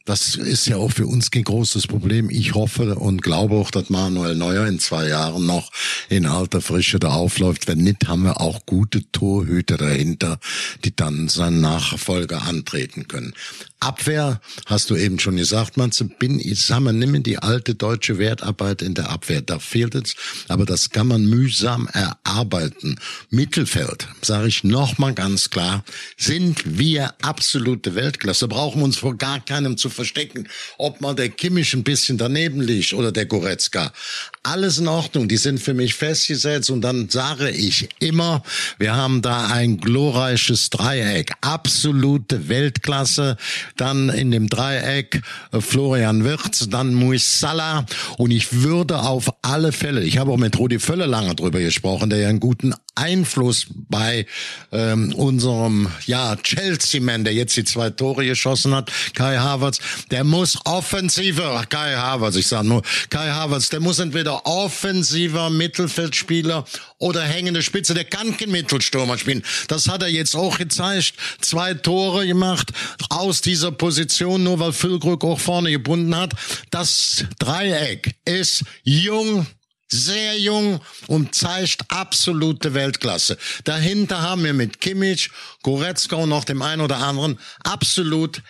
das 0.07 0.35
ist 0.35 0.67
ja 0.67 0.77
auch 0.77 0.91
für 0.93 1.05
uns 1.05 1.31
kein 1.31 1.43
großes 1.43 1.85
Problem. 1.87 2.29
Ich 2.29 2.53
hoffe 2.53 2.95
und 2.95 3.21
glaube 3.21 3.55
auch, 3.55 3.71
dass 3.71 3.89
Manuel 3.89 4.35
Neuer 4.35 4.65
in 4.65 4.79
zwei 4.79 5.09
Jahren 5.09 5.45
noch 5.45 5.69
in 6.07 6.25
alter 6.25 6.61
Frische 6.61 6.97
da 6.97 7.09
aufläuft. 7.09 7.67
Wenn 7.67 7.79
nicht, 7.79 8.07
haben 8.07 8.23
wir 8.23 8.39
auch 8.39 8.65
gute 8.65 9.11
Torhüter 9.11 9.75
dahinter, 9.75 10.39
die 10.85 10.95
dann 10.95 11.27
seinen 11.27 11.59
Nachfolger 11.59 12.43
antreten 12.43 13.09
können. 13.09 13.33
Abwehr, 13.79 14.41
hast 14.65 14.89
du 14.89 14.95
eben 14.95 15.19
schon 15.19 15.37
gesagt, 15.37 15.77
Manze, 15.77 16.05
bin 16.05 16.39
ich, 16.39 16.65
sag 16.65 16.79
mal, 16.79 16.93
nimm 16.93 17.21
die 17.21 17.37
alte 17.37 17.75
deutsche 17.75 18.17
Wertarbeit 18.17 18.81
in 18.81 18.95
der 18.95 19.11
Abwehr, 19.11 19.41
da 19.41 19.59
fehlt 19.59 19.93
es, 19.93 20.15
aber 20.47 20.65
das 20.65 20.89
kann 20.89 21.07
man 21.07 21.25
mühsam 21.25 21.87
erarbeiten. 21.93 22.99
Mittelfeld, 23.29 24.07
sage 24.23 24.47
ich 24.47 24.63
nochmal 24.63 25.13
ganz 25.13 25.51
klar, 25.51 25.83
sind 26.17 26.77
wir 26.79 27.13
absolute 27.21 27.93
Weltklasse, 27.93 28.47
brauchen 28.47 28.81
uns 28.81 28.97
vor 28.97 29.15
gar 29.15 29.39
keinem 29.45 29.77
zu 29.77 29.89
verstecken, 29.89 30.49
ob 30.79 30.99
man 31.01 31.15
der 31.15 31.29
Kimmich 31.29 31.73
ein 31.75 31.83
bisschen 31.83 32.17
daneben 32.17 32.61
liegt 32.61 32.93
oder 32.93 33.11
der 33.11 33.27
Goretzka. 33.27 33.93
Alles 34.41 34.79
in 34.79 34.87
Ordnung, 34.87 35.27
die 35.27 35.37
sind 35.37 35.59
für 35.59 35.75
mich 35.75 35.93
festgesetzt 35.93 36.71
und 36.71 36.81
dann 36.81 37.09
sage 37.09 37.51
ich 37.51 37.89
immer, 37.99 38.41
wir 38.79 38.95
haben 38.95 39.21
da 39.21 39.47
ein 39.47 39.77
glorreiches 39.77 40.71
Dreieck, 40.71 41.31
absolute 41.41 42.49
Weltklasse, 42.49 43.37
dann 43.75 44.09
in 44.09 44.31
dem 44.31 44.47
Dreieck 44.47 45.21
äh, 45.51 45.61
Florian 45.61 46.23
Wirtz, 46.23 46.69
dann 46.69 46.93
Muis 46.93 47.39
Salah 47.39 47.85
und 48.17 48.31
ich 48.31 48.61
würde 48.63 48.99
auf 48.99 49.33
alle 49.41 49.71
Fälle, 49.71 50.03
ich 50.03 50.17
habe 50.17 50.31
auch 50.31 50.37
mit 50.37 50.57
Rudi 50.57 50.79
Völler 50.79 51.07
lange 51.07 51.35
drüber 51.35 51.59
gesprochen, 51.59 52.09
der 52.09 52.19
ja 52.19 52.29
einen 52.29 52.39
guten 52.39 52.73
Einfluss 52.95 53.67
bei 53.89 54.25
ähm, 54.71 55.13
unserem 55.13 55.87
ja 56.05 56.35
Chelsea-Man, 56.35 57.23
der 57.23 57.33
jetzt 57.33 57.55
die 57.55 57.63
zwei 57.63 57.89
Tore 57.91 58.25
geschossen 58.25 58.73
hat, 58.73 58.91
Kai 59.13 59.37
Havertz, 59.37 59.79
der 60.09 60.23
muss 60.23 60.57
offensiver, 60.65 61.63
Kai 61.69 61.95
Havertz, 61.95 62.35
ich 62.35 62.47
sage 62.47 62.67
nur 62.67 62.81
Kai 63.09 63.29
Havertz, 63.29 63.69
der 63.69 63.79
muss 63.79 63.99
entweder 63.99 64.45
offensiver 64.45 65.49
Mittelfeldspieler 65.49 66.65
oder 66.97 67.23
hängende 67.23 67.61
Spitze, 67.61 67.93
der 67.93 68.05
kann 68.05 68.35
kein 68.35 68.49
Mittelstürmer 68.49 69.17
spielen. 69.17 69.43
Das 69.67 69.87
hat 69.87 70.01
er 70.01 70.09
jetzt 70.09 70.35
auch 70.35 70.57
gezeigt, 70.57 71.13
zwei 71.41 71.73
Tore 71.75 72.25
gemacht 72.25 72.71
aus 73.09 73.41
dieser 73.57 73.71
Position, 73.71 74.43
nur 74.43 74.59
weil 74.59 74.71
Füllkrug 74.71 75.23
auch 75.23 75.39
vorne 75.39 75.71
gebunden 75.71 76.15
hat. 76.15 76.33
Das 76.69 77.25
Dreieck 77.39 78.13
ist 78.23 78.63
jung, 78.83 79.47
sehr 79.87 80.37
jung 80.37 80.79
und 81.07 81.33
zeigt 81.33 81.89
absolute 81.89 82.75
Weltklasse. 82.75 83.35
Dahinter 83.63 84.21
haben 84.21 84.43
wir 84.43 84.53
mit 84.53 84.79
Kimmich, 84.79 85.31
Goretzka 85.63 86.17
und 86.17 86.29
noch 86.29 86.43
dem 86.43 86.61
einen 86.61 86.83
oder 86.83 86.97
anderen 86.97 87.39
absolut 87.63 88.43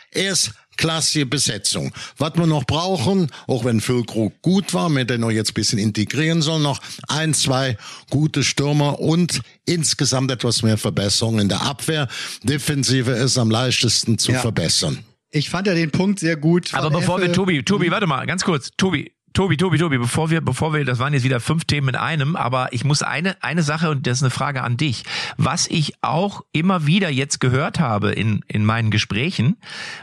erstklassige 0.77 1.25
Besetzung. 1.25 1.91
Was 2.17 2.33
wir 2.35 2.45
noch 2.45 2.65
brauchen, 2.65 3.29
auch 3.47 3.65
wenn 3.65 3.81
Füllkrug 3.81 4.41
gut 4.41 4.73
war, 4.73 4.89
mit 4.89 5.09
den 5.09 5.21
noch 5.21 5.31
jetzt 5.31 5.51
ein 5.51 5.53
bisschen 5.55 5.79
integrieren 5.79 6.41
soll, 6.41 6.59
noch 6.59 6.79
ein, 7.07 7.33
zwei 7.33 7.77
gute 8.09 8.43
Stürmer 8.43 8.99
und 8.99 9.41
insgesamt 9.65 10.31
etwas 10.31 10.61
mehr 10.63 10.77
Verbesserung 10.77 11.39
in 11.39 11.49
der 11.49 11.61
Abwehr. 11.63 12.07
Defensive 12.43 13.11
ist 13.11 13.37
am 13.37 13.49
leichtesten 13.49 14.17
zu 14.17 14.31
Ja. 14.31 14.39
verbessern. 14.39 14.99
Ich 15.31 15.49
fand 15.49 15.67
ja 15.67 15.73
den 15.73 15.91
Punkt 15.91 16.19
sehr 16.19 16.37
gut. 16.37 16.73
Aber 16.73 16.89
bevor 16.89 17.17
wir, 17.17 17.25
Effe. 17.25 17.33
Tobi, 17.33 17.63
Tobi, 17.63 17.91
warte 17.91 18.07
mal, 18.07 18.25
ganz 18.25 18.43
kurz, 18.43 18.69
Tobi. 18.77 19.11
Tobi, 19.38 19.56
Tobi, 19.56 19.78
Tobi, 19.78 20.00
bevor 20.00 20.32
wir, 20.32 20.41
bevor 20.41 20.73
wir, 20.73 20.84
das 20.84 20.97
waren 20.97 21.13
jetzt 21.13 21.21
wieder 21.21 21.39
fünf 21.39 21.65
Themen 21.65 21.89
in 21.89 21.95
einem, 21.95 22.36
aber 22.36 22.73
ich 22.73 22.84
muss 22.84 23.04
eine, 23.04 23.38
eine 23.43 23.62
Sache, 23.62 23.91
und 23.91 24.08
das 24.08 24.17
ist 24.17 24.23
eine 24.23 24.32
Frage 24.32 24.63
an 24.63 24.78
dich. 24.78 25.04
Was 25.38 25.67
ich 25.67 25.93
auch 26.02 26.41
immer 26.54 26.88
wieder 26.88 27.12
jetzt 27.12 27.39
gehört 27.39 27.80
habe 27.80 28.13
in, 28.13 28.43
in 28.47 28.65
meinen 28.65 28.89
Gesprächen, 28.89 29.58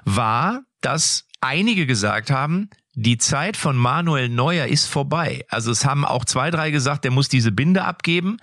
war, 0.05 0.62
dass 0.81 1.27
einige 1.40 1.85
gesagt 1.85 2.31
haben, 2.31 2.70
die 2.97 3.18
Zeit 3.18 3.57
von 3.57 3.77
Manuel 3.77 4.29
Neuer 4.29 4.66
ist 4.66 4.87
vorbei. 4.87 5.44
Also 5.49 5.73
es 5.73 5.85
haben 5.85 6.05
auch 6.05 6.25
zwei, 6.25 6.53
drei 6.53 6.70
gesagt, 6.70 7.03
der 7.03 7.11
muss 7.11 7.29
diese 7.29 7.51
Binde 7.51 7.85
abgeben. 7.85 8.37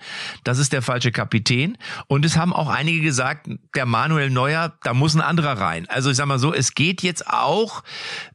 Das 0.44 0.58
ist 0.58 0.74
der 0.74 0.82
falsche 0.82 1.10
Kapitän. 1.10 1.78
Und 2.06 2.26
es 2.26 2.36
haben 2.36 2.52
auch 2.52 2.68
einige 2.68 3.00
gesagt, 3.00 3.48
der 3.74 3.86
Manuel 3.86 4.28
Neuer, 4.28 4.74
da 4.82 4.92
muss 4.92 5.14
ein 5.14 5.22
anderer 5.22 5.58
rein. 5.58 5.88
Also 5.88 6.10
ich 6.10 6.18
sag 6.18 6.26
mal 6.26 6.38
so, 6.38 6.52
es 6.52 6.74
geht 6.74 7.02
jetzt 7.02 7.26
auch, 7.26 7.82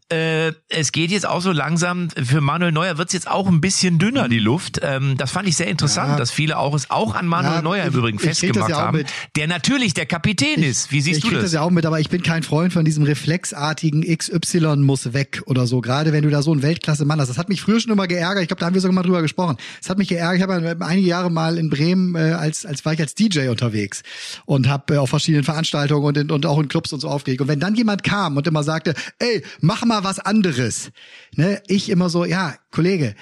äh, 0.09 0.53
es 0.69 0.91
geht 0.91 1.11
jetzt 1.11 1.27
auch 1.27 1.41
so 1.41 1.51
langsam, 1.51 2.09
für 2.11 2.39
Manuel 2.41 2.71
Neuer 2.71 2.97
wird's 2.97 3.13
jetzt 3.13 3.29
auch 3.29 3.47
ein 3.47 3.59
bisschen 3.61 3.99
dünner, 3.99 4.29
die 4.29 4.39
Luft. 4.39 4.79
Ähm, 4.81 5.15
das 5.17 5.31
fand 5.31 5.47
ich 5.49 5.57
sehr 5.57 5.67
interessant, 5.67 6.11
Ja. 6.11 6.17
dass 6.17 6.31
viele 6.31 6.57
auch 6.57 6.73
es 6.73 6.89
auch 6.89 7.13
an 7.15 7.27
Manuel 7.27 7.55
Ja, 7.55 7.61
Neuer 7.61 7.83
im 7.83 7.89
ich- 7.91 7.95
Übrigen 7.97 8.17
ich 8.17 8.23
festgemacht 8.23 8.69
ja 8.69 8.77
haben, 8.77 8.97
mit. 8.97 9.07
der 9.35 9.47
natürlich 9.47 9.93
der 9.93 10.05
Kapitän 10.05 10.63
ist. 10.63 10.91
Wie 10.91 11.01
siehst 11.01 11.17
ich 11.17 11.23
du 11.23 11.29
krieg 11.29 11.37
das? 11.39 11.45
das 11.47 11.53
ja 11.53 11.61
auch 11.61 11.71
mit, 11.71 11.85
aber 11.85 11.99
ich 11.99 12.09
bin 12.09 12.23
kein 12.23 12.43
Freund 12.43 12.71
von 12.73 12.85
diesem 12.85 13.03
reflexartigen 13.03 14.03
XY 14.03 14.77
muss 14.77 15.13
weg 15.13 15.41
oder 15.45 15.67
so. 15.67 15.81
Gerade 15.81 16.13
wenn 16.13 16.23
du 16.23 16.29
da 16.29 16.41
so 16.41 16.51
einen 16.51 16.61
Weltklasse-Mann 16.61 17.19
hast. 17.19 17.27
Das 17.29 17.37
hat 17.37 17.49
mich 17.49 17.61
früher 17.61 17.79
schon 17.79 17.91
immer 17.91 18.07
geärgert. 18.07 18.41
Ich 18.43 18.47
glaube, 18.47 18.59
da 18.59 18.65
haben 18.67 18.73
wir 18.73 18.81
sogar 18.81 18.93
mal 18.95 19.03
drüber 19.03 19.21
gesprochen. 19.21 19.57
Das 19.81 19.89
hat 19.89 19.97
mich 19.97 20.07
geärgert. 20.07 20.37
Ich 20.37 20.43
habe 20.43 20.85
einige 20.85 21.07
Jahre 21.07 21.29
mal 21.29 21.57
in 21.57 21.69
Bremen 21.69 22.15
äh, 22.15 22.31
als 22.31 22.65
als 22.65 22.85
war 22.85 22.93
ich 22.93 22.99
als 23.01 23.13
DJ 23.15 23.47
unterwegs 23.49 24.03
und 24.45 24.67
habe 24.67 24.95
äh, 24.95 24.97
auf 24.97 25.09
verschiedenen 25.09 25.43
Veranstaltungen 25.43 26.05
und, 26.05 26.17
in, 26.17 26.31
und 26.31 26.45
auch 26.45 26.59
in 26.59 26.67
Clubs 26.67 26.93
und 26.93 26.99
so 26.99 27.09
aufgelegt. 27.09 27.41
Und 27.41 27.47
wenn 27.47 27.59
dann 27.59 27.75
jemand 27.75 28.03
kam 28.03 28.37
und 28.37 28.47
immer 28.47 28.63
sagte, 28.63 28.93
ey, 29.19 29.43
mach 29.61 29.83
mal 29.85 29.96
was 30.03 30.19
anderes, 30.19 30.91
ne, 31.35 31.61
ich 31.67 31.89
immer 31.89 32.09
so, 32.09 32.25
ja, 32.25 32.55
Kollege, 32.71 33.15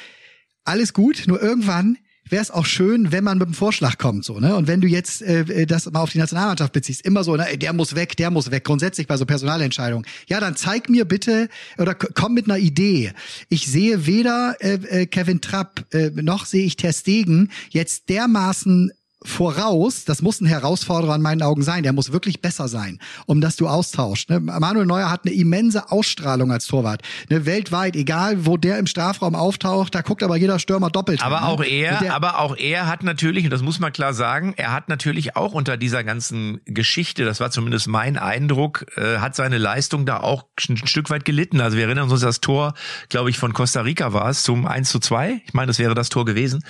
alles 0.64 0.94
gut, 0.94 1.24
nur 1.28 1.42
irgendwann 1.42 1.98
wäre 2.28 2.42
es 2.42 2.52
auch 2.52 2.66
schön, 2.66 3.12
wenn 3.12 3.24
man 3.24 3.38
mit 3.38 3.48
einem 3.48 3.54
Vorschlag 3.54 3.98
kommt, 3.98 4.26
so, 4.26 4.40
ne? 4.40 4.56
Und 4.56 4.68
wenn 4.68 4.82
du 4.82 4.88
jetzt 4.88 5.22
äh, 5.22 5.66
das 5.68 5.86
mal 5.92 6.02
auf 6.02 6.12
die 6.12 6.18
Nationalmannschaft 6.18 6.74
beziehst, 6.74 7.06
immer 7.06 7.24
so, 7.24 7.36
ne, 7.36 7.58
der 7.58 7.74
muss 7.74 7.96
weg, 7.96 8.18
der 8.18 8.32
muss 8.32 8.50
weg, 8.50 8.64
grundsätzlich 8.64 9.08
bei 9.08 9.18
so 9.18 9.26
Personalentscheidungen. 9.26 10.08
Ja, 10.28 10.40
dann 10.40 10.56
zeig 10.56 10.90
mir 10.90 11.06
bitte 11.06 11.50
oder 11.78 11.94
komm 11.94 12.34
mit 12.34 12.46
einer 12.46 12.58
Idee. 12.58 13.14
Ich 13.50 13.68
sehe 13.68 14.08
weder 14.08 14.56
äh, 14.60 14.74
äh, 14.74 15.06
Kevin 15.06 15.42
Trapp 15.42 15.86
äh, 15.94 16.10
noch 16.10 16.46
sehe 16.46 16.66
ich 16.66 16.78
Ter 16.78 16.94
Stegen 16.94 17.52
jetzt 17.70 18.10
dermaßen 18.10 18.92
voraus, 19.26 20.06
das 20.06 20.22
muss 20.22 20.42
ein 20.42 20.46
Herausforderer 20.46 21.16
in 21.16 21.22
meinen 21.22 21.42
Augen 21.42 21.62
sein, 21.62 21.84
der 21.84 21.94
muss 21.94 22.12
wirklich 22.12 22.42
besser 22.42 22.68
sein, 22.68 23.00
um 23.26 23.42
dass 23.42 23.56
du 23.56 23.68
austauschst. 23.68 24.30
Ne? 24.30 24.40
Manuel 24.40 24.86
Neuer 24.86 25.10
hat 25.12 25.26
eine 25.26 25.34
immense 25.34 25.92
Ausstrahlung 25.92 26.52
als 26.52 26.66
Torwart. 26.68 27.02
Ne? 27.30 27.46
Weltweit, 27.46 27.96
egal 27.96 28.46
wo 28.46 28.58
der 28.58 28.80
im 28.80 28.88
Strafraum 28.88 29.36
auftaucht, 29.36 29.96
da 29.96 30.02
guckt 30.02 30.24
aber 30.24 30.38
jeder 30.38 30.60
Stürmer 30.60 30.90
doppelt. 30.90 31.22
hin, 31.22 31.26
Aber 31.26 31.42
ne? 31.42 31.48
auch 31.48 31.60
Und 31.60 31.68
er, 31.68 32.14
aber 32.14 32.40
auch 32.40 32.56
er 32.58 32.88
hat 32.88 33.04
natürlich, 33.04 33.46
und 33.46 33.52
das 33.52 33.62
muss 33.62 33.80
man 33.80 33.92
klar 33.92 34.14
sagen, 34.14 34.54
er 34.58 34.72
hat 34.72 34.90
natürlich 34.90 35.36
auch 35.36 35.54
unter 35.54 35.78
dieser 35.78 36.04
ganzen 36.04 36.62
Geschichte, 36.66 37.26
das 37.26 37.40
war 37.40 37.52
zumindest 37.52 37.88
mein 37.88 38.18
Eindruck, 38.18 38.86
äh, 38.98 39.18
hat 39.18 39.36
seine 39.36 39.58
Leistung 39.58 40.06
da 40.06 40.20
auch 40.20 40.46
ein 40.70 40.78
Stück 40.78 41.10
weit 41.10 41.26
gelitten. 41.26 41.62
Also 41.62 41.78
wir 41.78 41.86
erinnern 41.86 42.10
uns 42.10 42.22
das 42.22 42.42
Tor, 42.42 42.74
glaube 43.10 43.30
ich, 43.30 43.38
von 43.38 43.54
Costa 43.54 43.82
Rica 43.82 44.14
war 44.14 44.30
es 44.30 44.44
zum 44.44 44.66
1 44.66 44.90
zu 44.90 45.00
2. 45.00 45.42
Ich 45.46 45.54
meine, 45.54 45.68
das 45.68 45.80
wäre 45.80 45.96
das 45.96 46.10
Tor 46.10 46.26
gewesen. 46.26 46.64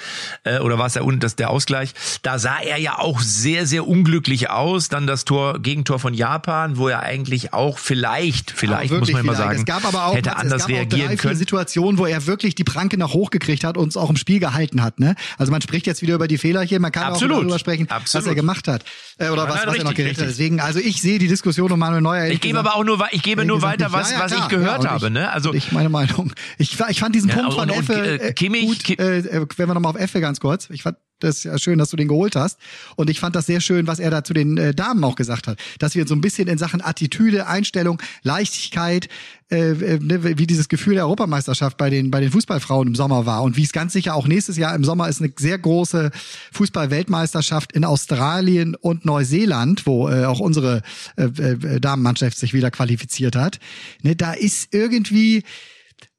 Äh, 0.43 0.59
oder 0.59 0.77
war 0.77 0.87
es 0.87 0.93
der, 0.93 1.03
das, 1.17 1.35
der 1.35 1.49
Ausgleich? 1.49 1.93
Da 2.21 2.39
sah 2.45 2.59
er 2.59 2.77
ja 2.77 2.99
auch 2.99 3.21
sehr, 3.21 3.65
sehr 3.65 3.87
unglücklich 3.87 4.51
aus. 4.51 4.87
Dann 4.87 5.07
das 5.07 5.25
Tor, 5.25 5.57
Gegentor 5.59 5.97
von 5.97 6.13
Japan, 6.13 6.77
wo 6.77 6.87
er 6.89 6.99
eigentlich 7.01 7.53
auch 7.53 7.79
vielleicht, 7.79 8.51
vielleicht 8.51 8.93
muss 8.93 9.11
man 9.11 9.21
immer 9.21 9.33
vielleicht. 9.33 9.37
sagen, 9.49 9.59
es 9.61 9.65
gab 9.65 9.83
aber 9.83 10.05
auch, 10.05 10.15
hätte 10.15 10.29
Mats, 10.29 10.41
anders 10.43 10.61
es 10.61 10.67
gab 10.67 10.75
auch 10.75 10.77
reagieren 10.79 11.07
drei, 11.07 11.17
vier 11.17 11.17
können. 11.17 11.35
Situationen, 11.39 11.97
wo 11.97 12.05
er 12.05 12.27
wirklich 12.27 12.53
die 12.53 12.63
Pranke 12.63 12.97
nach 12.99 13.13
hoch 13.13 13.31
gekriegt 13.31 13.63
hat 13.63 13.77
und 13.77 13.85
uns 13.85 13.97
auch 13.97 14.11
im 14.11 14.15
Spiel 14.15 14.39
gehalten 14.39 14.83
hat. 14.83 14.99
Ne? 14.99 15.15
Also 15.39 15.51
man 15.51 15.59
spricht 15.63 15.87
jetzt 15.87 16.03
wieder 16.03 16.13
über 16.13 16.27
die 16.27 16.37
Fehlerchen, 16.37 16.83
man 16.83 16.91
kann 16.91 17.05
Absolut. 17.05 17.37
auch 17.37 17.39
darüber 17.41 17.57
sprechen, 17.57 17.87
was 17.89 17.97
Absolut. 17.97 18.27
er 18.27 18.35
gemacht 18.35 18.67
hat 18.67 18.83
äh, 19.17 19.29
oder 19.29 19.45
Nein, 19.47 19.53
was, 19.55 19.65
was 19.65 19.75
er 19.77 19.83
noch 19.83 19.89
richtig, 19.89 19.95
gerichtet 19.95 20.17
hat. 20.21 20.27
richtig. 20.29 20.37
Deswegen, 20.37 20.59
also 20.59 20.79
ich 20.79 21.01
sehe 21.01 21.17
die 21.17 21.27
Diskussion 21.27 21.71
um 21.71 21.79
Manuel 21.79 22.01
Neuer. 22.01 22.27
Ich 22.27 22.41
gebe 22.41 22.59
aber 22.59 22.75
auch 22.75 22.83
nur, 22.83 23.03
ich 23.09 23.23
gebe 23.23 23.43
nur 23.43 23.63
weiter, 23.63 23.91
was, 23.91 24.11
Ja, 24.11 24.17
ja, 24.19 24.23
was 24.25 24.31
ich 24.33 24.47
gehört 24.49 24.83
Ja, 24.83 24.89
und 24.91 25.01
habe. 25.01 25.07
ich, 25.07 25.13
Ne? 25.13 25.31
Also 25.31 25.51
ich 25.51 25.71
meine 25.71 25.89
Meinung. 25.89 26.31
Ich, 26.59 26.77
ich 26.89 26.99
fand 26.99 27.15
diesen 27.15 27.29
Ja, 27.29 27.37
Punkt 27.37 27.53
von 27.55 27.69
und- 27.71 27.71
und, 27.71 27.89
Effe 27.89 27.93
äh, 28.21 28.27
äh, 28.29 28.33
Kimmich- 28.33 28.67
gut, 28.85 28.99
äh, 28.99 29.17
äh, 29.19 29.47
wenn 29.57 29.67
wir 29.67 29.73
nochmal 29.73 29.93
auf 29.93 29.99
Effe 29.99 30.21
ganz 30.21 30.39
kurz. 30.39 30.69
Ich 30.69 30.83
fand 30.83 30.97
das 31.19 31.43
ja 31.43 31.57
schön, 31.57 31.79
dass 31.79 31.89
du 31.89 31.97
den 31.97 32.07
geholt 32.07 32.35
hast. 32.35 32.59
Und 32.95 33.09
ich 33.09 33.19
fand 33.19 33.35
das 33.35 33.45
sehr 33.45 33.61
schön, 33.61 33.87
was 33.87 33.99
er 33.99 34.11
da 34.11 34.23
zu 34.23 34.33
den 34.33 34.57
äh, 34.57 34.73
Damen 34.73 35.03
auch 35.03 35.15
gesagt 35.15 35.47
hat. 35.47 35.59
Dass 35.79 35.95
wir 35.95 36.07
so 36.07 36.15
ein 36.15 36.21
bisschen 36.21 36.47
in 36.47 36.57
Sachen 36.57 36.81
Attitüde, 36.81 37.47
Einstellung, 37.47 38.01
Leichtigkeit, 38.23 39.07
äh, 39.51 39.71
äh, 39.71 39.99
ne, 39.99 40.37
wie 40.37 40.47
dieses 40.47 40.69
Gefühl 40.69 40.95
der 40.95 41.03
Europameisterschaft 41.05 41.77
bei 41.77 41.89
den, 41.89 42.11
bei 42.11 42.19
den 42.19 42.31
Fußballfrauen 42.31 42.87
im 42.87 42.95
Sommer 42.95 43.25
war. 43.25 43.43
Und 43.43 43.57
wie 43.57 43.63
es 43.63 43.71
ganz 43.71 43.93
sicher 43.93 44.15
auch 44.15 44.27
nächstes 44.27 44.57
Jahr 44.57 44.75
im 44.75 44.83
Sommer 44.83 45.07
ist 45.07 45.21
eine 45.21 45.31
sehr 45.37 45.57
große 45.57 46.11
Fußball-Weltmeisterschaft 46.51 47.71
in 47.71 47.85
Australien 47.85 48.75
und 48.75 49.05
Neuseeland, 49.05 49.85
wo 49.85 50.09
äh, 50.09 50.25
auch 50.25 50.39
unsere 50.39 50.81
äh, 51.15 51.25
äh, 51.25 51.79
Damenmannschaft 51.79 52.37
sich 52.37 52.53
wieder 52.53 52.71
qualifiziert 52.71 53.35
hat. 53.35 53.59
Ne, 54.01 54.15
da 54.15 54.33
ist 54.33 54.73
irgendwie, 54.73 55.43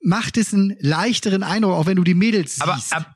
macht 0.01 0.37
es 0.37 0.55
einen 0.55 0.77
leichteren 0.79 1.43
Eindruck, 1.43 1.73
auch 1.73 1.87
wenn 1.87 1.97
du 1.97 2.05
die 2.05 2.15
Mädels 2.15 2.61
Aber, 2.61 2.77
siehst. 2.77 2.95
ab, 2.95 3.15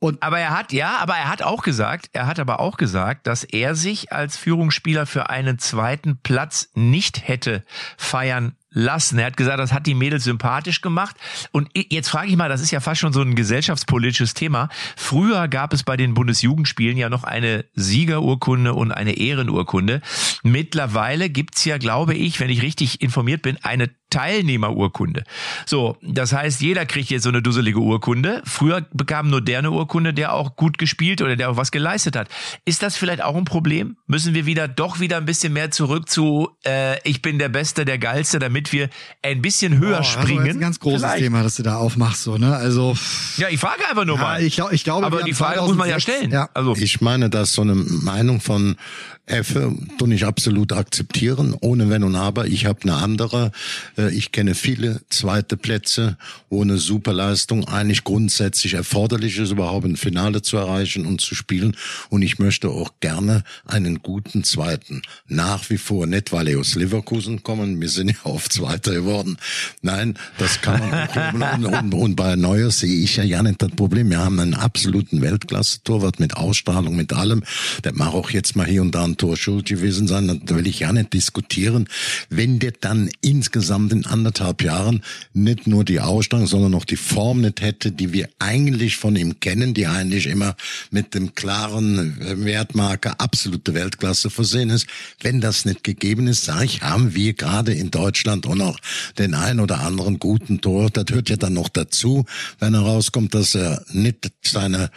Und 0.00 0.22
aber 0.22 0.38
er 0.38 0.50
hat, 0.50 0.72
ja, 0.72 0.96
aber 0.98 1.14
er 1.14 1.28
hat 1.28 1.42
auch 1.42 1.62
gesagt, 1.62 2.08
er 2.14 2.26
hat 2.26 2.40
aber 2.40 2.58
auch 2.58 2.78
gesagt, 2.78 3.26
dass 3.26 3.44
er 3.44 3.74
sich 3.74 4.12
als 4.12 4.38
Führungsspieler 4.38 5.04
für 5.04 5.28
einen 5.28 5.58
zweiten 5.58 6.16
Platz 6.22 6.70
nicht 6.74 7.28
hätte 7.28 7.64
feiern 7.98 8.56
lassen. 8.70 9.18
Er 9.18 9.26
hat 9.26 9.36
gesagt, 9.36 9.58
das 9.58 9.72
hat 9.72 9.86
die 9.86 9.94
Mädels 9.94 10.24
sympathisch 10.24 10.80
gemacht. 10.80 11.16
Und 11.52 11.68
jetzt 11.74 12.08
frage 12.08 12.28
ich 12.28 12.36
mal, 12.36 12.48
das 12.48 12.62
ist 12.62 12.70
ja 12.70 12.80
fast 12.80 13.00
schon 13.00 13.12
so 13.12 13.20
ein 13.20 13.34
gesellschaftspolitisches 13.34 14.32
Thema. 14.32 14.70
Früher 14.96 15.48
gab 15.48 15.74
es 15.74 15.82
bei 15.82 15.96
den 15.96 16.14
Bundesjugendspielen 16.14 16.96
ja 16.96 17.10
noch 17.10 17.24
eine 17.24 17.66
Siegerurkunde 17.74 18.72
und 18.72 18.92
eine 18.92 19.18
Ehrenurkunde. 19.18 20.00
Mittlerweile 20.42 21.28
gibt's 21.28 21.64
ja, 21.64 21.78
glaube 21.78 22.14
ich, 22.14 22.40
wenn 22.40 22.50
ich 22.50 22.62
richtig 22.62 23.02
informiert 23.02 23.42
bin, 23.42 23.58
eine 23.62 23.90
Teilnehmerurkunde. 24.10 25.24
So, 25.66 25.96
das 26.02 26.32
heißt, 26.32 26.60
jeder 26.60 26.86
kriegt 26.86 27.10
jetzt 27.10 27.22
so 27.22 27.28
eine 27.28 27.42
dusselige 27.42 27.78
Urkunde. 27.78 28.42
Früher 28.44 28.84
bekam 28.92 29.30
nur 29.30 29.40
der 29.40 29.60
eine 29.60 29.70
Urkunde, 29.70 30.12
der 30.12 30.34
auch 30.34 30.56
gut 30.56 30.78
gespielt 30.78 31.22
oder 31.22 31.36
der 31.36 31.50
auch 31.50 31.56
was 31.56 31.70
geleistet 31.70 32.16
hat. 32.16 32.28
Ist 32.64 32.82
das 32.82 32.96
vielleicht 32.96 33.22
auch 33.22 33.36
ein 33.36 33.44
Problem? 33.44 33.96
Müssen 34.06 34.34
wir 34.34 34.46
wieder 34.46 34.68
doch 34.68 35.00
wieder 35.00 35.16
ein 35.16 35.24
bisschen 35.24 35.52
mehr 35.52 35.70
zurück 35.70 36.08
zu 36.08 36.50
äh, 36.66 36.98
ich 37.08 37.22
bin 37.22 37.38
der 37.38 37.48
Beste, 37.48 37.84
der 37.84 37.98
Geilste, 37.98 38.38
damit 38.38 38.72
wir 38.72 38.88
ein 39.22 39.40
bisschen 39.42 39.78
höher 39.78 39.96
Oh, 39.96 39.98
das 39.98 40.08
ist 40.08 40.12
springen? 40.20 40.48
ein 40.48 40.60
ganz 40.60 40.80
großes 40.80 41.00
Vielleicht. 41.02 41.22
Thema, 41.22 41.42
das 41.42 41.54
du 41.56 41.62
da 41.62 41.76
aufmachst, 41.76 42.22
so, 42.22 42.36
ne? 42.36 42.54
Also, 42.56 42.96
Ja, 43.36 43.48
ich 43.48 43.58
frage 43.60 43.88
einfach 43.88 44.04
nur 44.04 44.16
ja, 44.16 44.22
mal. 44.22 44.42
ich, 44.42 44.54
glaub- 44.56 44.72
ich 44.72 44.84
glaube, 44.84 45.06
Aber 45.06 45.22
die 45.22 45.32
Frage 45.34 45.60
muss 45.62 45.76
man 45.76 45.88
ja 45.88 45.98
2006 45.98 46.02
stellen. 46.02 46.30
Ja. 46.32 46.48
Also 46.54 46.74
Ich 46.76 47.00
meine, 47.00 47.30
dass 47.30 47.52
so 47.52 47.62
eine 47.62 47.74
Meinung 47.74 48.40
von 48.40 48.76
Effe 49.26 49.74
du 49.98 50.06
nicht 50.06 50.24
absolut 50.24 50.72
akzeptieren, 50.72 51.54
ohne 51.60 51.88
Wenn 51.88 52.02
und 52.02 52.16
Aber. 52.16 52.46
Ich 52.46 52.66
habe 52.66 52.82
eine 52.82 52.94
andere. 52.94 53.52
Äh, 53.96 54.14
ich 54.14 54.32
kenne 54.32 54.54
viele 54.54 55.00
zweite 55.08 55.56
Plätze, 55.56 56.16
wo 56.48 56.62
eine 56.62 56.78
Superleistung 56.78 57.66
eigentlich 57.68 58.04
grundsätzlich 58.04 58.74
erforderlich 58.74 59.38
ist, 59.38 59.50
überhaupt 59.50 59.86
ein 59.86 59.96
Finale 59.96 60.42
zu 60.42 60.56
erreichen 60.56 61.06
und 61.06 61.20
zu 61.20 61.34
spielen. 61.34 61.76
Und 62.08 62.22
ich 62.22 62.38
möchte 62.38 62.68
auch 62.68 62.94
gerne 63.00 63.44
einen 63.66 64.02
guten 64.02 64.44
zweiten. 64.44 65.02
Nach 65.26 65.70
wie 65.70 65.78
vor, 65.78 66.06
nicht 66.06 66.32
weil 66.32 66.48
er 66.48 66.58
aus 66.58 66.74
Leverkusen 66.74 67.42
kommen, 67.42 67.80
wir 67.80 67.88
sind 67.88 68.10
ja 68.10 68.16
oft 68.24 68.52
Zweiter 68.52 68.92
geworden. 68.92 69.36
Nein, 69.82 70.18
das 70.38 70.60
kann 70.60 70.80
man. 70.80 71.54
und, 71.54 71.64
und, 71.64 71.94
und 71.94 72.16
bei 72.16 72.36
Neuer 72.36 72.70
sehe 72.70 73.02
ich 73.02 73.16
ja 73.16 73.24
ja 73.24 73.42
nicht 73.42 73.62
das 73.62 73.70
Problem. 73.70 74.10
Wir 74.10 74.18
haben 74.18 74.38
einen 74.40 74.54
absoluten 74.54 75.22
Weltklasse-Torwart 75.22 76.20
mit 76.20 76.36
Ausstrahlung, 76.36 76.96
mit 76.96 77.12
allem. 77.12 77.44
Der 77.84 77.94
mag 77.94 78.12
auch 78.12 78.30
jetzt 78.30 78.56
mal 78.56 78.66
hier 78.66 78.82
und 78.82 78.94
da 78.94 79.04
ein 79.04 79.16
Tor 79.20 79.36
schuld 79.36 79.66
gewesen 79.66 80.08
sein. 80.08 80.40
Da 80.46 80.56
will 80.56 80.66
ich 80.66 80.80
ja 80.80 80.92
nicht 80.92 81.12
diskutieren. 81.12 81.88
Wenn 82.30 82.58
der 82.58 82.72
dann 82.72 83.10
insgesamt 83.20 83.92
in 83.92 84.06
anderthalb 84.06 84.62
Jahren 84.62 85.02
nicht 85.34 85.66
nur 85.66 85.84
die 85.84 86.00
Ausstrahlung, 86.00 86.46
sondern 86.46 86.74
auch 86.74 86.86
die 86.86 86.96
Form 86.96 87.42
nicht 87.42 87.60
hätte, 87.60 87.92
die 87.92 88.14
wir 88.14 88.30
eigentlich 88.38 88.96
von 88.96 89.16
ihm 89.16 89.38
kennen, 89.38 89.74
die 89.74 89.86
eigentlich 89.86 90.26
immer 90.26 90.56
mit 90.90 91.14
dem 91.14 91.34
klaren 91.34 92.16
Wertmarker 92.44 93.20
absolute 93.20 93.74
Weltklasse 93.74 94.30
versehen 94.30 94.70
ist. 94.70 94.86
Wenn 95.20 95.42
das 95.42 95.66
nicht 95.66 95.84
gegeben 95.84 96.26
ist, 96.26 96.46
sage 96.46 96.64
ich, 96.64 96.80
haben 96.80 97.14
wir 97.14 97.34
gerade 97.34 97.74
in 97.74 97.90
Deutschland 97.90 98.46
auch 98.46 98.54
noch 98.54 98.78
den 99.18 99.34
ein 99.34 99.60
oder 99.60 99.80
anderen 99.80 100.18
guten 100.18 100.62
Tor. 100.62 100.88
Das 100.88 101.04
hört 101.10 101.28
ja 101.28 101.36
dann 101.36 101.52
noch 101.52 101.68
dazu, 101.68 102.24
wenn 102.58 102.72
er 102.72 102.80
rauskommt, 102.80 103.34
dass 103.34 103.54
er 103.54 103.84
nicht 103.92 104.32
seine 104.42 104.90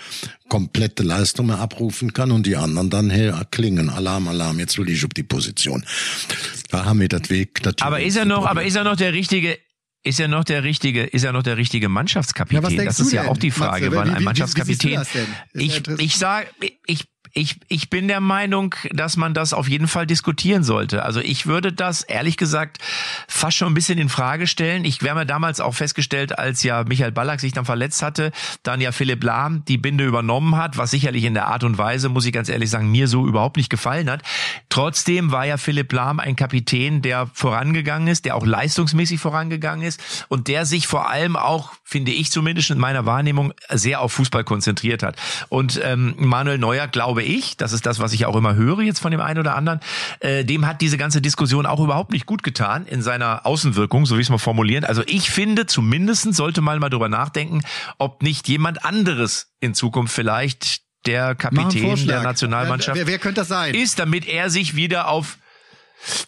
komplette 0.54 1.02
Leistung 1.02 1.48
mehr 1.48 1.58
abrufen 1.58 2.14
kann 2.14 2.32
und 2.32 2.46
die 2.46 2.58
anderen 2.58 2.92
dann 2.92 3.10
her 3.10 3.44
klingen. 3.50 3.90
Alarm, 4.04 4.28
Alarm, 4.28 4.60
jetzt 4.60 4.78
will 4.78 4.90
ich 4.90 5.04
auf 5.04 5.12
die 5.16 5.24
Position. 5.24 5.86
Da 6.70 6.86
haben 6.86 7.00
wir 7.00 7.08
das 7.08 7.30
Weg. 7.30 7.64
Das 7.64 7.76
aber 7.82 8.02
ist 8.02 8.18
er 8.18 8.26
noch, 8.26 8.46
aber 8.46 8.64
ist 8.64 8.76
er 8.76 8.84
noch 8.84 8.98
der 8.98 9.14
richtige, 9.14 9.58
ist 10.04 10.20
er 10.20 10.28
noch 10.28 10.44
der 10.44 10.64
richtige, 10.64 11.04
ist 11.04 11.24
er 11.24 11.32
noch 11.32 11.44
der 11.44 11.56
richtige 11.56 11.88
Mannschaftskapitän? 11.88 12.78
Ja, 12.78 12.84
das 12.84 13.00
ist 13.00 13.14
ja 13.14 13.22
denn, 13.22 13.32
auch 13.32 13.38
die 13.38 13.52
Frage, 13.52 13.86
Matze, 13.86 13.96
weil 13.96 14.08
wie, 14.08 14.12
ein 14.12 14.20
wie, 14.20 14.24
Mannschaftskapitän. 14.26 15.02
Wie, 15.54 15.66
ich, 15.68 15.88
ich 15.98 16.18
sage, 16.18 16.48
ich, 16.86 17.06
ich, 17.36 17.60
ich 17.68 17.90
bin 17.90 18.08
der 18.08 18.20
Meinung, 18.20 18.76
dass 18.92 19.18
man 19.18 19.34
das 19.34 19.54
auf 19.54 19.68
jeden 19.68 19.88
Fall 19.88 20.06
diskutieren 20.06 20.64
sollte. 20.64 21.04
Also 21.04 21.20
ich 21.20 21.48
würde 21.48 21.74
das 21.74 22.04
ehrlich 22.04 22.38
gesagt 22.38 22.78
fast 23.28 23.58
schon 23.58 23.72
ein 23.72 23.74
bisschen 23.74 23.98
in 23.98 24.08
Frage 24.08 24.46
stellen. 24.46 24.86
Ich 24.86 25.02
wäre 25.02 25.16
mir 25.16 25.26
damals 25.26 25.60
auch 25.60 25.74
festgestellt, 25.74 26.38
als 26.38 26.62
ja 26.62 26.84
Michael 26.84 27.12
Ballack 27.12 27.40
sich 27.40 27.52
dann 27.52 27.66
verletzt 27.66 28.04
hatte, 28.04 28.32
dann 28.62 28.82
ja 28.82 28.92
Philipp 28.92 29.24
Lahm 29.24 29.66
die 29.66 29.80
Binde 29.80 30.06
übernommen 30.06 30.58
hat, 30.58 30.78
was 30.78 30.92
sicherlich 30.92 31.24
in 31.24 31.34
der 31.34 31.48
Art 31.48 31.64
und 31.64 31.80
Weise, 31.80 32.08
muss 32.08 32.26
ich 32.26 32.34
ganz 32.34 32.50
ehrlich 32.50 32.70
sagen, 32.70 32.92
mir 32.92 33.08
so 33.08 33.26
überhaupt 33.26 33.58
nicht 33.58 33.72
gefallen 33.72 34.12
hat. 34.12 34.22
Trotzdem 34.70 35.32
war 35.32 35.48
ja 35.48 35.58
Philipp 35.58 35.92
Lahm 35.92 36.20
ein 36.20 36.36
Kapitän, 36.36 37.02
der 37.02 37.28
vorangegangen 37.34 38.08
ist, 38.08 38.26
der 38.26 38.36
auch 38.36 38.46
leistungsmäßig 38.46 39.20
vorangegangen 39.20 39.88
ist 39.88 40.26
und 40.28 40.48
der 40.48 40.68
sich 40.68 40.86
vor 40.86 41.10
allem 41.10 41.36
auch, 41.36 41.72
finde 41.84 42.12
ich 42.12 42.30
zumindest 42.30 42.70
in 42.70 42.78
meiner 42.78 43.08
Wahrnehmung, 43.08 43.54
sehr 43.70 44.02
auf 44.02 44.14
Fußball 44.14 44.44
konzentriert 44.44 45.02
hat. 45.02 45.16
Und 45.50 45.82
ähm, 45.84 46.14
Manuel 46.18 46.60
Neuer, 46.60 46.88
glaube 46.88 47.23
ich, 47.24 47.58
das 47.58 47.74
ist 47.74 47.86
das, 47.86 48.00
was 48.00 48.14
ich 48.14 48.26
auch 48.26 48.36
immer 48.36 48.56
höre 48.56 48.82
jetzt 48.82 49.00
von 49.00 49.12
dem 49.12 49.22
einen 49.22 49.40
oder 49.40 49.56
anderen, 49.56 49.80
äh, 50.20 50.44
dem 50.44 50.66
hat 50.66 50.82
diese 50.82 50.98
ganze 50.98 51.22
Diskussion 51.22 51.66
auch 51.66 51.80
überhaupt 51.80 52.12
nicht 52.12 52.26
gut 52.26 52.44
getan 52.44 52.86
in 52.86 53.02
seiner 53.02 53.46
Außenwirkung, 53.46 54.06
so 54.06 54.18
wie 54.18 54.22
ich 54.22 54.28
es 54.28 54.32
mal 54.32 54.38
formulieren. 54.38 54.86
Also 54.86 55.04
ich 55.06 55.30
finde, 55.30 55.66
zumindestens 55.66 56.38
sollte 56.38 56.62
man 56.62 56.80
mal 56.80 56.90
drüber 56.90 57.10
nachdenken, 57.10 57.62
ob 57.98 58.24
nicht 58.24 58.48
jemand 58.48 58.86
anderes 58.86 59.54
in 59.60 59.74
Zukunft 59.74 60.14
vielleicht 60.14 60.82
der 61.06 61.36
Kapitän 61.36 62.08
der 62.08 62.22
Nationalmannschaft 62.22 62.98
wer, 62.98 63.08
wer, 63.08 63.14
wer 63.14 63.20
könnte 63.20 63.42
das 63.42 63.50
sein? 63.50 63.74
ist, 63.74 64.00
damit 64.00 64.28
er 64.28 64.50
sich 64.50 64.76
wieder 64.76 65.10
auf 65.10 65.38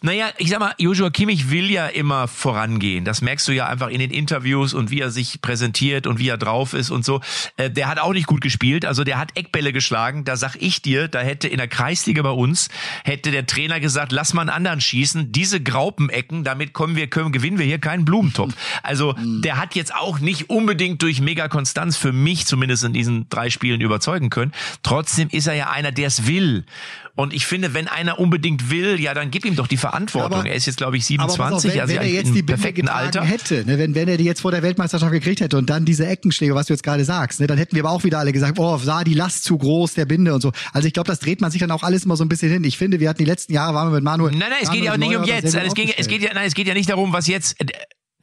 naja, 0.02 0.30
ich 0.38 0.50
sag 0.50 0.60
mal, 0.60 0.74
Joshua 0.78 1.10
Kimmich 1.10 1.50
will 1.50 1.70
ja 1.70 1.86
immer 1.86 2.28
vorangehen. 2.28 3.04
Das 3.04 3.20
merkst 3.20 3.46
du 3.48 3.52
ja 3.52 3.66
einfach 3.66 3.88
in 3.88 3.98
den 3.98 4.10
Interviews 4.10 4.74
und 4.74 4.90
wie 4.90 5.00
er 5.00 5.10
sich 5.10 5.40
präsentiert 5.40 6.06
und 6.06 6.18
wie 6.18 6.28
er 6.28 6.38
drauf 6.38 6.74
ist 6.74 6.90
und 6.90 7.04
so. 7.04 7.20
Äh, 7.56 7.70
der 7.70 7.88
hat 7.88 7.98
auch 7.98 8.12
nicht 8.12 8.26
gut 8.26 8.40
gespielt. 8.40 8.84
Also 8.84 9.04
der 9.04 9.18
hat 9.18 9.36
Eckbälle 9.36 9.72
geschlagen. 9.72 10.24
Da 10.24 10.36
sag 10.36 10.56
ich 10.56 10.82
dir, 10.82 11.08
da 11.08 11.20
hätte 11.20 11.48
in 11.48 11.58
der 11.58 11.68
Kreisliga 11.68 12.22
bei 12.22 12.30
uns, 12.30 12.68
hätte 13.04 13.30
der 13.30 13.46
Trainer 13.46 13.80
gesagt, 13.80 14.12
lass 14.12 14.34
mal 14.34 14.42
einen 14.42 14.50
anderen 14.50 14.80
schießen. 14.80 15.32
Diese 15.32 15.62
Graupenecken, 15.62 16.44
damit 16.44 16.72
kommen 16.72 16.96
wir, 16.96 17.08
können, 17.08 17.32
gewinnen 17.32 17.58
wir 17.58 17.66
hier 17.66 17.78
keinen 17.78 18.04
Blumentopf. 18.04 18.54
Also 18.82 19.14
der 19.18 19.58
hat 19.58 19.74
jetzt 19.74 19.94
auch 19.94 20.18
nicht 20.18 20.50
unbedingt 20.50 21.02
durch 21.02 21.20
Mega-Konstanz 21.20 21.96
für 21.96 22.12
mich 22.12 22.46
zumindest 22.46 22.84
in 22.84 22.92
diesen 22.92 23.28
drei 23.28 23.50
Spielen 23.50 23.80
überzeugen 23.80 24.30
können. 24.30 24.52
Trotzdem 24.82 25.28
ist 25.30 25.46
er 25.46 25.54
ja 25.54 25.70
einer, 25.70 25.92
der 25.92 26.06
es 26.06 26.26
will. 26.26 26.64
Und 27.16 27.32
ich 27.32 27.46
finde, 27.46 27.72
wenn 27.72 27.88
einer 27.88 28.20
unbedingt 28.20 28.70
will, 28.70 29.00
ja, 29.00 29.14
dann 29.14 29.30
gib 29.30 29.46
ihm 29.46 29.56
doch 29.56 29.66
die 29.66 29.78
Verantwortung. 29.78 30.40
Aber, 30.40 30.48
er 30.48 30.54
ist 30.54 30.66
jetzt, 30.66 30.76
glaube 30.76 30.98
ich, 30.98 31.06
27, 31.06 31.56
auf, 31.56 31.64
wenn, 31.64 31.80
also 31.80 31.94
wenn 31.94 32.02
er 32.02 32.08
jetzt 32.08 32.34
die 32.34 32.42
perfekten 32.42 32.88
Alter 32.88 33.24
hätte, 33.24 33.64
ne, 33.64 33.78
wenn, 33.78 33.94
wenn 33.94 34.06
er 34.06 34.18
die 34.18 34.24
jetzt 34.24 34.42
vor 34.42 34.50
der 34.50 34.62
Weltmeisterschaft 34.62 35.10
gekriegt 35.12 35.40
hätte 35.40 35.56
und 35.56 35.70
dann 35.70 35.86
diese 35.86 36.06
Eckenschläge, 36.06 36.54
was 36.54 36.66
du 36.66 36.74
jetzt 36.74 36.82
gerade 36.82 37.06
sagst, 37.06 37.40
ne, 37.40 37.46
dann 37.46 37.56
hätten 37.56 37.74
wir 37.74 37.84
aber 37.84 37.92
auch 37.92 38.04
wieder 38.04 38.18
alle 38.18 38.32
gesagt, 38.32 38.58
oh, 38.58 38.76
sah 38.76 39.02
die 39.02 39.14
Last 39.14 39.44
zu 39.44 39.56
groß 39.56 39.94
der 39.94 40.04
Binde 40.04 40.34
und 40.34 40.42
so. 40.42 40.52
Also 40.74 40.86
ich 40.86 40.92
glaube, 40.92 41.08
das 41.08 41.18
dreht 41.18 41.40
man 41.40 41.50
sich 41.50 41.60
dann 41.60 41.70
auch 41.70 41.82
alles 41.82 42.04
immer 42.04 42.16
so 42.16 42.24
ein 42.24 42.28
bisschen 42.28 42.52
hin. 42.52 42.62
Ich 42.64 42.76
finde, 42.76 43.00
wir 43.00 43.08
hatten 43.08 43.18
die 43.18 43.24
letzten 43.24 43.54
Jahre 43.54 43.72
waren 43.72 43.88
wir 43.88 43.94
mit 43.94 44.04
Manuel. 44.04 44.32
Nein, 44.32 44.50
nein, 44.50 44.58
es 44.60 44.70
geht 44.70 44.84
ja 44.84 44.92
auch 44.92 44.98
nicht 44.98 45.16
um 45.16 45.24
jetzt. 45.24 45.54
Es 45.54 45.74
geht, 45.74 45.98
es 45.98 46.08
geht 46.08 46.20
ja, 46.22 46.34
nein, 46.34 46.46
es 46.46 46.54
geht 46.54 46.66
ja 46.66 46.74
nicht 46.74 46.90
darum, 46.90 47.14
was 47.14 47.26
jetzt 47.28 47.56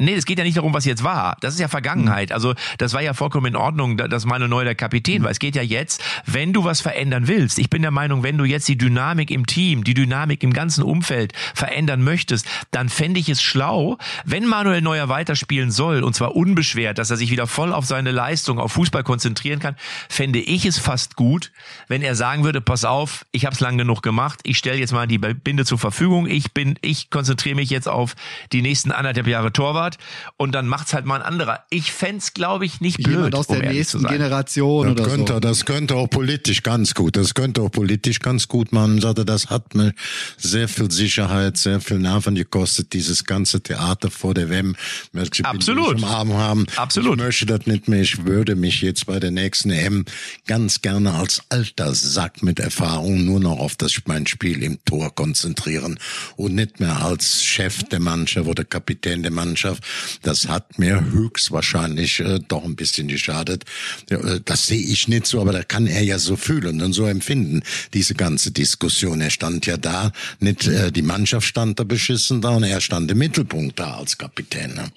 Nee, 0.04 0.14
es 0.14 0.26
geht 0.26 0.38
ja 0.38 0.44
nicht 0.44 0.58
darum, 0.58 0.74
was 0.74 0.86
jetzt 0.86 1.04
war. 1.04 1.38
Das 1.42 1.54
ist 1.54 1.60
ja 1.60 1.68
Vergangenheit. 1.68 2.30
Mhm. 2.30 2.36
Also 2.36 2.54
das 2.78 2.94
war 2.94 3.02
ja 3.02 3.14
vollkommen 3.14 3.48
in 3.48 3.56
Ordnung, 3.56 3.98
dass 3.98 4.26
Manuel 4.26 4.50
Neuer 4.50 4.66
der 4.66 4.76
Kapitän 4.76 5.24
war. 5.24 5.32
Es 5.32 5.40
geht 5.40 5.56
ja 5.56 5.62
jetzt, 5.62 6.04
wenn 6.26 6.54
du 6.54 6.64
was 6.64 6.82
verändern 6.82 7.28
willst. 7.28 7.60
Ich 7.60 7.70
bin 7.70 7.82
der 7.82 7.92
Meinung, 7.92 8.24
wenn 8.24 8.38
du 8.38 8.46
jetzt 8.46 8.68
die 8.68 8.78
Dynamik 8.78 9.32
im 9.32 9.46
Team, 9.46 9.84
die 9.84 9.94
Dynamik 9.94 10.44
im 10.44 10.54
ganzen 10.54 10.84
Umfeld 10.84 11.34
verändern 11.54 12.04
möchtest, 12.04 12.48
dann 12.72 12.90
fände 12.90 13.20
ich 13.20 13.30
es 13.30 13.42
schlau, 13.42 13.98
wenn 14.26 14.46
Manuel 14.46 14.82
Neuer 14.82 15.10
weiterspielen 15.10 15.72
soll, 15.72 16.04
und 16.04 16.16
zwar 16.16 16.36
unbeschwert, 16.36 16.98
dass 16.98 17.10
er 17.10 17.18
sich 17.18 17.32
wieder 17.32 17.48
voll 17.48 17.74
auf 17.74 17.86
seine 17.86 18.12
Leistung, 18.12 18.60
auf 18.60 18.74
Fußball 18.74 19.04
konzentrieren 19.04 19.60
kann, 19.60 19.76
fände 20.10 20.40
ich 20.40 20.66
es 20.66 20.78
fast 20.78 21.16
gut, 21.16 21.52
wenn 21.88 22.02
er 22.02 22.16
sagen 22.16 22.44
würde, 22.44 22.62
pass 22.62 22.86
auf, 22.86 23.26
ich 23.32 23.46
habe 23.46 23.54
es 23.54 23.60
lang 23.60 23.78
genug 23.78 24.02
gemacht, 24.02 24.40
ich 24.44 24.58
stelle 24.58 24.78
jetzt 24.78 24.94
mal 24.94 25.08
die 25.08 25.18
Binde 25.18 25.66
zur 25.66 25.78
Verfügung, 25.78 26.28
ich 26.28 26.54
bin, 26.54 26.78
ich 26.82 27.10
konzentriere 27.10 27.56
mich 27.56 27.70
jetzt 27.70 27.88
auf 27.88 28.16
die 28.52 28.62
nächsten 28.62 28.92
anderthalb 28.92 29.28
Jahre 29.28 29.54
Torwart 29.54 29.93
Torwart 29.94 29.98
und 30.38 30.54
dann 30.54 30.68
macht's 30.68 30.94
halt 30.94 31.06
mal 31.06 31.16
ein 31.16 31.22
anderer. 31.22 31.64
Ich 31.70 31.92
fände 31.92 32.14
glaube 32.34 32.66
ich, 32.66 32.80
nicht 32.80 32.98
blöd. 32.98 33.16
Jemand 33.16 33.36
aus 33.36 33.48
der 33.48 33.60
um 33.60 33.66
nächsten 33.66 34.04
Generation 34.04 34.88
das 34.88 35.06
oder 35.08 35.16
könnte, 35.16 35.34
so. 35.34 35.40
Das 35.40 35.66
könnte 35.66 35.96
auch 35.96 36.08
politisch 36.08 36.64
ganz 36.64 36.94
gut, 36.94 37.16
das 37.16 37.34
könnte 37.34 37.62
auch 37.62 37.72
politisch 37.72 38.20
ganz 38.20 38.48
gut 38.48 38.72
man 38.72 39.02
sagte, 39.02 39.26
das 39.26 39.50
hat 39.50 39.74
mir 39.76 39.94
sehr 40.38 40.68
viel 40.68 40.92
Sicherheit, 40.92 41.58
sehr 41.58 41.82
viel 41.82 41.98
Nerven 42.00 42.36
gekostet, 42.36 42.94
dieses 42.94 43.26
ganze 43.26 43.62
Theater 43.62 44.12
vor 44.12 44.34
der 44.34 44.50
WM, 44.50 44.76
welche 45.12 45.44
Absolut. 45.46 45.98
im 45.98 46.04
Arm 46.04 46.34
haben. 46.34 46.66
Absolut. 46.76 47.18
Ich 47.18 47.26
möchte 47.26 47.46
das 47.48 47.66
nicht 47.66 47.88
mehr, 47.88 48.02
ich 48.02 48.26
würde 48.26 48.56
mich 48.56 48.82
jetzt 48.82 49.08
bei 49.08 49.20
der 49.20 49.32
nächsten 49.32 49.72
EM 49.72 50.06
ganz 50.46 50.82
gerne 50.82 51.14
als 51.14 51.42
alter 51.50 51.94
Sack 51.96 52.44
mit 52.44 52.60
Erfahrung 52.60 53.26
nur 53.26 53.40
noch 53.40 53.60
auf 53.60 53.76
das, 53.76 53.94
mein 54.06 54.28
Spiel 54.28 54.62
im 54.62 54.78
Tor 54.86 55.14
konzentrieren 55.16 56.00
und 56.36 56.54
nicht 56.54 56.80
mehr 56.80 57.04
als 57.04 57.44
Chef 57.44 57.84
der 57.84 58.00
Mannschaft 58.00 58.48
oder 58.48 58.64
Kapitän 58.64 59.24
der 59.24 59.32
Mannschaft 59.32 59.73
das 60.22 60.48
hat 60.48 60.80
mir 60.80 61.12
höchstwahrscheinlich 61.12 62.20
äh, 62.20 62.40
doch 62.48 62.64
ein 62.64 62.76
bisschen 62.76 63.08
geschadet. 63.08 63.66
Äh, 64.10 64.40
das 64.44 64.68
sehe 64.68 64.82
ich 64.82 65.08
nicht 65.08 65.28
so, 65.28 65.42
aber 65.42 65.52
da 65.52 65.64
kann 65.64 65.88
er 65.88 66.04
ja 66.04 66.20
so 66.20 66.36
fühlen 66.36 66.82
und 66.82 66.94
so 66.94 67.06
empfinden, 67.06 67.64
diese 67.94 68.16
ganze 68.16 68.52
Diskussion. 68.52 69.22
Er 69.22 69.30
stand 69.30 69.66
ja 69.66 69.78
da, 69.78 70.12
nicht 70.40 70.68
äh, 70.68 70.92
die 70.92 71.02
Mannschaft 71.02 71.48
stand 71.48 71.80
da 71.80 71.84
beschissen 71.84 72.42
da 72.42 72.50
und 72.50 72.64
er 72.64 72.82
stand 72.82 73.10
im 73.12 73.18
Mittelpunkt 73.18 73.80
da 73.80 73.96
als 73.96 74.18
Kapitän. 74.18 74.74
Ne? 74.74 74.92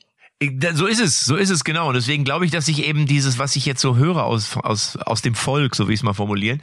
So 0.75 0.87
ist 0.87 1.01
es, 1.01 1.25
so 1.25 1.37
ist 1.37 1.51
es 1.51 1.65
genau. 1.65 1.89
Und 1.89 1.95
deswegen 1.95 2.25
glaube 2.25 2.45
ich, 2.45 2.51
dass 2.51 2.69
ich 2.69 2.85
eben 2.85 3.07
dieses, 3.07 3.39
was 3.39 3.57
ich 3.57 3.65
jetzt 3.65 3.81
so 3.81 3.97
höre 3.97 4.25
aus, 4.25 4.57
aus, 4.57 4.97
aus 4.97 5.23
dem 5.23 5.35
Volk, 5.35 5.75
so 5.75 5.89
wie 5.89 5.95
ich 5.95 6.01
es 6.01 6.05
mal 6.05 6.13
formulieren, 6.13 6.61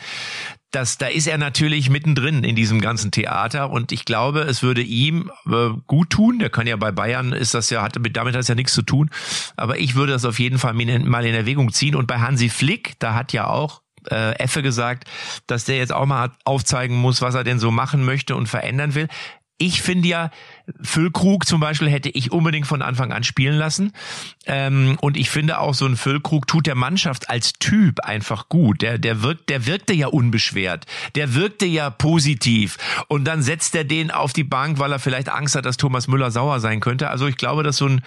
dass 0.73 0.97
da 0.97 1.05
ist 1.05 1.27
er 1.27 1.37
natürlich 1.37 1.91
mittendrin 1.91 2.43
in 2.43 2.55
diesem 2.55 2.81
ganzen 2.81 3.11
Theater 3.11 3.69
und 3.69 3.91
ich 3.91 4.05
glaube, 4.05 4.41
es 4.41 4.63
würde 4.63 4.81
ihm 4.81 5.31
äh, 5.45 5.69
gut 5.85 6.09
tun. 6.09 6.39
Der 6.39 6.49
kann 6.49 6.65
ja 6.65 6.75
bei 6.75 6.91
Bayern 6.91 7.31
ist 7.31 7.53
das 7.53 7.69
ja, 7.69 7.83
hat, 7.83 7.95
damit 7.95 8.35
hat 8.35 8.41
es 8.41 8.47
ja 8.47 8.55
nichts 8.55 8.73
zu 8.73 8.81
tun. 8.81 9.11
Aber 9.55 9.77
ich 9.77 9.93
würde 9.93 10.13
das 10.13 10.25
auf 10.25 10.39
jeden 10.39 10.57
Fall 10.57 10.73
mal 10.73 11.25
in 11.25 11.35
Erwägung 11.35 11.71
ziehen. 11.71 11.95
Und 11.95 12.07
bei 12.07 12.19
Hansi 12.19 12.49
Flick, 12.49 12.95
da 12.97 13.13
hat 13.13 13.33
ja 13.33 13.47
auch 13.47 13.81
äh, 14.09 14.35
Effe 14.39 14.63
gesagt, 14.63 15.07
dass 15.45 15.65
der 15.65 15.77
jetzt 15.77 15.93
auch 15.93 16.07
mal 16.07 16.31
aufzeigen 16.43 16.97
muss, 16.97 17.21
was 17.21 17.35
er 17.35 17.43
denn 17.43 17.59
so 17.59 17.69
machen 17.69 18.03
möchte 18.03 18.35
und 18.35 18.49
verändern 18.49 18.95
will. 18.95 19.07
Ich 19.57 19.81
finde 19.81 20.07
ja, 20.07 20.31
Füllkrug 20.81 21.45
zum 21.45 21.59
Beispiel 21.59 21.89
hätte 21.89 22.09
ich 22.09 22.31
unbedingt 22.31 22.67
von 22.67 22.81
Anfang 22.81 23.13
an 23.13 23.23
spielen 23.23 23.55
lassen. 23.55 23.93
Ähm, 24.45 24.97
und 24.99 25.15
ich 25.15 25.29
finde 25.29 25.59
auch, 25.59 25.73
so 25.73 25.85
ein 25.85 25.95
Füllkrug 25.95 26.47
tut 26.47 26.65
der 26.65 26.75
Mannschaft 26.75 27.29
als 27.29 27.53
Typ 27.53 27.99
einfach 28.01 28.49
gut. 28.49 28.81
Der, 28.81 28.97
der, 28.97 29.21
wirkt, 29.21 29.49
der 29.49 29.65
wirkte 29.65 29.93
ja 29.93 30.07
unbeschwert. 30.07 30.85
Der 31.15 31.35
wirkte 31.35 31.65
ja 31.65 31.89
positiv. 31.89 32.77
Und 33.07 33.25
dann 33.25 33.41
setzt 33.41 33.75
er 33.75 33.83
den 33.83 34.11
auf 34.11 34.33
die 34.33 34.43
Bank, 34.43 34.79
weil 34.79 34.91
er 34.91 34.99
vielleicht 34.99 35.29
Angst 35.29 35.55
hat, 35.55 35.65
dass 35.65 35.77
Thomas 35.77 36.07
Müller 36.07 36.31
sauer 36.31 36.59
sein 36.59 36.79
könnte. 36.79 37.09
Also 37.09 37.27
ich 37.27 37.37
glaube, 37.37 37.63
dass 37.63 37.77
so 37.77 37.87
ein 37.87 38.01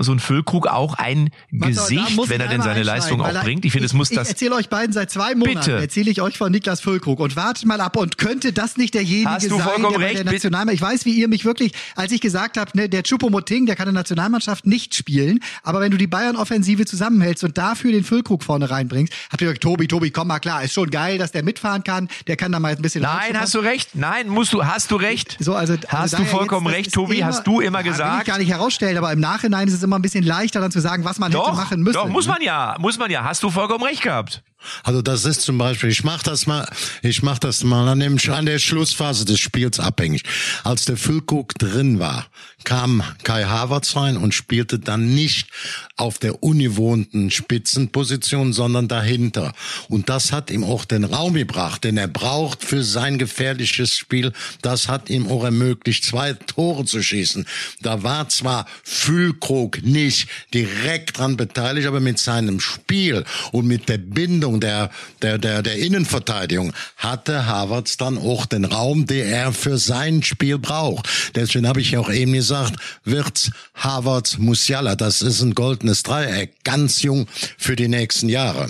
so 0.00 0.10
ein 0.12 0.18
Füllkrug 0.18 0.66
auch 0.66 0.94
ein 0.94 1.30
Warte, 1.52 1.72
Gesicht, 1.74 2.16
wenn 2.28 2.40
ich 2.40 2.46
er 2.46 2.48
denn 2.48 2.62
seine 2.62 2.82
Leistung 2.82 3.20
auch 3.20 3.28
er- 3.32 3.42
bringt. 3.42 3.64
Ich 3.64 3.70
finde, 3.72 3.86
es 3.86 3.92
muss 3.92 4.10
ich, 4.10 4.16
das. 4.16 4.26
Ich 4.26 4.32
erzähle 4.34 4.56
euch 4.56 4.68
beiden 4.68 4.92
seit 4.92 5.08
zwei 5.10 5.36
Monaten, 5.36 5.58
Bitte. 5.60 5.72
erzähle 5.78 6.10
ich 6.10 6.20
euch 6.20 6.36
von 6.36 6.50
Niklas 6.50 6.80
Füllkrug 6.80 7.20
und 7.20 7.36
wartet 7.36 7.64
mal 7.64 7.80
ab 7.80 7.96
und 7.96 8.18
könnte 8.18 8.52
das 8.52 8.76
nicht 8.76 8.94
derjenige 8.94 9.30
Hast 9.30 9.44
du 9.48 9.56
sein, 9.56 9.60
vollkommen 9.60 10.00
der 10.00 10.08
recht, 10.08 10.18
der. 10.18 10.24
Nationalmannschaft, 10.24 10.74
ich 10.74 10.94
weiß, 10.94 11.04
wie 11.04 11.12
ihr 11.12 11.28
mich 11.28 11.44
wirklich, 11.44 11.72
als 11.94 12.10
ich 12.10 12.20
gesagt 12.20 12.56
habe, 12.56 12.70
ne, 12.74 12.88
der 12.88 13.02
Choupo-Moting, 13.04 13.66
der 13.66 13.76
kann 13.76 13.86
in 13.88 13.94
der 13.94 14.00
Nationalmannschaft 14.00 14.66
nicht 14.66 14.96
spielen, 14.96 15.38
aber 15.62 15.80
wenn 15.80 15.92
du 15.92 15.96
die 15.96 16.08
Bayern-Offensive 16.08 16.84
zusammenhältst 16.84 17.44
und 17.44 17.56
dafür 17.56 17.92
den 17.92 18.02
Füllkrug 18.02 18.42
vorne 18.42 18.68
reinbringst, 18.70 19.12
habt 19.30 19.40
ihr 19.42 19.46
gesagt, 19.46 19.62
Tobi, 19.62 19.86
Tobi, 19.86 20.10
komm 20.10 20.26
mal 20.28 20.40
klar, 20.40 20.64
ist 20.64 20.72
schon 20.74 20.90
geil, 20.90 21.18
dass 21.18 21.30
der 21.30 21.44
mitfahren 21.44 21.84
kann, 21.84 22.08
der 22.26 22.36
kann 22.36 22.50
da 22.50 22.58
mal 22.58 22.74
ein 22.74 22.82
bisschen 22.82 23.02
Nein, 23.02 23.38
hast 23.38 23.54
du 23.54 23.60
recht. 23.60 23.90
Nein, 23.94 24.28
musst 24.28 24.52
du, 24.52 24.64
hast 24.64 24.90
du 24.90 24.96
recht. 24.96 25.36
So, 25.38 25.54
also, 25.54 25.74
hast 25.86 26.14
also 26.14 26.16
du 26.16 26.24
vollkommen 26.24 26.66
jetzt, 26.66 26.76
recht, 26.76 26.92
Tobi, 26.94 27.22
hast 27.24 27.46
du 27.46 27.60
immer 27.60 27.78
Ja, 27.78 27.84
Will 27.84 27.92
ich 27.92 27.96
gesagt. 27.98 28.26
gar 28.26 28.38
nicht 28.38 28.50
herausstellen, 28.50 28.98
aber 28.98 29.12
im 29.12 29.20
Nachhinein 29.20 29.67
ist 29.68 29.74
es 29.74 29.82
immer 29.82 29.96
ein 29.98 30.02
bisschen 30.02 30.24
leichter 30.24 30.60
dann 30.60 30.70
zu 30.70 30.80
sagen, 30.80 31.04
was 31.04 31.18
man 31.18 31.30
hätte 31.30 31.42
Doch, 31.42 31.54
machen 31.54 31.82
müssen. 31.82 31.94
doch, 31.94 32.08
muss 32.08 32.26
ne? 32.26 32.32
man 32.32 32.42
ja, 32.42 32.76
muss 32.78 32.98
man 32.98 33.10
ja. 33.10 33.24
Hast 33.24 33.42
du 33.42 33.50
vollkommen 33.50 33.84
recht 33.84 34.02
gehabt. 34.02 34.42
Also 34.82 35.02
das 35.02 35.24
ist 35.24 35.42
zum 35.42 35.58
Beispiel, 35.58 35.90
ich 35.90 36.04
mach 36.04 36.22
das 36.22 36.46
mal, 36.46 36.68
ich 37.02 37.22
mach 37.22 37.38
das 37.38 37.62
mal 37.62 37.88
an, 37.88 38.00
dem, 38.00 38.18
an 38.30 38.46
der 38.46 38.58
Schlussphase 38.58 39.24
des 39.24 39.38
Spiels 39.38 39.78
abhängig. 39.78 40.24
Als 40.64 40.84
der 40.84 40.96
Füllkrug 40.96 41.54
drin 41.54 41.98
war, 41.98 42.26
kam 42.64 43.02
Kai 43.22 43.44
Havertz 43.44 43.96
rein 43.96 44.16
und 44.16 44.34
spielte 44.34 44.78
dann 44.78 45.14
nicht 45.14 45.48
auf 45.96 46.18
der 46.18 46.42
ungewohnten 46.42 47.30
Spitzenposition, 47.30 48.52
sondern 48.52 48.88
dahinter. 48.88 49.52
Und 49.88 50.08
das 50.08 50.32
hat 50.32 50.50
ihm 50.50 50.64
auch 50.64 50.84
den 50.84 51.04
Raum 51.04 51.34
gebracht, 51.34 51.84
den 51.84 51.96
er 51.96 52.08
braucht 52.08 52.64
für 52.64 52.82
sein 52.82 53.18
gefährliches 53.18 53.94
Spiel. 53.94 54.32
Das 54.62 54.88
hat 54.88 55.08
ihm 55.08 55.28
auch 55.28 55.44
ermöglicht, 55.44 56.04
zwei 56.04 56.32
Tore 56.32 56.84
zu 56.84 57.02
schießen. 57.02 57.46
Da 57.80 58.02
war 58.02 58.28
zwar 58.28 58.66
Füllkrug 58.82 59.82
nicht 59.82 60.28
direkt 60.52 61.18
dran 61.18 61.36
beteiligt, 61.36 61.86
aber 61.86 62.00
mit 62.00 62.18
seinem 62.18 62.60
Spiel 62.60 63.24
und 63.52 63.66
mit 63.66 63.88
der 63.88 63.98
Bindung 63.98 64.47
der, 64.56 64.90
der, 65.22 65.38
der, 65.38 65.62
der 65.62 65.76
Innenverteidigung 65.76 66.72
hatte 66.96 67.46
Havertz 67.46 67.96
dann 67.96 68.18
auch 68.18 68.46
den 68.46 68.64
Raum, 68.64 69.06
den 69.06 69.26
er 69.26 69.52
für 69.52 69.78
sein 69.78 70.22
Spiel 70.22 70.58
braucht. 70.58 71.08
Deswegen 71.34 71.68
habe 71.68 71.80
ich 71.80 71.96
auch 71.96 72.10
eben 72.10 72.32
gesagt, 72.32 72.76
Wirtz, 73.04 73.50
Havertz, 73.74 74.38
Musiala, 74.38 74.96
das 74.96 75.22
ist 75.22 75.42
ein 75.42 75.54
goldenes 75.54 76.02
Dreieck, 76.02 76.54
ganz 76.64 77.02
jung 77.02 77.26
für 77.56 77.76
die 77.76 77.88
nächsten 77.88 78.28
Jahre. 78.28 78.68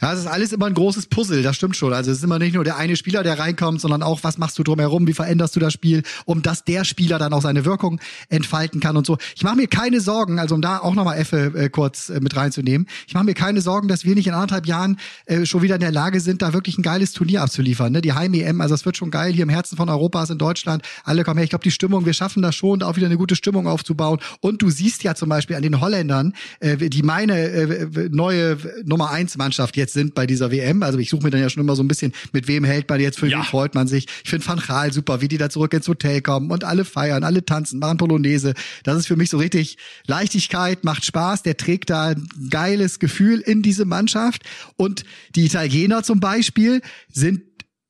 Ja, 0.00 0.12
es 0.12 0.20
ist 0.20 0.26
alles 0.26 0.52
immer 0.52 0.66
ein 0.66 0.74
großes 0.74 1.06
Puzzle, 1.06 1.42
das 1.42 1.56
stimmt 1.56 1.74
schon. 1.74 1.92
Also 1.92 2.12
es 2.12 2.18
ist 2.18 2.24
immer 2.24 2.38
nicht 2.38 2.54
nur 2.54 2.62
der 2.62 2.76
eine 2.76 2.94
Spieler, 2.94 3.24
der 3.24 3.36
reinkommt, 3.36 3.80
sondern 3.80 4.00
auch, 4.00 4.22
was 4.22 4.38
machst 4.38 4.56
du 4.60 4.62
drumherum, 4.62 5.08
wie 5.08 5.12
veränderst 5.12 5.56
du 5.56 5.60
das 5.60 5.72
Spiel, 5.72 6.04
um 6.24 6.42
dass 6.42 6.62
der 6.62 6.84
Spieler 6.84 7.18
dann 7.18 7.32
auch 7.32 7.42
seine 7.42 7.64
Wirkung 7.64 8.00
entfalten 8.28 8.80
kann 8.80 8.96
und 8.96 9.04
so. 9.04 9.18
Ich 9.34 9.42
mache 9.42 9.56
mir 9.56 9.66
keine 9.66 10.00
Sorgen, 10.00 10.38
also 10.38 10.54
um 10.54 10.62
da 10.62 10.78
auch 10.78 10.94
nochmal 10.94 11.18
Effe 11.18 11.52
äh, 11.56 11.68
kurz 11.68 12.10
äh, 12.10 12.20
mit 12.20 12.36
reinzunehmen, 12.36 12.86
ich 13.08 13.14
mache 13.14 13.24
mir 13.24 13.34
keine 13.34 13.60
Sorgen, 13.60 13.88
dass 13.88 14.04
wir 14.04 14.14
nicht 14.14 14.28
in 14.28 14.34
anderthalb 14.34 14.66
Jahren 14.66 14.98
äh, 15.26 15.46
schon 15.46 15.62
wieder 15.62 15.74
in 15.74 15.80
der 15.80 15.90
Lage 15.90 16.20
sind, 16.20 16.40
da 16.40 16.52
wirklich 16.52 16.78
ein 16.78 16.82
geiles 16.82 17.12
Turnier 17.12 17.42
abzuliefern. 17.42 17.90
Ne? 17.90 18.02
Die 18.02 18.12
Heim-EM, 18.12 18.60
also 18.60 18.76
es 18.76 18.84
wird 18.84 18.96
schon 18.96 19.10
geil, 19.10 19.32
hier 19.32 19.42
im 19.42 19.48
Herzen 19.48 19.76
von 19.76 19.88
Europas 19.88 20.30
in 20.30 20.38
Deutschland, 20.38 20.84
alle 21.02 21.24
kommen 21.24 21.38
her. 21.38 21.44
Ich 21.44 21.50
glaube, 21.50 21.64
die 21.64 21.72
Stimmung, 21.72 22.06
wir 22.06 22.12
schaffen 22.12 22.40
das 22.40 22.54
schon, 22.54 22.78
da 22.78 22.86
auch 22.86 22.94
wieder 22.94 23.06
eine 23.06 23.16
gute 23.16 23.34
Stimmung 23.34 23.66
aufzubauen. 23.66 24.20
Und 24.40 24.62
du 24.62 24.70
siehst 24.70 25.02
ja 25.02 25.16
zum 25.16 25.28
Beispiel 25.28 25.56
an 25.56 25.62
den 25.62 25.80
Holländern, 25.80 26.34
äh, 26.60 26.76
die 26.76 27.02
meine 27.02 27.36
äh, 27.36 28.08
neue 28.12 28.58
Nummer 28.92 29.10
eins 29.10 29.36
Mannschaft 29.38 29.76
jetzt 29.76 29.94
sind 29.94 30.14
bei 30.14 30.26
dieser 30.26 30.50
WM. 30.50 30.82
Also 30.82 30.98
ich 30.98 31.08
suche 31.10 31.24
mir 31.24 31.30
dann 31.30 31.40
ja 31.40 31.48
schon 31.48 31.62
immer 31.62 31.74
so 31.76 31.82
ein 31.82 31.88
bisschen, 31.88 32.12
mit 32.32 32.46
wem 32.46 32.62
hält 32.64 32.88
man 32.90 33.00
jetzt, 33.00 33.18
für 33.18 33.26
Ja. 33.26 33.38
wen 33.38 33.44
freut 33.44 33.74
man 33.74 33.88
sich. 33.88 34.06
Ich 34.22 34.28
finde 34.30 34.46
Van 34.46 34.58
Gaal 34.60 34.92
super, 34.92 35.20
wie 35.22 35.28
die 35.28 35.38
da 35.38 35.48
zurück 35.48 35.72
ins 35.72 35.88
Hotel 35.88 36.20
kommen 36.20 36.50
und 36.50 36.64
alle 36.64 36.84
feiern, 36.84 37.24
alle 37.24 37.44
tanzen, 37.44 37.78
machen 37.78 37.96
Polonaise. 37.96 38.52
Das 38.84 38.98
ist 38.98 39.06
für 39.06 39.16
mich 39.16 39.30
so 39.30 39.38
richtig 39.38 39.78
Leichtigkeit, 40.06 40.84
macht 40.84 41.04
Spaß. 41.04 41.42
Der 41.42 41.56
trägt 41.56 41.90
da 41.90 42.08
ein 42.08 42.28
geiles 42.50 42.98
Gefühl 42.98 43.40
in 43.40 43.62
diese 43.62 43.84
Mannschaft. 43.86 44.42
Und 44.76 45.04
die 45.34 45.46
Italiener 45.46 46.02
zum 46.02 46.20
Beispiel 46.20 46.82
sind 47.10 47.42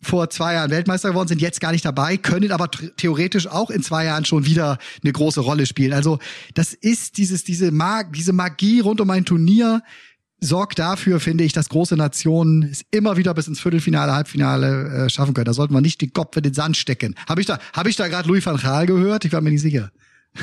vor 0.05 0.31
zwei 0.31 0.55
Jahren 0.55 0.71
Weltmeister 0.73 1.11
geworden, 1.11 1.29
sind 1.29 1.41
jetzt 1.41 1.61
gar 1.61 1.71
nicht 1.71 1.85
dabei, 1.85 2.17
können 2.17 2.51
aber 2.51 2.65
th- 2.65 2.91
theoretisch 2.97 3.47
auch 3.47 3.71
in 3.71 3.85
zwei 3.85 4.05
Jahren 4.05 4.25
schon 4.25 4.45
wieder 4.47 4.79
eine 5.03 5.13
große 5.13 5.39
Rolle 5.41 5.65
spielen. 5.65 5.93
Also 5.93 6.19
das 6.55 6.73
ist 6.73 7.19
dieses, 7.19 7.45
diese, 7.45 7.71
Mag 7.71 8.13
diese 8.13 8.33
Magie 8.33 8.81
rund 8.81 9.01
um 9.01 9.09
ein 9.11 9.25
Turnier 9.25 9.81
sorgt 10.43 10.79
dafür, 10.79 11.21
finde 11.21 11.45
ich, 11.45 11.53
dass 11.53 11.69
große 11.69 11.97
Nationen 11.97 12.65
es 12.65 12.85
immer 12.91 13.17
wieder 13.17 13.33
bis 13.33 13.49
ins 13.49 13.61
Viertelfinale, 13.61 14.13
Halbfinale 14.13 15.07
äh, 15.07 15.11
schaffen 15.11 15.35
können. 15.35 15.47
Da 15.47 15.55
sollten 15.55 15.73
wir 15.73 15.81
nicht 15.81 16.01
den 16.01 16.13
Kopf 16.13 16.37
in 16.37 16.43
den 16.43 16.55
Sand 16.55 16.77
stecken. 16.77 17.15
Habe 17.29 17.41
ich 17.41 17.47
da, 17.47 17.59
habe 17.73 17.89
ich 17.89 17.97
da 17.97 18.09
gerade 18.09 18.29
Louis 18.29 18.45
van 18.45 18.57
Gaal 18.57 18.87
gehört? 18.87 19.25
Ich 19.25 19.33
war 19.33 19.41
mir 19.41 19.51
nicht 19.51 19.63
sicher. 19.63 19.91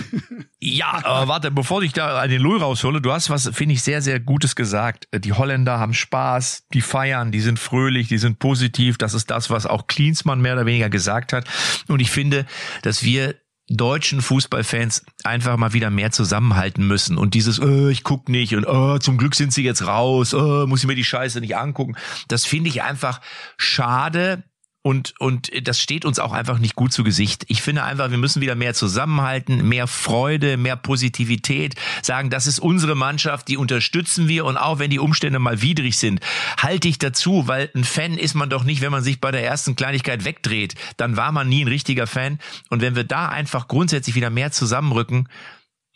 Ja, 0.62 1.02
aber 1.06 1.30
warte, 1.30 1.52
bevor 1.52 1.82
ich 1.84 1.94
da 1.94 2.28
den 2.28 2.42
Louis 2.42 2.62
raushole, 2.62 3.00
du 3.00 3.14
hast 3.14 3.30
was, 3.30 3.50
finde 3.54 3.74
ich, 3.74 3.82
sehr, 3.82 4.02
sehr 4.02 4.20
Gutes 4.20 4.58
gesagt. 4.58 5.08
Die 5.14 5.32
Holländer 5.32 5.80
haben 5.80 5.94
Spaß, 5.94 6.68
die 6.74 6.82
feiern, 6.82 7.32
die 7.32 7.40
sind 7.40 7.60
fröhlich, 7.60 8.10
die 8.10 8.18
sind 8.18 8.40
positiv. 8.40 8.98
Das 8.98 9.14
ist 9.14 9.32
das, 9.32 9.50
was 9.50 9.66
auch 9.66 9.88
Klinsmann 9.88 10.42
mehr 10.42 10.54
oder 10.54 10.66
weniger 10.66 10.90
gesagt 10.90 11.32
hat. 11.32 11.48
Und 11.88 12.02
ich 12.02 12.12
finde, 12.12 12.46
dass 12.82 13.04
wir 13.04 13.36
deutschen 13.70 14.22
Fußballfans 14.22 15.06
einfach 15.24 15.58
mal 15.58 15.74
wieder 15.74 15.90
mehr 15.90 16.12
zusammenhalten 16.12 16.88
müssen 16.88 17.18
und 17.18 17.34
dieses 17.34 17.60
äh, 17.60 17.92
ich 17.92 18.04
guck 18.04 18.28
nicht 18.28 18.56
und 18.56 18.64
äh, 18.66 19.00
zum 19.00 19.18
Glück 19.18 19.36
sind 19.36 19.54
sie 19.54 19.64
jetzt 19.64 19.86
raus, 19.86 20.34
äh, 20.34 20.66
muss 20.66 20.82
ich 20.82 20.88
mir 20.88 20.96
die 20.96 21.04
Scheiße 21.04 21.40
nicht 21.40 21.56
angucken. 21.56 21.96
Das 22.28 22.46
finde 22.46 22.70
ich 22.70 22.82
einfach 22.82 23.22
schade, 23.58 24.44
und, 24.90 25.14
und 25.20 25.52
das 25.68 25.80
steht 25.80 26.04
uns 26.04 26.18
auch 26.18 26.32
einfach 26.32 26.58
nicht 26.58 26.74
gut 26.74 26.92
zu 26.92 27.04
Gesicht. 27.04 27.46
Ich 27.48 27.62
finde 27.62 27.84
einfach, 27.84 28.10
wir 28.10 28.18
müssen 28.18 28.42
wieder 28.42 28.56
mehr 28.56 28.74
zusammenhalten, 28.74 29.70
mehr 29.70 29.86
Freude, 29.86 30.58
mehr 30.58 30.76
Positivität, 30.76 31.76
sagen, 32.02 32.32
das 32.32 32.48
ist 32.48 32.58
unsere 32.58 32.96
Mannschaft, 32.96 33.50
die 33.50 33.58
unterstützen 33.58 34.28
wir 34.28 34.46
und 34.46 34.58
auch 34.58 34.80
wenn 34.80 34.90
die 34.90 34.98
Umstände 34.98 35.38
mal 35.38 35.62
widrig 35.62 36.00
sind, 36.00 36.22
halte 36.58 36.88
ich 36.88 36.98
dazu, 36.98 37.48
weil 37.48 37.70
ein 37.76 37.84
Fan 37.84 38.18
ist 38.18 38.34
man 38.34 38.50
doch 38.50 38.64
nicht, 38.64 38.82
wenn 38.82 38.92
man 38.92 39.04
sich 39.04 39.22
bei 39.22 39.30
der 39.30 39.46
ersten 39.46 39.76
Kleinigkeit 39.76 40.26
wegdreht. 40.26 40.74
Dann 40.98 41.18
war 41.18 41.32
man 41.32 41.48
nie 41.48 41.64
ein 41.66 41.68
richtiger 41.68 42.08
Fan. 42.08 42.40
Und 42.72 42.82
wenn 42.82 42.96
wir 42.96 43.04
da 43.04 43.30
einfach 43.30 43.68
grundsätzlich 43.68 44.16
wieder 44.16 44.32
mehr 44.32 44.52
zusammenrücken, 44.52 45.30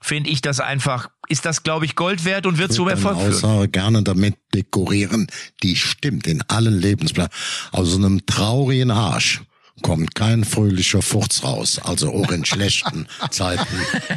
finde 0.04 0.30
ich 0.30 0.42
das 0.42 0.60
einfach, 0.60 1.10
ist 1.30 1.46
das, 1.46 1.64
glaube 1.64 1.86
ich, 1.86 1.96
Gold 1.96 2.26
wert 2.26 2.46
und 2.46 2.58
wird 2.58 2.74
zum 2.74 2.88
Eine 2.88 2.96
Erfolg 2.96 3.18
führen. 3.18 3.34
Aussage 3.34 3.68
gerne 3.70 4.04
damit 4.04 4.36
dekorieren, 4.54 5.28
die 5.64 5.76
stimmt 5.76 6.28
in 6.28 6.42
allen 6.50 6.80
Lebensplanen. 6.80 7.32
Aus 7.72 7.96
einem 7.96 8.26
traurigen 8.26 8.92
Arsch 8.92 9.42
kommt 9.82 10.14
kein 10.14 10.44
fröhlicher 10.44 11.02
Furz 11.02 11.44
raus, 11.44 11.80
also 11.84 12.14
auch 12.14 12.32
in 12.32 12.44
schlechten 12.44 13.08
Zeiten 13.32 13.66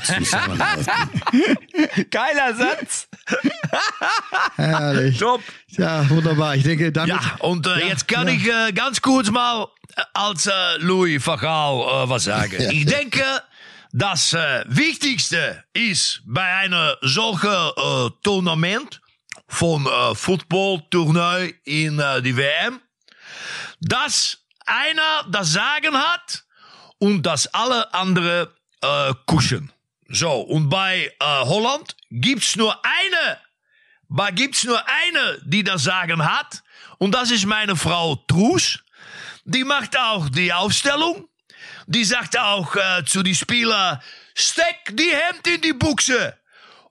zusammenhalten. 0.04 0.92
Geiler 2.10 2.54
Satz. 2.54 3.08
Herrlich. 4.56 5.18
Top. 5.18 5.40
Ja, 5.70 6.08
wunderbar. 6.10 6.56
Ich 6.56 6.64
denke, 6.64 6.90
damit. 6.90 7.14
Ja, 7.14 7.36
und 7.40 7.66
äh, 7.66 7.86
jetzt 7.86 8.08
kann 8.08 8.28
ich 8.28 8.46
äh, 8.46 8.72
ganz 8.72 9.00
kurz 9.00 9.30
mal 9.30 9.66
als 10.14 10.46
äh, 10.46 10.52
Louis 10.78 11.24
Gaal 11.24 12.04
äh, 12.04 12.08
was 12.08 12.24
sagen. 12.24 12.56
Ich 12.70 12.86
denke, 12.86 13.22
das 13.92 14.32
äh, 14.32 14.64
Wichtigste 14.66 15.64
ist 15.72 16.22
bei 16.24 16.44
einer 16.56 16.96
solchen 17.02 17.48
äh, 17.50 18.10
Tournament 18.22 19.00
von 19.48 19.86
äh, 19.86 20.14
Football-Tournee 20.14 21.54
in 21.64 22.02
die 22.22 22.36
WM, 22.36 22.80
dass 23.80 24.38
einer 24.66 25.24
das 25.30 25.52
Sagen 25.52 25.96
hat 25.96 26.44
und 26.98 27.22
dass 27.22 27.46
alle 27.54 27.92
andere 27.94 28.54
äh, 28.80 29.14
kuschen. 29.26 29.72
So, 30.08 30.40
und 30.40 30.68
bei 30.68 31.12
Holland 31.20 31.96
gibt's 32.10 32.54
nur 32.54 32.80
eine 32.84 33.38
aber 34.10 34.32
gibt's 34.32 34.64
nur 34.64 34.82
eine, 34.88 35.38
die 35.44 35.64
das 35.64 35.84
Sagen 35.84 36.24
hat. 36.24 36.62
Und 36.98 37.12
das 37.12 37.30
ist 37.30 37.46
meine 37.46 37.76
Frau 37.76 38.16
Trus. 38.16 38.78
Die 39.44 39.64
macht 39.64 39.98
auch 39.98 40.28
die 40.28 40.52
Aufstellung. 40.52 41.28
Die 41.86 42.04
sagt 42.04 42.38
auch 42.38 42.74
äh, 42.74 43.04
zu 43.04 43.22
die 43.22 43.34
Spieler, 43.34 44.02
steck 44.34 44.92
die 44.92 45.10
Hemd 45.10 45.46
in 45.46 45.60
die 45.60 45.72
Buchse. 45.72 46.36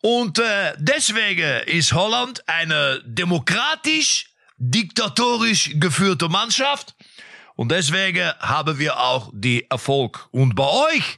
Und 0.02 0.40
äh, 0.40 0.74
deswegen 0.78 1.64
ist 1.68 1.94
Holland 1.94 2.48
eine 2.48 3.02
demokratisch, 3.06 4.28
diktatorisch 4.58 5.72
geführte 5.76 6.30
Mannschaft. 6.30 6.96
Und 7.56 7.72
deswegen 7.72 8.32
haben 8.40 8.80
wir 8.80 9.00
auch 9.00 9.32
die 9.34 9.70
Erfolg. 9.70 10.28
Und 10.32 10.56
bei 10.56 10.68
euch, 10.68 11.18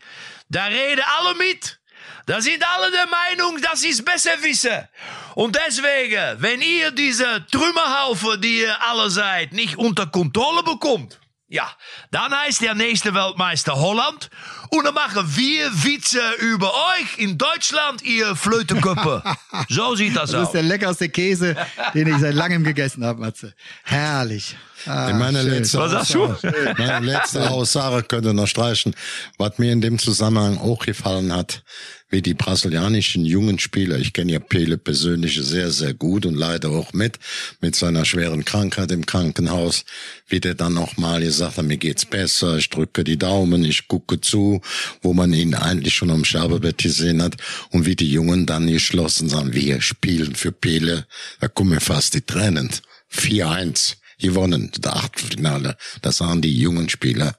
da 0.50 0.66
reden 0.66 1.04
alle 1.20 1.36
mit. 1.36 1.80
Da 2.26 2.42
sind 2.42 2.64
alle 2.76 2.92
der 2.92 3.08
Meinung, 3.08 3.62
dass 3.62 3.82
sie 3.82 3.90
es 3.90 4.04
besser 4.04 4.42
wissen. 4.42 4.88
Und 5.36 5.56
deswegen, 5.56 6.42
wenn 6.42 6.62
ihr 6.62 6.92
diese 6.92 7.46
Trümmerhaufen, 7.52 8.42
die 8.42 8.62
ihr 8.62 8.84
alle 8.88 9.10
seid, 9.10 9.54
nicht 9.54 9.78
unter 9.78 10.08
Kontrolle 10.08 10.64
bekommt, 10.64 11.20
ja, 11.50 11.70
dann 12.12 12.34
heißt 12.38 12.62
der 12.62 12.76
nächste 12.76 13.14
Weltmeister 13.14 13.76
Holland. 13.76 14.30
Und 14.70 14.84
dann 14.84 14.94
machen 14.94 15.24
wir 15.38 15.72
Witze 15.84 16.20
über 16.42 16.74
euch 16.74 17.18
in 17.20 17.38
Deutschland, 17.38 18.02
ihr 18.02 18.36
Flötenköppe. 18.36 19.24
so 19.70 19.96
sieht 19.96 20.16
das, 20.16 20.32
Das 20.32 20.42
ist 20.42 20.48
aus. 20.48 20.52
der 20.52 20.64
leckerste 20.64 21.08
Käse, 21.08 21.56
den 21.94 22.08
ich 22.08 22.18
seit 22.18 22.34
langem 22.36 22.64
gegessen 22.66 23.06
habe, 23.06 23.22
Matze. 23.22 23.54
Herrlich. 23.84 24.58
Ah, 24.86 25.12
meine 25.14 25.42
schön. 25.42 25.50
letzte, 25.52 25.80
Was 25.80 25.92
sagst 25.92 26.14
du? 26.14 26.36
Meine 26.78 27.06
letzte 27.06 27.50
Aussage 27.50 28.04
könnte 28.04 28.34
noch 28.34 28.48
streichen. 28.48 28.94
Was 29.38 29.58
mir 29.58 29.72
in 29.72 29.82
dem 29.82 29.98
Zusammenhang 30.00 30.58
auch 30.60 30.86
gefallen 30.86 31.34
hat, 31.34 31.64
wie 32.10 32.22
die 32.22 32.34
brasilianischen 32.34 33.26
jungen 33.26 33.60
Spieler, 33.60 33.98
ich 33.98 34.14
kenne 34.14 34.32
ja 34.32 34.40
Pele 34.40 34.78
persönlich 34.78 35.40
sehr, 35.42 35.72
sehr 35.72 35.94
gut 35.94 36.26
und 36.26 36.36
leider 36.36 36.70
auch 36.70 36.94
mit, 36.94 37.20
mit 37.60 37.76
seiner 37.76 38.06
schweren 38.06 38.46
Krankheit 38.46 38.92
im 38.92 39.06
Krankenhaus, 39.06 39.84
wie 40.28 40.40
der 40.40 40.54
dann 40.54 40.74
nochmal 40.74 41.22
gesagt 41.22 41.58
hat, 41.58 41.66
mir 41.66 41.78
geht's 41.78 42.06
besser, 42.06 42.58
ich 42.58 42.70
drücke 42.70 43.04
die 43.04 43.18
Daumen, 43.18 43.66
ich 43.66 43.88
gucke 43.88 44.22
zu, 44.22 44.62
wo 45.02 45.14
man 45.14 45.34
ihn 45.34 45.54
eigentlich 45.54 45.96
schon 45.96 46.12
am 46.12 46.26
Sterbebett 46.26 46.78
gesehen 46.78 47.22
hat 47.22 47.36
und 47.72 47.86
wie 47.86 47.96
die 47.96 48.12
Jungen 48.12 48.46
dann 48.46 48.68
geschlossen 48.68 49.28
sagen, 49.30 49.54
wir 49.54 49.82
spielen 49.82 50.36
für 50.36 50.52
Pele, 50.52 51.06
da 51.40 51.48
kommen 51.48 51.80
fast 51.80 52.14
die 52.14 52.22
Tränen. 52.22 52.70
4-1 53.14 53.96
gewonnen, 54.20 54.72
das 54.80 54.94
Achtelfinale. 54.94 55.78
Das 56.02 56.18
sahen 56.18 56.42
die 56.42 56.58
jungen 56.58 56.90
Spieler 56.90 57.38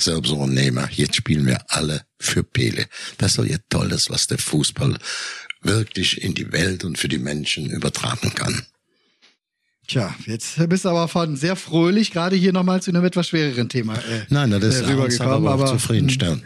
selbst 0.00 0.28
so 0.28 0.46
nehmen. 0.46 0.88
Jetzt 0.92 1.16
spielen 1.16 1.46
wir 1.46 1.58
alle 1.68 2.02
für 2.18 2.42
Pele. 2.42 2.86
Das 3.18 3.32
ist 3.32 3.38
doch 3.38 3.44
ja 3.44 3.56
Tolles, 3.68 4.10
was 4.10 4.26
der 4.26 4.38
Fußball 4.38 4.98
wirklich 5.62 6.22
in 6.22 6.34
die 6.34 6.52
Welt 6.52 6.84
und 6.84 6.98
für 6.98 7.08
die 7.08 7.18
Menschen 7.18 7.70
übertragen 7.70 8.32
kann. 8.34 8.62
Tja, 9.88 10.14
jetzt 10.26 10.68
bist 10.68 10.84
du 10.84 10.88
aber 10.88 11.06
von 11.06 11.36
sehr 11.36 11.54
fröhlich 11.54 12.10
gerade 12.10 12.34
hier 12.34 12.52
nochmal 12.52 12.82
zu 12.82 12.90
einem 12.90 13.04
etwas 13.04 13.28
schwereren 13.28 13.68
Thema. 13.68 13.94
Äh, 13.94 14.26
Nein, 14.30 14.50
das 14.50 14.62
ist 14.64 14.80
äh, 14.80 14.86
rübergekommen, 14.86 15.34
aber 15.34 15.52
aber 15.52 15.66
zufriedenstellend. 15.66 16.42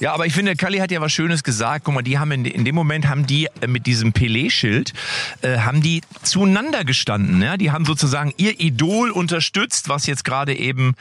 Ja, 0.00 0.12
aber 0.12 0.26
ich 0.26 0.32
finde, 0.32 0.56
Kalli 0.56 0.78
hat 0.78 0.90
ja 0.90 1.00
was 1.00 1.12
Schönes 1.12 1.44
gesagt. 1.44 1.84
Guck 1.84 1.94
mal, 1.94 2.02
die 2.02 2.18
haben 2.18 2.32
in, 2.32 2.44
in 2.44 2.64
dem 2.64 2.74
Moment 2.74 3.08
haben 3.08 3.26
die 3.26 3.48
äh, 3.60 3.66
mit 3.68 3.86
diesem 3.86 4.12
Pelé-Schild 4.12 4.92
äh, 5.42 5.58
haben 5.58 5.82
die 5.82 6.02
zueinander 6.22 6.84
gestanden. 6.84 7.40
Ja, 7.42 7.56
die 7.56 7.70
haben 7.70 7.84
sozusagen 7.84 8.32
ihr 8.36 8.58
Idol 8.60 9.10
unterstützt, 9.10 9.88
was 9.88 10.06
jetzt 10.06 10.24
gerade 10.24 10.54
eben 10.54 10.94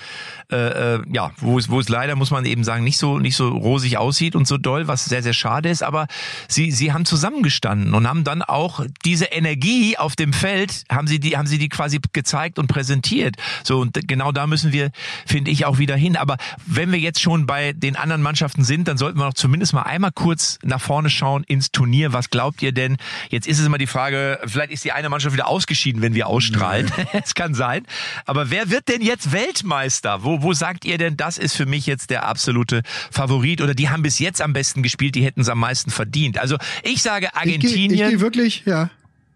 äh, 0.51 0.95
äh, 0.95 1.01
ja, 1.11 1.31
wo 1.37 1.57
es 1.57 1.69
wo 1.69 1.79
es 1.79 1.89
leider 1.89 2.15
muss 2.15 2.31
man 2.31 2.45
eben 2.45 2.63
sagen 2.63 2.83
nicht 2.83 2.97
so 2.97 3.17
nicht 3.17 3.35
so 3.35 3.49
rosig 3.49 3.97
aussieht 3.97 4.35
und 4.35 4.47
so 4.47 4.57
doll, 4.57 4.87
was 4.87 5.05
sehr 5.05 5.23
sehr 5.23 5.33
schade 5.33 5.69
ist. 5.69 5.81
Aber 5.81 6.07
sie 6.47 6.71
sie 6.71 6.93
haben 6.93 7.05
zusammengestanden 7.05 7.93
und 7.93 8.07
haben 8.07 8.23
dann 8.23 8.41
auch 8.43 8.85
diese 9.05 9.25
Energie 9.25 9.97
auf 9.97 10.15
dem 10.15 10.33
Feld 10.33 10.83
haben 10.91 11.07
sie 11.07 11.19
die 11.19 11.35
haben 11.37 11.47
sie 11.47 11.57
die 11.57 11.69
quasi 11.69 11.99
gezeigt 12.13 12.59
und 12.59 12.67
präsentiert. 12.67 13.35
So 13.63 13.79
und 13.79 13.97
genau 14.07 14.31
da 14.31 14.45
müssen 14.45 14.71
wir 14.71 14.91
finde 15.25 15.49
ich 15.51 15.65
auch 15.65 15.79
wieder 15.79 15.95
hin. 15.95 16.15
Aber 16.15 16.37
wenn 16.65 16.91
wir 16.91 16.99
jetzt 16.99 17.21
schon 17.21 17.47
bei 17.47 17.73
den 17.73 17.95
anderen 17.95 18.21
Mannschaften 18.21 18.63
sind, 18.63 18.87
dann 18.93 18.99
sollten 18.99 19.17
wir 19.17 19.25
noch 19.25 19.33
zumindest 19.33 19.73
mal 19.73 19.81
einmal 19.81 20.11
kurz 20.11 20.59
nach 20.61 20.79
vorne 20.79 21.09
schauen 21.09 21.43
ins 21.45 21.71
Turnier. 21.71 22.13
Was 22.13 22.29
glaubt 22.29 22.61
ihr 22.61 22.73
denn? 22.73 22.97
Jetzt 23.29 23.47
ist 23.47 23.57
es 23.57 23.65
immer 23.65 23.79
die 23.79 23.87
Frage, 23.87 24.39
vielleicht 24.45 24.71
ist 24.71 24.83
die 24.83 24.91
eine 24.91 25.09
Mannschaft 25.09 25.33
wieder 25.33 25.47
ausgeschieden, 25.47 26.03
wenn 26.03 26.13
wir 26.13 26.27
ausstrahlen. 26.27 26.91
Es 27.13 27.33
kann 27.35 27.55
sein. 27.55 27.85
Aber 28.25 28.49
wer 28.49 28.69
wird 28.69 28.87
denn 28.87 29.01
jetzt 29.01 29.31
Weltmeister? 29.31 30.23
Wo, 30.23 30.41
wo 30.41 30.53
sagt 30.53 30.85
ihr 30.85 30.97
denn, 30.97 31.17
das 31.17 31.37
ist 31.37 31.55
für 31.55 31.65
mich 31.65 31.87
jetzt 31.87 32.11
der 32.11 32.27
absolute 32.27 32.83
Favorit? 33.11 33.61
Oder 33.61 33.73
die 33.73 33.89
haben 33.89 34.03
bis 34.03 34.19
jetzt 34.19 34.41
am 34.41 34.53
besten 34.53 34.83
gespielt, 34.83 35.15
die 35.15 35.23
hätten 35.23 35.41
es 35.41 35.49
am 35.49 35.59
meisten 35.59 35.89
verdient. 35.89 36.37
Also 36.37 36.57
ich 36.83 37.01
sage 37.01 37.27
ich 37.27 37.31
gehe 37.31 37.53
Argentinien. 37.53 38.09
geh 38.11 38.19
wirklich, 38.19 38.63
ja. 38.65 38.89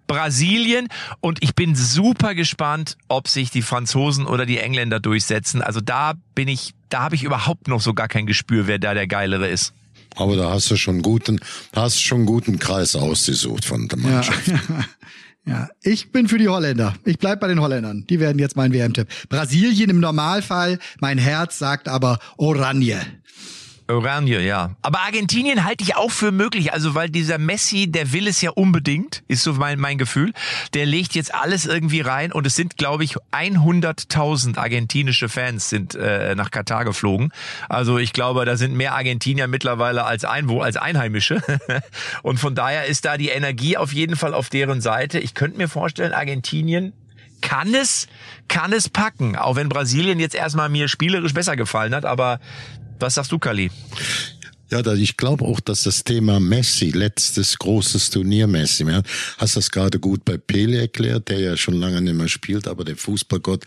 Brasilien 0.08 0.88
und 1.20 1.44
ich 1.44 1.54
bin 1.54 1.76
super 1.76 2.34
gespannt, 2.34 2.98
ob 3.08 3.28
sich 3.28 3.52
die 3.52 3.62
Franzosen 3.62 4.26
oder 4.26 4.46
die 4.46 4.58
Engländer 4.58 5.00
durchsetzen. 5.00 5.62
Also 5.62 5.82
da 5.82 6.14
bin 6.34 6.48
ich, 6.48 6.74
da 6.90 7.04
habe 7.04 7.16
ich 7.16 7.24
überhaupt 7.24 7.68
noch 7.68 7.82
so 7.82 7.94
gar 7.94 8.08
kein 8.08 8.26
Gespür, 8.26 8.68
wer 8.68 8.80
da 8.80 8.94
der 8.94 9.08
geilere 9.08 9.48
ist. 9.48 9.74
Aber 10.16 10.36
da 10.36 10.50
hast 10.52 10.72
du 10.72 10.78
schon 10.78 11.02
guten, 11.02 11.40
hast 11.76 12.02
schon 12.02 12.26
guten 12.26 12.58
Kreis 12.60 12.96
ausgesucht 12.96 13.66
von 13.66 13.88
der 13.88 14.00
Ja. 14.00 14.06
Mannschaft. 14.10 14.52
ja, 15.46 15.70
ich 15.82 16.12
bin 16.12 16.28
für 16.28 16.38
die 16.40 16.48
Holländer. 16.48 16.96
Ich 17.06 17.20
bleib 17.20 17.40
bei 17.40 17.48
den 17.48 17.62
Holländern. 17.62 18.06
Die 18.10 18.20
werden 18.20 18.40
jetzt 18.40 18.56
mein 18.56 18.74
WM-Tipp. 18.74 19.08
Brasilien 19.30 19.90
im 19.90 20.00
Normalfall, 20.00 20.80
mein 21.00 21.18
Herz 21.18 21.60
sagt 21.60 21.88
aber 21.88 22.20
Oranje. 22.38 23.00
Oranje, 23.90 24.42
ja. 24.42 24.72
Aber 24.82 25.00
Argentinien 25.00 25.64
halte 25.64 25.84
ich 25.84 25.96
auch 25.96 26.12
für 26.12 26.32
möglich, 26.32 26.74
also 26.74 26.94
weil 26.94 27.10
dieser 27.10 27.38
Messi, 27.38 27.88
der 27.88 28.12
will 28.12 28.28
es 28.28 28.42
ja 28.42 28.52
unbedingt, 28.52 29.24
ist 29.28 29.44
so 29.44 29.54
mein, 29.54 29.80
mein 29.80 29.98
Gefühl. 29.98 30.34
Der 30.74 30.86
legt 30.86 31.16
jetzt 31.16 31.34
alles 31.34 31.66
irgendwie 31.66 32.02
rein 32.02 32.32
und 32.32 32.46
es 32.46 32.56
sind, 32.56 32.78
glaube 32.78 33.04
ich, 33.04 33.16
100.000 33.32 34.58
argentinische 34.58 35.30
Fans 35.30 35.70
sind 35.70 35.96
äh, 35.96 36.36
nach 36.36 36.52
Katar 36.52 36.84
geflogen. 36.84 37.32
Also 37.70 37.98
ich 37.98 38.12
glaube, 38.12 38.44
da 38.46 38.58
sind 38.58 38.76
mehr 38.76 38.94
Argentinier 38.94 39.48
mittlerweile 39.48 40.04
als, 40.04 40.26
Einwo 40.26 40.62
als 40.62 40.76
Einheimische. 40.76 41.42
und 42.24 42.40
von 42.40 42.56
daher 42.56 42.86
ist 42.86 43.06
da 43.06 43.18
die 43.18 43.30
Energie 43.30 43.78
auf 43.78 43.94
jeden 43.94 44.16
Fall 44.16 44.34
auf 44.34 44.50
deren 44.50 44.82
Seite. 44.82 45.20
Ich 45.20 45.34
könnte 45.34 45.58
mir 45.58 45.70
vorstellen, 45.70 46.12
Argentinien 46.12 46.94
kann 47.42 47.74
es, 47.74 48.08
kann 48.48 48.74
es 48.74 48.90
packen, 48.90 49.36
auch 49.36 49.56
wenn 49.56 49.70
Brasilien 49.70 50.20
jetzt 50.20 50.36
erstmal 50.36 50.70
mir 50.70 50.88
spielerisch 50.88 51.34
besser 51.34 51.56
gefallen 51.56 51.94
hat, 51.94 52.04
aber 52.04 52.40
was 53.00 53.16
sagst 53.16 53.32
du, 53.32 53.40
Kali? 53.40 53.70
Ja, 54.70 54.86
ich 54.94 55.16
glaube 55.16 55.46
auch, 55.46 55.62
dass 55.62 55.84
das 55.84 56.04
Thema 56.04 56.42
Messi, 56.42 56.90
letztes 56.90 57.58
großes 57.58 58.10
Turnier 58.10 58.48
Messi, 58.48 58.84
ja, 58.84 59.02
hast 59.38 59.56
das 59.56 59.72
gerade 59.72 59.98
gut 59.98 60.26
bei 60.26 60.38
Pele 60.38 60.82
erklärt, 60.82 61.30
der 61.30 61.40
ja 61.40 61.56
schon 61.56 61.76
lange 61.76 62.02
nicht 62.02 62.16
mehr 62.16 62.28
spielt, 62.28 62.68
aber 62.68 62.84
der 62.84 62.98
Fußballgott 62.98 63.64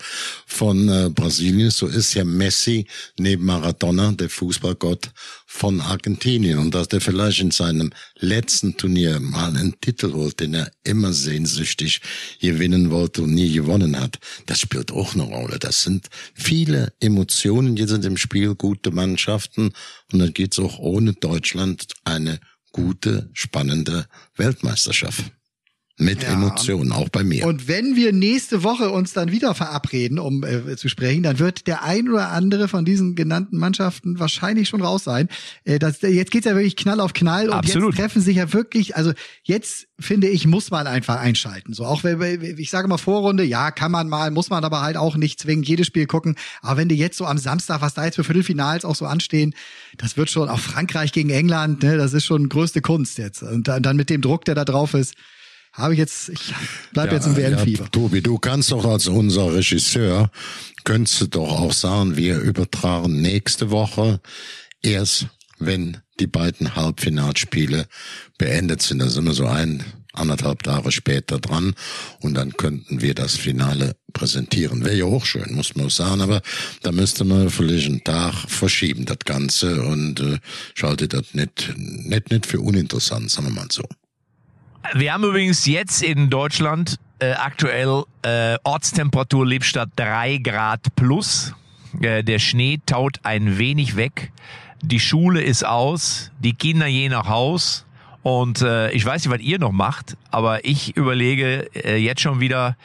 von 0.46 0.88
äh, 0.90 1.08
Brasilien, 1.08 1.70
so 1.70 1.86
ist 1.86 2.12
ja 2.12 2.24
Messi 2.24 2.86
neben 3.18 3.46
Maradona 3.46 4.12
der 4.12 4.28
Fußballgott 4.28 5.10
von 5.52 5.80
Argentinien 5.80 6.58
und 6.58 6.76
dass 6.76 6.86
der 6.86 7.00
vielleicht 7.00 7.40
in 7.40 7.50
seinem 7.50 7.92
letzten 8.20 8.76
Turnier 8.76 9.18
mal 9.18 9.48
einen 9.48 9.78
Titel 9.80 10.12
holt, 10.12 10.38
den 10.38 10.54
er 10.54 10.70
immer 10.84 11.12
sehnsüchtig 11.12 12.00
gewinnen 12.40 12.90
wollte 12.90 13.22
und 13.22 13.34
nie 13.34 13.52
gewonnen 13.52 13.98
hat, 13.98 14.20
das 14.46 14.60
spielt 14.60 14.92
auch 14.92 15.14
eine 15.14 15.24
Rolle. 15.24 15.58
Das 15.58 15.82
sind 15.82 16.06
viele 16.34 16.92
Emotionen 17.00 17.76
jetzt 17.76 17.90
in 17.90 18.00
dem 18.00 18.16
Spiel, 18.16 18.54
gute 18.54 18.92
Mannschaften 18.92 19.72
und 20.12 20.20
dann 20.20 20.32
geht's 20.32 20.60
auch 20.60 20.78
ohne 20.78 21.14
Deutschland 21.14 21.88
eine 22.04 22.38
gute, 22.70 23.28
spannende 23.34 24.06
Weltmeisterschaft. 24.36 25.32
Mit 26.00 26.22
Ja. 26.22 26.32
Emotionen, 26.32 26.92
auch 26.92 27.08
bei 27.10 27.22
mir. 27.22 27.46
Und 27.46 27.68
wenn 27.68 27.94
wir 27.94 28.12
nächste 28.12 28.62
Woche 28.62 28.90
uns 28.90 29.12
dann 29.12 29.30
wieder 29.30 29.54
verabreden, 29.54 30.18
um 30.18 30.42
äh, 30.42 30.76
zu 30.76 30.88
sprechen, 30.88 31.22
dann 31.22 31.38
wird 31.38 31.66
der 31.66 31.84
ein 31.84 32.08
oder 32.08 32.30
andere 32.30 32.68
von 32.68 32.84
diesen 32.84 33.14
genannten 33.14 33.58
Mannschaften 33.58 34.18
wahrscheinlich 34.18 34.68
schon 34.68 34.82
raus 34.82 35.04
sein. 35.04 35.28
Äh, 35.64 35.78
das, 35.78 36.00
jetzt 36.00 36.30
geht's 36.30 36.46
ja 36.46 36.54
wirklich 36.54 36.76
Knall 36.76 37.00
auf 37.00 37.12
Knall 37.12 37.48
und 37.48 37.54
Absolut. 37.54 37.90
jetzt 37.90 38.00
treffen 38.00 38.22
sich 38.22 38.36
ja 38.36 38.52
wirklich, 38.52 38.96
also 38.96 39.12
jetzt 39.42 39.88
finde 39.98 40.28
ich, 40.28 40.46
muss 40.46 40.70
man 40.70 40.86
einfach 40.86 41.20
einschalten. 41.20 41.74
So 41.74 41.84
auch 41.84 42.02
wenn 42.02 42.20
ich 42.58 42.70
sage 42.70 42.88
mal 42.88 42.98
Vorrunde, 42.98 43.44
ja, 43.44 43.70
kann 43.70 43.92
man 43.92 44.08
mal, 44.08 44.30
muss 44.30 44.50
man 44.50 44.64
aber 44.64 44.80
halt 44.82 44.96
auch 44.96 45.16
nicht 45.16 45.38
zwingend 45.38 45.68
jedes 45.68 45.86
Spiel 45.86 46.06
gucken. 46.06 46.36
Aber 46.62 46.78
wenn 46.78 46.88
du 46.88 46.94
jetzt 46.94 47.18
so 47.18 47.26
am 47.26 47.38
Samstag, 47.38 47.82
was 47.82 47.94
da 47.94 48.04
jetzt 48.04 48.16
für 48.16 48.24
Viertelfinals 48.24 48.84
auch 48.84 48.96
so 48.96 49.06
anstehen, 49.06 49.54
das 49.98 50.16
wird 50.16 50.30
schon 50.30 50.48
auch 50.48 50.58
Frankreich 50.58 51.12
gegen 51.12 51.30
England, 51.30 51.82
ne, 51.82 51.96
das 51.96 52.14
ist 52.14 52.24
schon 52.24 52.48
größte 52.48 52.80
Kunst 52.80 53.18
jetzt. 53.18 53.42
Und 53.42 53.68
dann, 53.68 53.82
dann 53.82 53.96
mit 53.96 54.08
dem 54.10 54.22
Druck, 54.22 54.44
der 54.44 54.54
da 54.54 54.64
drauf 54.64 54.94
ist, 54.94 55.14
habe 55.72 55.94
ich 55.94 55.98
jetzt, 55.98 56.28
ich 56.28 56.54
bleib 56.92 57.12
jetzt 57.12 57.26
im 57.26 57.36
WM-Fieber. 57.36 57.84
Ja, 57.84 57.88
Tobi, 57.90 58.20
du 58.20 58.38
kannst 58.38 58.72
doch 58.72 58.84
als 58.84 59.06
unser 59.08 59.54
Regisseur, 59.54 60.30
könntest 60.84 61.20
du 61.20 61.26
doch 61.26 61.60
auch 61.60 61.72
sagen, 61.72 62.16
wir 62.16 62.38
übertragen 62.38 63.20
nächste 63.20 63.70
Woche 63.70 64.20
erst, 64.82 65.26
wenn 65.58 65.98
die 66.18 66.26
beiden 66.26 66.74
Halbfinalspiele 66.74 67.86
beendet 68.38 68.82
sind. 68.82 68.98
Da 68.98 69.08
sind 69.08 69.24
wir 69.24 69.34
so 69.34 69.46
ein, 69.46 69.84
anderthalb 70.12 70.62
Tage 70.62 70.90
später 70.90 71.38
dran 71.38 71.74
und 72.20 72.34
dann 72.34 72.52
könnten 72.56 73.00
wir 73.00 73.14
das 73.14 73.36
Finale 73.36 73.96
präsentieren. 74.12 74.84
Wäre 74.84 74.96
ja 74.96 75.04
auch 75.04 75.24
schön, 75.24 75.54
muss 75.54 75.76
man 75.76 75.88
sagen, 75.88 76.20
aber 76.20 76.42
da 76.82 76.92
müsste 76.92 77.24
man 77.24 77.50
vielleicht 77.50 77.86
einen 77.86 78.04
Tag 78.04 78.34
verschieben, 78.48 79.04
das 79.04 79.18
Ganze 79.24 79.82
und 79.82 80.20
äh, 80.20 80.38
schaltet 80.74 81.12
das 81.12 81.34
nicht, 81.34 81.74
nicht, 81.76 82.30
nicht 82.30 82.46
für 82.46 82.60
uninteressant, 82.60 83.30
sagen 83.30 83.48
wir 83.48 83.54
mal 83.54 83.68
so. 83.70 83.84
Wir 84.94 85.12
haben 85.12 85.24
übrigens 85.24 85.66
jetzt 85.66 86.02
in 86.02 86.30
Deutschland 86.30 86.98
äh, 87.20 87.32
aktuell 87.32 88.04
äh, 88.22 88.56
Ortstemperatur 88.64 89.46
Lippstadt 89.46 89.90
3 89.96 90.38
Grad 90.38 90.94
plus. 90.96 91.54
Äh, 92.00 92.24
der 92.24 92.38
Schnee 92.38 92.80
taut 92.86 93.20
ein 93.22 93.58
wenig 93.58 93.96
weg. 93.96 94.32
Die 94.82 95.00
Schule 95.00 95.42
ist 95.42 95.64
aus. 95.64 96.30
Die 96.40 96.54
Kinder 96.54 96.86
gehen 96.86 97.12
nach 97.12 97.28
Haus. 97.28 97.84
Und 98.22 98.62
äh, 98.62 98.90
ich 98.90 99.04
weiß 99.04 99.24
nicht, 99.24 99.32
was 99.32 99.40
ihr 99.40 99.58
noch 99.58 99.72
macht, 99.72 100.16
aber 100.30 100.64
ich 100.64 100.96
überlege 100.96 101.70
äh, 101.74 101.96
jetzt 101.96 102.20
schon 102.20 102.40
wieder, 102.40 102.76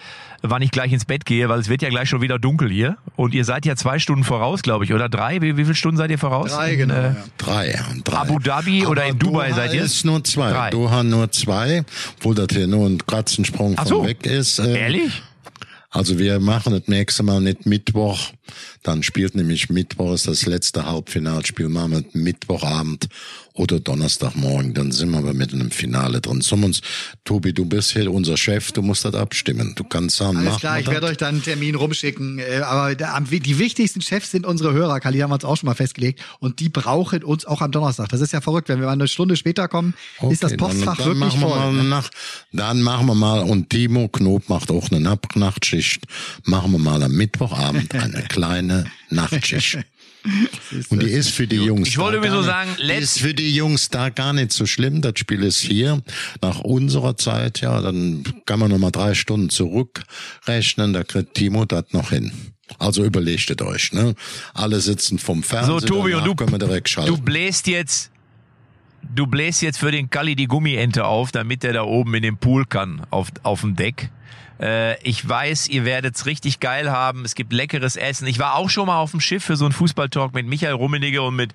wann 0.49 0.61
ich 0.61 0.71
gleich 0.71 0.91
ins 0.91 1.05
Bett 1.05 1.25
gehe, 1.25 1.49
weil 1.49 1.59
es 1.59 1.69
wird 1.69 1.81
ja 1.81 1.89
gleich 1.89 2.09
schon 2.09 2.21
wieder 2.21 2.39
dunkel 2.39 2.69
hier. 2.69 2.97
Und 3.15 3.33
ihr 3.33 3.45
seid 3.45 3.65
ja 3.65 3.75
zwei 3.75 3.99
Stunden 3.99 4.23
voraus, 4.23 4.61
glaube 4.61 4.85
ich, 4.85 4.93
oder 4.93 5.09
drei? 5.09 5.41
Wie, 5.41 5.57
wie 5.57 5.63
viele 5.63 5.75
Stunden 5.75 5.97
seid 5.97 6.11
ihr 6.11 6.17
voraus? 6.19 6.51
Drei, 6.51 6.73
In, 6.73 6.77
genau. 6.79 6.93
äh, 6.95 7.03
ja. 7.03 7.15
Drei, 7.37 7.79
drei. 8.03 8.17
Abu 8.17 8.39
Dhabi 8.39 8.85
oder 8.85 9.05
in 9.05 9.17
Dubai 9.19 9.49
Doha 9.49 9.55
seid 9.55 9.73
ihr? 9.73 9.83
ist 9.83 10.05
nur 10.05 10.23
zwei. 10.23 10.51
Drei. 10.51 10.69
Doha 10.69 11.03
nur 11.03 11.31
zwei, 11.31 11.83
obwohl 12.17 12.35
das 12.35 12.47
hier 12.51 12.67
nur 12.67 12.87
ein 12.87 12.97
Katzensprung 13.05 13.73
Ach 13.77 13.83
von 13.87 13.97
so. 13.97 14.05
weg 14.05 14.25
ist. 14.25 14.59
äh, 14.59 14.77
Ehrlich? 14.77 15.21
Also 15.91 16.19
wir 16.19 16.41
machen 16.41 16.73
das 16.73 16.87
nächste 16.87 17.23
Mal 17.23 17.39
nicht 17.39 17.65
Mittwoch. 17.65 18.19
Dann 18.83 19.01
spielt 19.01 19.33
nämlich 19.33 19.69
Mittwoch 19.69 20.13
ist 20.13 20.27
das 20.27 20.45
letzte 20.45 20.85
Halbfinalspiel. 20.85 21.69
Machen 21.69 21.91
wir 21.91 22.03
Mittwochabend 22.21 23.07
oder 23.55 23.79
Donnerstagmorgen, 23.79 24.73
dann 24.73 24.91
sind 24.91 25.09
wir 25.11 25.17
aber 25.17 25.33
mit 25.33 25.53
einem 25.53 25.71
Finale 25.71 26.21
drin. 26.21 26.43
Uns, 26.51 26.81
Tobi, 27.23 27.53
du 27.53 27.65
bist 27.65 27.91
hier 27.93 28.11
unser 28.11 28.35
Chef, 28.37 28.71
du 28.73 28.81
musst 28.81 29.05
das 29.05 29.15
abstimmen. 29.15 29.73
Du 29.75 29.83
kannst 29.85 30.17
sagen, 30.17 30.37
Alles 30.37 30.51
mach 30.53 30.59
klar, 30.59 30.79
ich 30.79 30.87
werde 30.87 31.07
euch 31.07 31.17
dann 31.17 31.35
einen 31.35 31.43
Termin 31.43 31.75
rumschicken. 31.75 32.39
Äh, 32.39 32.57
Aber 32.65 32.93
die 32.95 33.57
wichtigsten 33.59 34.01
Chefs 34.01 34.31
sind 34.31 34.45
unsere 34.45 34.73
Hörer, 34.73 34.99
Kali, 34.99 35.19
haben 35.19 35.29
wir 35.31 35.35
uns 35.35 35.45
auch 35.45 35.55
schon 35.57 35.67
mal 35.67 35.73
festgelegt. 35.75 36.21
Und 36.39 36.59
die 36.59 36.69
brauchen 36.69 37.23
uns 37.23 37.45
auch 37.45 37.61
am 37.61 37.71
Donnerstag. 37.71 38.09
Das 38.09 38.19
ist 38.21 38.33
ja 38.33 38.41
verrückt. 38.41 38.67
Wenn 38.69 38.79
wir 38.79 38.87
mal 38.87 38.91
eine 38.93 39.07
Stunde 39.07 39.35
später 39.37 39.67
kommen, 39.67 39.93
ist 40.29 40.43
das 40.43 40.51
Okay, 40.51 40.57
Postfach 40.57 40.97
dann, 40.97 41.07
dann 41.07 41.19
wirklich 41.21 41.41
wir 41.41 41.47
voll. 41.47 41.83
Nacht, 41.83 42.11
dann 42.51 42.81
machen 42.81 43.07
wir 43.07 43.15
mal, 43.15 43.39
und 43.41 43.69
Timo 43.69 44.07
Knob 44.09 44.49
macht 44.49 44.69
auch 44.71 44.91
eine 44.91 44.99
Nacht- 44.99 45.35
Nachtschicht, 45.35 46.03
machen 46.43 46.71
wir 46.73 46.79
mal 46.79 47.01
am 47.03 47.11
Mittwochabend 47.13 47.93
eine 47.95 48.21
kleine 48.29 48.85
Nachtschicht. 49.09 49.79
Und 50.89 51.01
die 51.03 51.09
ist 51.09 51.29
für 51.29 51.47
die 51.47 51.57
Jungs. 51.57 51.87
Ich 51.87 51.97
wollte 51.97 52.17
da 52.17 52.23
sowieso 52.23 52.47
gar 52.47 52.65
sagen, 52.65 52.71
nicht, 52.77 52.89
die 52.89 53.03
ist 53.03 53.19
für 53.19 53.33
die 53.33 53.55
Jungs 53.55 53.89
da 53.89 54.09
gar 54.09 54.33
nicht 54.33 54.53
so 54.53 54.65
schlimm. 54.65 55.01
Das 55.01 55.13
Spiel 55.17 55.43
ist 55.43 55.59
hier 55.59 56.01
nach 56.41 56.59
unserer 56.59 57.17
Zeit, 57.17 57.61
ja, 57.61 57.81
dann 57.81 58.23
kann 58.45 58.59
man 58.59 58.71
noch 58.71 58.77
mal 58.77 58.91
drei 58.91 59.13
Stunden 59.13 59.49
zurückrechnen. 59.49 60.93
Da 60.93 61.03
kriegt 61.03 61.35
Timo 61.35 61.65
das 61.65 61.85
noch 61.91 62.09
hin. 62.09 62.31
Also 62.79 63.03
überlegt 63.03 63.49
es 63.49 63.65
euch, 63.65 63.93
ne? 63.93 64.15
Alle 64.53 64.79
sitzen 64.79 65.19
vom 65.19 65.43
So, 65.43 65.49
Fernseher. 65.49 65.81
Tobi, 65.81 66.15
und 66.15 66.25
du, 66.25 66.35
können 66.35 66.51
wir 66.51 66.59
direkt 66.59 66.89
schalten. 66.89 67.15
du 67.15 67.21
bläst 67.21 67.67
jetzt, 67.67 68.09
du 69.13 69.27
bläst 69.27 69.61
jetzt 69.61 69.77
für 69.77 69.91
den 69.91 70.09
Kalli 70.09 70.35
die 70.35 70.47
Gummiente 70.47 71.05
auf, 71.05 71.31
damit 71.31 71.63
der 71.63 71.73
da 71.73 71.83
oben 71.83 72.13
in 72.15 72.23
den 72.23 72.37
Pool 72.37 72.65
kann, 72.65 73.05
auf, 73.09 73.27
auf 73.43 73.61
dem 73.61 73.75
Deck. 73.75 74.09
Äh, 74.59 75.01
ich 75.03 75.27
weiß, 75.27 75.67
ihr 75.67 75.85
werdet's 75.85 76.25
richtig 76.25 76.59
geil 76.59 76.91
haben. 76.91 77.25
Es 77.25 77.35
gibt 77.35 77.53
leckeres 77.53 77.95
Essen. 77.95 78.27
Ich 78.27 78.39
war 78.39 78.55
auch 78.55 78.69
schon 78.69 78.87
mal 78.87 78.99
auf 78.99 79.11
dem 79.11 79.19
Schiff 79.19 79.43
für 79.43 79.55
so 79.55 79.65
einen 79.65 79.73
Fußballtalk 79.73 80.33
mit 80.33 80.47
Michael 80.47 80.73
Rummenigge 80.73 81.21
und 81.21 81.35
mit 81.35 81.53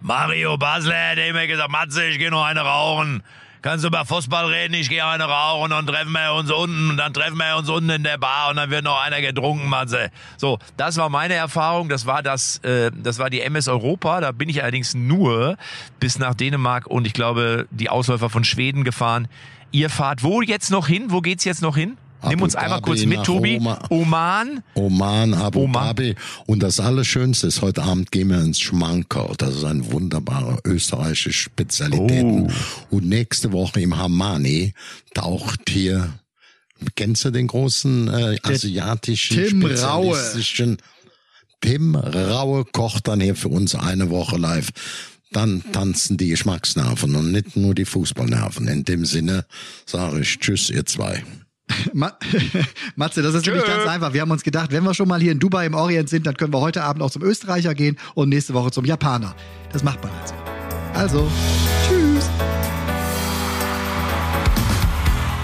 Mario 0.00 0.56
Basler, 0.56 1.16
der 1.16 1.28
immer 1.28 1.46
gesagt, 1.46 1.70
Matze, 1.70 2.06
ich 2.06 2.18
geh 2.18 2.30
noch 2.30 2.44
eine 2.44 2.60
rauchen. 2.60 3.22
Kannst 3.62 3.84
du 3.84 3.88
über 3.88 4.04
Fußball 4.04 4.46
reden? 4.46 4.74
Ich 4.74 4.88
gehe 4.88 5.04
eine 5.04 5.24
rauchen 5.24 5.72
und 5.72 5.86
treffen 5.86 6.12
wir 6.12 6.32
uns 6.34 6.50
unten 6.50 6.90
und 6.90 6.96
dann 6.96 7.12
treffen 7.12 7.36
wir 7.36 7.56
uns 7.56 7.68
unten 7.68 7.90
in 7.90 8.02
der 8.04 8.18
Bar 8.18 8.50
und 8.50 8.56
dann 8.56 8.70
wird 8.70 8.84
noch 8.84 9.00
einer 9.00 9.20
getrunken, 9.20 9.68
Matze. 9.68 10.10
So, 10.36 10.58
das 10.76 10.96
war 10.96 11.08
meine 11.08 11.34
Erfahrung. 11.34 11.88
Das 11.88 12.06
war 12.06 12.22
das, 12.22 12.58
äh, 12.58 12.90
das 12.94 13.18
war 13.18 13.30
die 13.30 13.40
MS 13.40 13.68
Europa. 13.68 14.20
Da 14.20 14.32
bin 14.32 14.48
ich 14.48 14.62
allerdings 14.62 14.94
nur 14.94 15.56
bis 15.98 16.18
nach 16.18 16.34
Dänemark 16.34 16.86
und 16.86 17.06
ich 17.06 17.12
glaube 17.12 17.66
die 17.70 17.90
Ausläufer 17.90 18.30
von 18.30 18.44
Schweden 18.44 18.84
gefahren. 18.84 19.28
Ihr 19.70 19.90
fahrt 19.90 20.22
wo 20.22 20.40
jetzt 20.40 20.70
noch 20.70 20.86
hin? 20.86 21.06
Wo 21.08 21.20
geht's 21.20 21.44
jetzt 21.44 21.62
noch 21.62 21.76
hin? 21.76 21.98
Nimm 22.22 22.32
Abu 22.32 22.44
uns 22.44 22.56
einmal 22.56 22.80
Dhabi 22.80 22.90
kurz 22.90 23.04
mit, 23.06 23.24
Tobi. 23.24 23.56
Oma- 23.58 23.78
Oman. 23.90 24.62
Oman, 24.74 25.34
Abu 25.34 25.60
Oman. 25.60 25.72
Dhabi. 25.86 26.14
Und 26.46 26.62
das 26.62 26.80
Allerschönste 26.80 27.46
ist, 27.46 27.62
heute 27.62 27.82
Abend 27.84 28.10
gehen 28.10 28.28
wir 28.30 28.40
ins 28.40 28.58
Schmankerl. 28.60 29.34
Das 29.38 29.54
ist 29.54 29.64
ein 29.64 29.90
wunderbarer 29.92 30.58
österreichische 30.64 31.32
Spezialitäten. 31.32 32.50
Oh. 32.90 32.96
Und 32.96 33.06
nächste 33.08 33.52
Woche 33.52 33.80
im 33.80 33.96
Hamani 33.96 34.74
taucht 35.14 35.70
hier, 35.70 36.12
kennst 36.96 37.24
du 37.24 37.30
den 37.30 37.46
großen 37.46 38.08
äh, 38.08 38.38
asiatischen 38.42 39.36
Tim 39.36 39.64
Raue. 39.64 40.14
spezialistischen 40.16 40.78
Tim 41.60 41.94
Raue 41.96 42.64
kocht 42.64 43.08
dann 43.08 43.20
hier 43.20 43.34
für 43.36 43.48
uns 43.48 43.74
eine 43.74 44.10
Woche 44.10 44.36
live. 44.36 44.70
Dann 45.30 45.62
tanzen 45.72 46.16
die 46.16 46.28
Geschmacksnerven 46.28 47.14
und 47.14 47.32
nicht 47.32 47.56
nur 47.56 47.74
die 47.74 47.84
Fußballnerven. 47.84 48.66
In 48.66 48.84
dem 48.84 49.04
Sinne 49.04 49.44
sage 49.86 50.20
ich 50.20 50.38
Tschüss, 50.38 50.70
ihr 50.70 50.86
zwei. 50.86 51.22
Ma 51.92 52.12
Matze, 52.96 53.22
das 53.22 53.34
ist 53.34 53.46
nämlich 53.46 53.64
ganz 53.64 53.86
einfach. 53.86 54.12
Wir 54.12 54.20
haben 54.20 54.30
uns 54.30 54.42
gedacht, 54.42 54.72
wenn 54.72 54.84
wir 54.84 54.94
schon 54.94 55.08
mal 55.08 55.20
hier 55.20 55.32
in 55.32 55.38
Dubai 55.38 55.66
im 55.66 55.74
Orient 55.74 56.08
sind, 56.08 56.26
dann 56.26 56.36
können 56.36 56.52
wir 56.52 56.60
heute 56.60 56.82
Abend 56.82 57.02
auch 57.02 57.10
zum 57.10 57.22
Österreicher 57.22 57.74
gehen 57.74 57.98
und 58.14 58.28
nächste 58.28 58.54
Woche 58.54 58.70
zum 58.70 58.84
Japaner. 58.84 59.34
Das 59.72 59.82
macht 59.82 60.02
man 60.02 60.12
jetzt. 60.20 60.34
Also, 60.94 61.30
tschüss. 61.86 62.28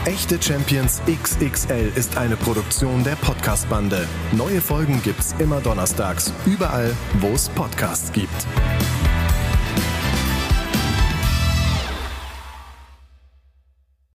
Echte 0.07 0.41
Champions 0.41 1.01
XXL 1.07 1.91
ist 1.95 2.19
eine 2.19 2.37
Produktion 2.37 3.05
der 3.05 3.17
Podcast-Bande. 3.17 4.07
Neue 4.33 4.61
Folgen 4.61 5.01
gibt's 5.03 5.35
immer 5.39 5.61
donnerstags, 5.61 6.31
überall, 6.45 6.95
wo 7.21 7.29
es 7.29 7.49
Podcasts 7.49 8.13
gibt. 8.13 8.47